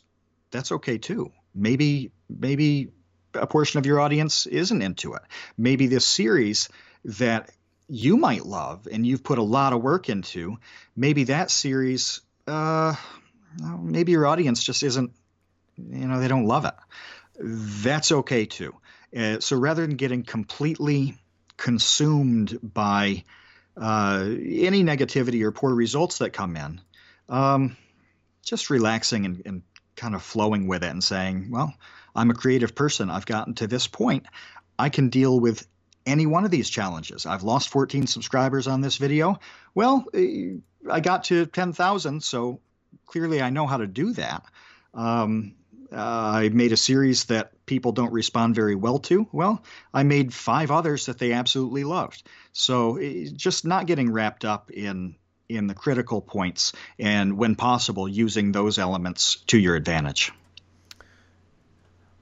that's 0.50 0.72
okay 0.72 0.98
too. 0.98 1.32
Maybe 1.54 2.12
maybe 2.28 2.92
a 3.34 3.46
portion 3.46 3.78
of 3.78 3.87
your 3.87 4.00
audience 4.00 4.46
isn't 4.46 4.82
into 4.82 5.14
it. 5.14 5.22
Maybe 5.58 5.87
this 5.87 6.06
series 6.06 6.68
that 7.04 7.50
you 7.88 8.16
might 8.16 8.46
love 8.46 8.88
and 8.90 9.06
you've 9.06 9.22
put 9.22 9.38
a 9.38 9.42
lot 9.42 9.72
of 9.72 9.82
work 9.82 10.08
into, 10.08 10.56
maybe 10.96 11.24
that 11.24 11.50
series, 11.50 12.20
uh, 12.46 12.94
maybe 13.80 14.12
your 14.12 14.26
audience 14.26 14.62
just 14.62 14.82
isn't, 14.82 15.12
you 15.76 16.06
know, 16.06 16.20
they 16.20 16.28
don't 16.28 16.46
love 16.46 16.64
it. 16.64 16.74
That's 17.38 18.12
okay 18.12 18.46
too. 18.46 18.74
Uh, 19.16 19.40
so 19.40 19.56
rather 19.56 19.86
than 19.86 19.96
getting 19.96 20.22
completely 20.22 21.16
consumed 21.56 22.58
by 22.62 23.24
uh, 23.76 24.24
any 24.26 24.82
negativity 24.82 25.42
or 25.42 25.52
poor 25.52 25.74
results 25.74 26.18
that 26.18 26.30
come 26.30 26.56
in, 26.56 26.80
um, 27.28 27.76
just 28.42 28.70
relaxing 28.70 29.24
and, 29.24 29.42
and 29.46 29.62
kind 29.96 30.14
of 30.14 30.22
flowing 30.22 30.66
with 30.66 30.82
it 30.82 30.90
and 30.90 31.02
saying, 31.02 31.50
well, 31.50 31.74
I'm 32.14 32.30
a 32.30 32.34
creative 32.34 32.74
person. 32.74 33.10
I've 33.10 33.26
gotten 33.26 33.54
to 33.54 33.66
this 33.66 33.86
point. 33.86 34.26
I 34.78 34.88
can 34.88 35.08
deal 35.08 35.38
with 35.38 35.66
any 36.06 36.26
one 36.26 36.44
of 36.44 36.50
these 36.50 36.70
challenges. 36.70 37.26
I've 37.26 37.42
lost 37.42 37.68
14 37.68 38.06
subscribers 38.06 38.66
on 38.66 38.80
this 38.80 38.96
video. 38.96 39.38
Well, 39.74 40.04
eh, 40.14 40.54
I 40.90 41.00
got 41.00 41.24
to 41.24 41.46
10,000, 41.46 42.22
so 42.22 42.60
clearly 43.06 43.40
I 43.40 43.50
know 43.50 43.66
how 43.66 43.78
to 43.78 43.86
do 43.86 44.12
that. 44.14 44.44
Um, 44.92 45.54
uh, 45.92 45.96
I 45.96 46.48
made 46.48 46.72
a 46.72 46.76
series 46.76 47.26
that 47.26 47.52
people 47.66 47.92
don't 47.92 48.12
respond 48.12 48.54
very 48.54 48.74
well 48.74 48.98
to. 49.00 49.28
Well, 49.32 49.62
I 49.92 50.02
made 50.02 50.34
five 50.34 50.70
others 50.70 51.06
that 51.06 51.18
they 51.18 51.32
absolutely 51.32 51.84
loved. 51.84 52.22
So 52.52 52.96
eh, 52.96 53.28
just 53.32 53.64
not 53.64 53.86
getting 53.86 54.10
wrapped 54.10 54.44
up 54.44 54.70
in 54.70 55.16
in 55.46 55.66
the 55.66 55.74
critical 55.74 56.22
points 56.22 56.72
and, 56.98 57.36
when 57.36 57.54
possible, 57.54 58.08
using 58.08 58.50
those 58.50 58.79
elements 58.79 59.37
to 59.46 59.58
your 59.58 59.76
advantage. 59.76 60.33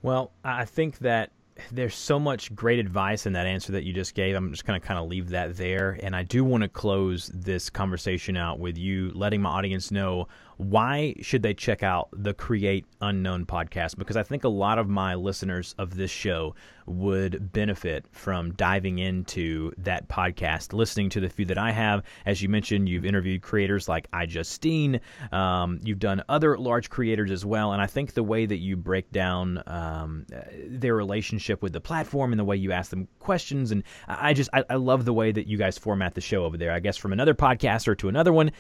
Well, 0.03 0.33
I 0.43 0.65
think 0.65 0.99
that 0.99 1.31
there's 1.71 1.95
so 1.95 2.19
much 2.19 2.55
great 2.55 2.79
advice 2.79 3.27
in 3.27 3.33
that 3.35 3.47
answer 3.47 3.73
that 3.73 3.85
you 3.85 3.93
just 3.93 4.15
gave. 4.15 4.35
I'm 4.35 4.51
just 4.51 4.65
going 4.65 4.81
to 4.81 4.87
kind 4.87 4.99
of 4.99 5.09
leave 5.09 5.31
that 5.31 5.57
there. 5.57 5.99
And 6.03 6.17
I 6.17 6.23
do 6.23 6.45
want 6.45 6.63
to 6.63 6.69
close 6.69 7.29
this 7.29 7.71
conversation 7.71 8.37
out 8.37 8.59
with 8.59 8.77
you 8.77 9.11
letting 9.15 9.43
my 9.43 9.51
audience 9.51 9.91
know 9.91 10.29
why 10.63 11.15
should 11.21 11.43
they 11.43 11.55
check 11.55 11.83
out 11.83 12.09
the 12.13 12.35
Create 12.35 12.85
Unknown 13.01 13.47
podcast? 13.47 13.97
Because 13.97 14.17
I 14.17 14.23
think 14.23 14.45
a 14.45 14.49
lot 14.49 14.79
of 14.79 14.89
my 14.89 15.15
listeners 15.15 15.75
of 15.79 15.97
this 15.97 16.11
show 16.11 16.55
would 16.87 17.53
benefit 17.53 18.05
from 18.11 18.53
diving 18.55 18.99
into 18.99 19.73
that 19.79 20.09
podcast, 20.09 20.73
listening 20.73 21.09
to 21.11 21.21
the 21.21 21.29
few 21.29 21.45
that 21.47 21.59
I 21.59 21.71
have. 21.71 22.03
As 22.27 22.43
you 22.43 22.49
mentioned, 22.49 22.89
you've 22.89 23.05
interviewed 23.05 23.43
creators 23.43 23.89
like 23.89 24.11
iJustine. 24.11 25.01
Um, 25.33 25.81
you've 25.83 25.99
done 25.99 26.23
other 26.29 26.59
large 26.59 26.91
creators 26.91 27.31
as 27.31 27.45
well. 27.45 27.73
And 27.73 27.81
I 27.81 27.87
think 27.87 28.15
the 28.15 28.23
way 28.23 28.47
that 28.47 28.59
you 28.59 28.77
break 28.77 29.11
down 29.13 29.63
um, 29.67 30.27
their 30.67 30.95
relationship 30.95 31.63
with 31.63 31.73
the 31.73 31.81
platform 31.81 32.33
and 32.33 32.39
the 32.39 32.45
way 32.45 32.57
you 32.57 32.73
ask 32.73 32.91
them 32.91 33.09
questions, 33.19 33.71
and 33.71 33.83
I 34.09 34.35
just 34.35 34.51
I, 34.53 34.65
I 34.69 34.77
love 34.77 35.05
the 35.05 35.13
way 35.13 35.33
that 35.33 35.47
you 35.47 35.57
guys 35.57 35.79
format 35.79 36.15
the 36.15 36.21
show 36.21 36.45
over 36.45 36.57
there. 36.57 36.73
I 36.73 36.81
guess 36.81 36.97
from 36.97 37.13
another 37.13 37.35
podcaster 37.35 37.97
to 37.99 38.09
another 38.09 38.33
one, 38.33 38.51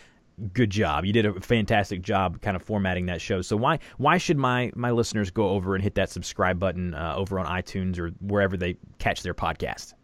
good 0.53 0.71
job. 0.71 1.05
You 1.05 1.13
did 1.13 1.27
a 1.27 1.41
fantastic 1.41 2.03
job 2.03 2.41
kind 2.41 2.57
of 2.57 2.63
formatting 2.63 3.07
that 3.07 3.21
show. 3.21 3.43
So 3.43 3.57
why 3.57 3.79
why 3.97 4.19
should 4.19 4.39
my 4.39 4.73
my 4.75 4.91
listeners 4.91 5.31
go 5.31 5.51
over 5.51 5.75
and 5.75 5.83
hit 5.83 5.95
that 5.97 6.11
subscribe 6.11 6.59
button 6.59 6.95
uh, 6.95 7.15
over 7.17 7.39
on 7.39 7.47
iTunes 7.47 7.99
or 7.99 8.11
wherever 8.21 8.57
they 8.57 8.77
catch 8.99 9.23
their 9.23 9.35
podcast? 9.35 9.95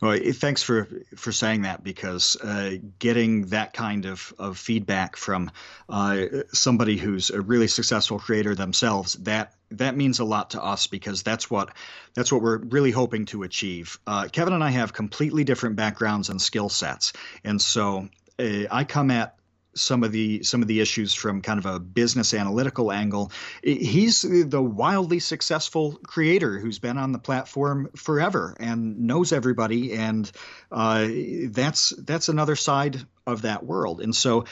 Well, 0.00 0.18
thanks 0.32 0.62
for 0.62 0.88
for 1.16 1.32
saying 1.32 1.62
that 1.62 1.82
because 1.82 2.36
uh, 2.36 2.76
getting 2.98 3.46
that 3.46 3.72
kind 3.72 4.06
of, 4.06 4.34
of 4.38 4.58
feedback 4.58 5.16
from 5.16 5.50
uh, 5.88 6.26
somebody 6.52 6.96
who's 6.96 7.30
a 7.30 7.40
really 7.40 7.68
successful 7.68 8.18
creator 8.18 8.54
themselves 8.54 9.14
that 9.14 9.54
that 9.70 9.96
means 9.96 10.18
a 10.18 10.24
lot 10.24 10.50
to 10.50 10.62
us 10.62 10.86
because 10.86 11.22
that's 11.22 11.50
what 11.50 11.70
that's 12.14 12.30
what 12.30 12.42
we're 12.42 12.58
really 12.58 12.90
hoping 12.90 13.26
to 13.26 13.42
achieve. 13.42 13.98
Uh, 14.06 14.28
Kevin 14.30 14.52
and 14.52 14.62
I 14.62 14.70
have 14.70 14.92
completely 14.92 15.44
different 15.44 15.76
backgrounds 15.76 16.28
and 16.28 16.40
skill 16.40 16.68
sets, 16.68 17.12
and 17.42 17.60
so 17.60 18.08
uh, 18.38 18.64
I 18.70 18.84
come 18.84 19.10
at 19.10 19.33
some 19.74 20.02
of 20.04 20.12
the 20.12 20.42
some 20.42 20.62
of 20.62 20.68
the 20.68 20.80
issues 20.80 21.14
from 21.14 21.42
kind 21.42 21.58
of 21.58 21.66
a 21.66 21.78
business 21.78 22.34
analytical 22.34 22.92
angle. 22.92 23.32
He's 23.62 24.22
the 24.22 24.62
wildly 24.62 25.20
successful 25.20 25.98
creator 26.06 26.58
who's 26.58 26.78
been 26.78 26.98
on 26.98 27.12
the 27.12 27.18
platform 27.18 27.90
forever 27.96 28.56
and 28.58 29.00
knows 29.06 29.32
everybody, 29.32 29.92
and 29.92 30.30
uh, 30.70 31.08
that's 31.46 31.90
that's 31.90 32.28
another 32.28 32.56
side 32.56 33.00
of 33.26 33.42
that 33.42 33.64
world. 33.64 34.00
And 34.00 34.14
so 34.14 34.44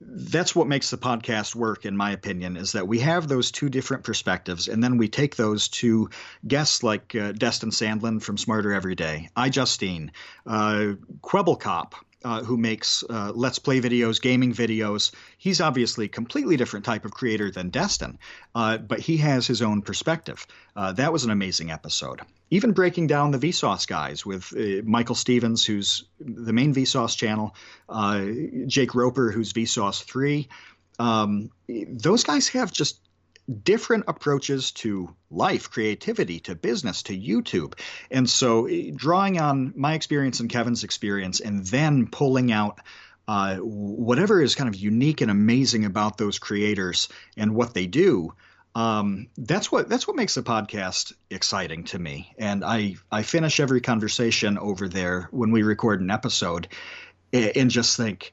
that's 0.00 0.54
what 0.56 0.66
makes 0.66 0.90
the 0.90 0.96
podcast 0.96 1.54
work, 1.54 1.84
in 1.84 1.94
my 1.94 2.12
opinion, 2.12 2.56
is 2.56 2.72
that 2.72 2.88
we 2.88 3.00
have 3.00 3.28
those 3.28 3.50
two 3.50 3.68
different 3.68 4.04
perspectives, 4.04 4.68
and 4.68 4.82
then 4.82 4.96
we 4.96 5.08
take 5.08 5.36
those 5.36 5.68
to 5.68 6.08
guests 6.46 6.82
like 6.82 7.14
uh, 7.14 7.32
Destin 7.32 7.70
Sandlin 7.70 8.22
from 8.22 8.38
Smarter 8.38 8.72
Every 8.72 8.94
Day, 8.94 9.28
iJustine, 9.36 10.10
uh, 10.46 10.94
Kwebbelkop, 11.22 11.92
uh, 12.24 12.42
who 12.42 12.56
makes 12.56 13.02
uh, 13.08 13.32
let's 13.34 13.58
play 13.58 13.80
videos, 13.80 14.20
gaming 14.20 14.52
videos. 14.52 15.12
He's 15.38 15.60
obviously 15.60 16.06
a 16.06 16.08
completely 16.08 16.56
different 16.56 16.84
type 16.84 17.04
of 17.04 17.12
creator 17.12 17.50
than 17.50 17.70
Destin, 17.70 18.18
uh, 18.54 18.78
but 18.78 19.00
he 19.00 19.18
has 19.18 19.46
his 19.46 19.62
own 19.62 19.82
perspective. 19.82 20.46
Uh, 20.76 20.92
that 20.92 21.12
was 21.12 21.24
an 21.24 21.30
amazing 21.30 21.70
episode. 21.70 22.20
Even 22.50 22.72
breaking 22.72 23.06
down 23.06 23.30
the 23.30 23.38
Vsauce 23.38 23.86
guys 23.86 24.26
with 24.26 24.52
uh, 24.56 24.82
Michael 24.84 25.14
Stevens, 25.14 25.64
who's 25.64 26.04
the 26.18 26.52
main 26.52 26.74
Vsauce 26.74 27.16
channel, 27.16 27.54
uh, 27.88 28.24
Jake 28.66 28.94
Roper, 28.94 29.30
who's 29.30 29.52
Vsauce 29.52 30.02
3. 30.02 30.48
Um, 30.98 31.50
those 31.68 32.24
guys 32.24 32.48
have 32.48 32.72
just 32.72 33.00
different 33.50 34.04
approaches 34.08 34.72
to 34.72 35.14
life, 35.30 35.70
creativity, 35.70 36.40
to 36.40 36.54
business, 36.54 37.02
to 37.04 37.18
YouTube. 37.18 37.78
And 38.10 38.28
so, 38.28 38.66
eh, 38.66 38.90
drawing 38.94 39.40
on 39.40 39.72
my 39.76 39.94
experience 39.94 40.40
and 40.40 40.50
Kevin's 40.50 40.84
experience, 40.84 41.40
and 41.40 41.64
then 41.66 42.06
pulling 42.06 42.52
out 42.52 42.80
uh, 43.28 43.56
whatever 43.56 44.42
is 44.42 44.54
kind 44.54 44.68
of 44.68 44.74
unique 44.74 45.20
and 45.20 45.30
amazing 45.30 45.84
about 45.84 46.18
those 46.18 46.38
creators 46.38 47.08
and 47.36 47.54
what 47.54 47.74
they 47.74 47.86
do. 47.86 48.34
Um, 48.74 49.28
that's 49.36 49.70
what 49.70 49.88
that's 49.88 50.06
what 50.06 50.16
makes 50.16 50.34
the 50.34 50.42
podcast 50.42 51.12
exciting 51.28 51.84
to 51.84 51.98
me. 51.98 52.34
And 52.38 52.64
I 52.64 52.96
I 53.10 53.22
finish 53.22 53.60
every 53.60 53.80
conversation 53.80 54.58
over 54.58 54.88
there 54.88 55.28
when 55.32 55.50
we 55.50 55.62
record 55.62 56.00
an 56.00 56.10
episode, 56.10 56.68
and 57.32 57.70
just 57.70 57.96
think 57.96 58.32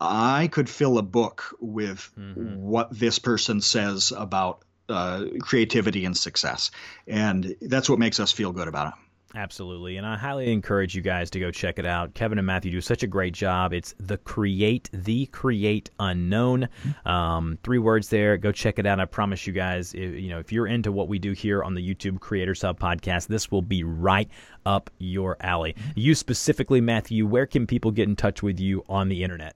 I 0.00 0.48
could 0.48 0.68
fill 0.68 0.98
a 0.98 1.02
book 1.02 1.54
with 1.60 2.10
mm-hmm. 2.18 2.56
what 2.56 2.96
this 2.96 3.18
person 3.18 3.60
says 3.60 4.12
about 4.16 4.62
uh, 4.88 5.24
creativity 5.40 6.04
and 6.04 6.16
success. 6.16 6.70
And 7.06 7.56
that's 7.60 7.88
what 7.88 7.98
makes 7.98 8.20
us 8.20 8.32
feel 8.32 8.52
good 8.52 8.68
about 8.68 8.88
it. 8.88 8.94
Absolutely. 9.34 9.98
And 9.98 10.06
I 10.06 10.16
highly 10.16 10.50
encourage 10.50 10.94
you 10.94 11.02
guys 11.02 11.30
to 11.30 11.40
go 11.40 11.50
check 11.50 11.78
it 11.78 11.84
out. 11.84 12.14
Kevin 12.14 12.38
and 12.38 12.46
Matthew 12.46 12.70
do 12.70 12.80
such 12.80 13.02
a 13.02 13.06
great 13.06 13.34
job. 13.34 13.74
It's 13.74 13.94
the 13.98 14.16
create, 14.16 14.88
the 14.92 15.26
create 15.26 15.90
unknown. 16.00 16.68
Um, 17.04 17.58
three 17.62 17.78
words 17.78 18.08
there. 18.08 18.38
Go 18.38 18.50
check 18.50 18.78
it 18.78 18.86
out. 18.86 18.98
I 18.98 19.04
promise 19.04 19.46
you 19.46 19.52
guys, 19.52 19.92
if, 19.92 20.14
you 20.14 20.30
know, 20.30 20.38
if 20.38 20.52
you're 20.52 20.66
into 20.66 20.90
what 20.90 21.08
we 21.08 21.18
do 21.18 21.32
here 21.32 21.62
on 21.62 21.74
the 21.74 21.86
YouTube 21.86 22.20
Creators 22.20 22.62
Hub 22.62 22.80
podcast, 22.80 23.26
this 23.26 23.50
will 23.50 23.62
be 23.62 23.84
right 23.84 24.30
up 24.64 24.88
your 24.98 25.36
alley. 25.40 25.74
You 25.94 26.14
specifically, 26.14 26.80
Matthew, 26.80 27.26
where 27.26 27.46
can 27.46 27.66
people 27.66 27.90
get 27.90 28.08
in 28.08 28.16
touch 28.16 28.42
with 28.42 28.58
you 28.58 28.84
on 28.88 29.10
the 29.10 29.22
internet? 29.22 29.54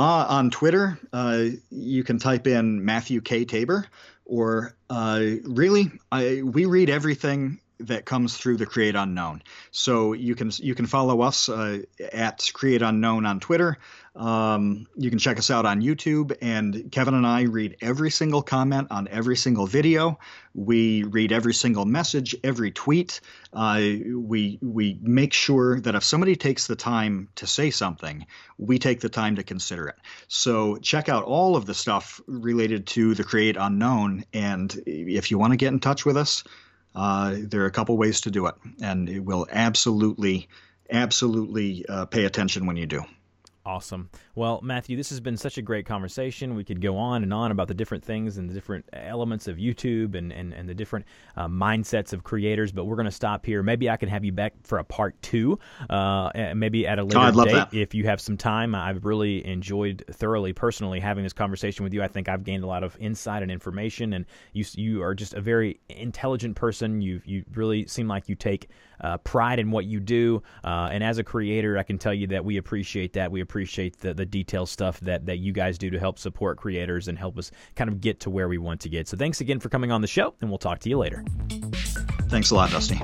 Uh, 0.00 0.24
on 0.30 0.48
Twitter, 0.48 0.98
uh, 1.12 1.44
you 1.68 2.02
can 2.04 2.18
type 2.18 2.46
in 2.46 2.86
Matthew 2.86 3.20
K. 3.20 3.44
Tabor, 3.44 3.86
or 4.24 4.74
uh, 4.88 5.20
really, 5.44 5.92
I, 6.10 6.40
we 6.42 6.64
read 6.64 6.88
everything 6.88 7.60
that 7.80 8.06
comes 8.06 8.34
through 8.34 8.56
the 8.56 8.64
Create 8.64 8.94
Unknown. 8.94 9.42
So 9.72 10.14
you 10.14 10.34
can 10.34 10.52
you 10.56 10.74
can 10.74 10.86
follow 10.86 11.20
us 11.20 11.50
uh, 11.50 11.80
at 12.14 12.50
Create 12.54 12.80
Unknown 12.80 13.26
on 13.26 13.40
Twitter. 13.40 13.76
Um, 14.16 14.86
you 14.96 15.08
can 15.08 15.18
check 15.18 15.38
us 15.38 15.50
out 15.50 15.66
on 15.66 15.80
YouTube, 15.80 16.36
and 16.42 16.90
Kevin 16.90 17.14
and 17.14 17.26
I 17.26 17.42
read 17.42 17.76
every 17.80 18.10
single 18.10 18.42
comment 18.42 18.88
on 18.90 19.08
every 19.08 19.36
single 19.36 19.66
video. 19.66 20.18
We 20.54 21.04
read 21.04 21.32
every 21.32 21.54
single 21.54 21.84
message, 21.84 22.34
every 22.42 22.72
tweet. 22.72 23.20
Uh, 23.52 23.80
we 24.14 24.58
we 24.60 24.98
make 25.00 25.32
sure 25.32 25.80
that 25.80 25.94
if 25.94 26.04
somebody 26.04 26.36
takes 26.36 26.66
the 26.66 26.76
time 26.76 27.28
to 27.36 27.46
say 27.46 27.70
something, 27.70 28.26
we 28.58 28.78
take 28.78 29.00
the 29.00 29.08
time 29.08 29.36
to 29.36 29.42
consider 29.42 29.88
it. 29.88 29.96
So 30.28 30.76
check 30.76 31.08
out 31.08 31.24
all 31.24 31.56
of 31.56 31.66
the 31.66 31.74
stuff 31.74 32.20
related 32.26 32.86
to 32.88 33.14
the 33.14 33.24
Create 33.24 33.56
Unknown, 33.56 34.24
and 34.32 34.74
if 34.86 35.30
you 35.30 35.38
want 35.38 35.52
to 35.52 35.56
get 35.56 35.72
in 35.72 35.80
touch 35.80 36.04
with 36.04 36.16
us 36.16 36.42
uh, 36.94 37.36
there 37.38 37.62
are 37.62 37.66
a 37.66 37.70
couple 37.70 37.96
ways 37.96 38.22
to 38.22 38.30
do 38.30 38.46
it, 38.46 38.54
and 38.82 39.08
it 39.08 39.20
will 39.20 39.46
absolutely, 39.50 40.48
absolutely 40.90 41.84
uh, 41.88 42.06
pay 42.06 42.24
attention 42.24 42.66
when 42.66 42.76
you 42.76 42.86
do. 42.86 43.04
Awesome. 43.70 44.10
Well, 44.40 44.58
Matthew, 44.62 44.96
this 44.96 45.10
has 45.10 45.20
been 45.20 45.36
such 45.36 45.58
a 45.58 45.62
great 45.62 45.84
conversation. 45.84 46.54
We 46.54 46.64
could 46.64 46.80
go 46.80 46.96
on 46.96 47.22
and 47.22 47.34
on 47.34 47.50
about 47.50 47.68
the 47.68 47.74
different 47.74 48.02
things 48.02 48.38
and 48.38 48.48
the 48.48 48.54
different 48.54 48.86
elements 48.94 49.48
of 49.48 49.58
YouTube 49.58 50.14
and, 50.14 50.32
and, 50.32 50.54
and 50.54 50.66
the 50.66 50.72
different 50.72 51.04
uh, 51.36 51.46
mindsets 51.46 52.14
of 52.14 52.24
creators, 52.24 52.72
but 52.72 52.86
we're 52.86 52.96
going 52.96 53.04
to 53.04 53.10
stop 53.10 53.44
here. 53.44 53.62
Maybe 53.62 53.90
I 53.90 53.98
can 53.98 54.08
have 54.08 54.24
you 54.24 54.32
back 54.32 54.54
for 54.62 54.78
a 54.78 54.84
part 54.84 55.20
two, 55.20 55.58
uh, 55.90 56.30
maybe 56.56 56.86
at 56.86 56.98
a 56.98 57.04
later 57.04 57.18
oh, 57.38 57.44
date 57.44 57.52
that. 57.52 57.74
if 57.74 57.94
you 57.94 58.04
have 58.04 58.18
some 58.18 58.38
time. 58.38 58.74
I've 58.74 59.04
really 59.04 59.46
enjoyed 59.46 60.06
thoroughly, 60.10 60.54
personally, 60.54 61.00
having 61.00 61.22
this 61.22 61.34
conversation 61.34 61.84
with 61.84 61.92
you. 61.92 62.02
I 62.02 62.08
think 62.08 62.30
I've 62.30 62.42
gained 62.42 62.64
a 62.64 62.66
lot 62.66 62.82
of 62.82 62.96
insight 62.98 63.42
and 63.42 63.52
information, 63.52 64.14
and 64.14 64.24
you 64.54 64.64
you 64.72 65.02
are 65.02 65.14
just 65.14 65.34
a 65.34 65.42
very 65.42 65.80
intelligent 65.90 66.56
person. 66.56 67.02
You 67.02 67.20
you 67.26 67.44
really 67.52 67.86
seem 67.88 68.08
like 68.08 68.26
you 68.30 68.36
take 68.36 68.70
uh, 69.02 69.18
pride 69.18 69.58
in 69.58 69.70
what 69.70 69.84
you 69.84 70.00
do, 70.00 70.42
uh, 70.64 70.88
and 70.90 71.04
as 71.04 71.18
a 71.18 71.24
creator, 71.24 71.76
I 71.76 71.82
can 71.82 71.98
tell 71.98 72.14
you 72.14 72.26
that 72.28 72.42
we 72.42 72.56
appreciate 72.56 73.12
that. 73.12 73.30
We 73.30 73.42
appreciate 73.42 73.98
the, 73.98 74.14
the 74.14 74.29
detail 74.30 74.66
stuff 74.66 75.00
that, 75.00 75.26
that 75.26 75.38
you 75.38 75.52
guys 75.52 75.78
do 75.78 75.90
to 75.90 75.98
help 75.98 76.18
support 76.18 76.58
creators 76.58 77.08
and 77.08 77.18
help 77.18 77.38
us 77.38 77.50
kind 77.76 77.90
of 77.90 78.00
get 78.00 78.20
to 78.20 78.30
where 78.30 78.48
we 78.48 78.58
want 78.58 78.80
to 78.82 78.88
get. 78.88 79.08
So 79.08 79.16
thanks 79.16 79.40
again 79.40 79.60
for 79.60 79.68
coming 79.68 79.92
on 79.92 80.00
the 80.00 80.06
show, 80.06 80.34
and 80.40 80.50
we'll 80.50 80.58
talk 80.58 80.78
to 80.80 80.88
you 80.88 80.98
later. 80.98 81.24
Thanks 82.28 82.52
a 82.52 82.54
lot, 82.54 82.70
Dusty. 82.70 83.00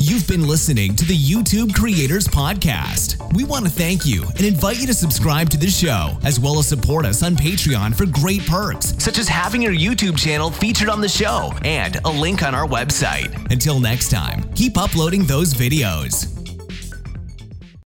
You've 0.00 0.26
been 0.26 0.48
listening 0.48 0.96
to 0.96 1.04
the 1.04 1.16
YouTube 1.16 1.74
Creators 1.74 2.26
Podcast. 2.26 3.34
We 3.34 3.44
want 3.44 3.66
to 3.66 3.70
thank 3.70 4.06
you 4.06 4.22
and 4.22 4.40
invite 4.40 4.80
you 4.80 4.86
to 4.86 4.94
subscribe 4.94 5.50
to 5.50 5.58
the 5.58 5.68
show, 5.68 6.16
as 6.24 6.40
well 6.40 6.58
as 6.58 6.68
support 6.68 7.04
us 7.04 7.22
on 7.22 7.36
Patreon 7.36 7.94
for 7.94 8.06
great 8.06 8.46
perks, 8.46 8.94
such 8.98 9.18
as 9.18 9.28
having 9.28 9.60
your 9.60 9.74
YouTube 9.74 10.18
channel 10.18 10.50
featured 10.50 10.88
on 10.88 11.02
the 11.02 11.08
show 11.08 11.52
and 11.62 11.96
a 12.06 12.10
link 12.10 12.42
on 12.42 12.54
our 12.54 12.66
website. 12.66 13.52
Until 13.52 13.78
next 13.78 14.10
time, 14.10 14.50
keep 14.54 14.78
uploading 14.78 15.24
those 15.24 15.52
videos. 15.52 16.39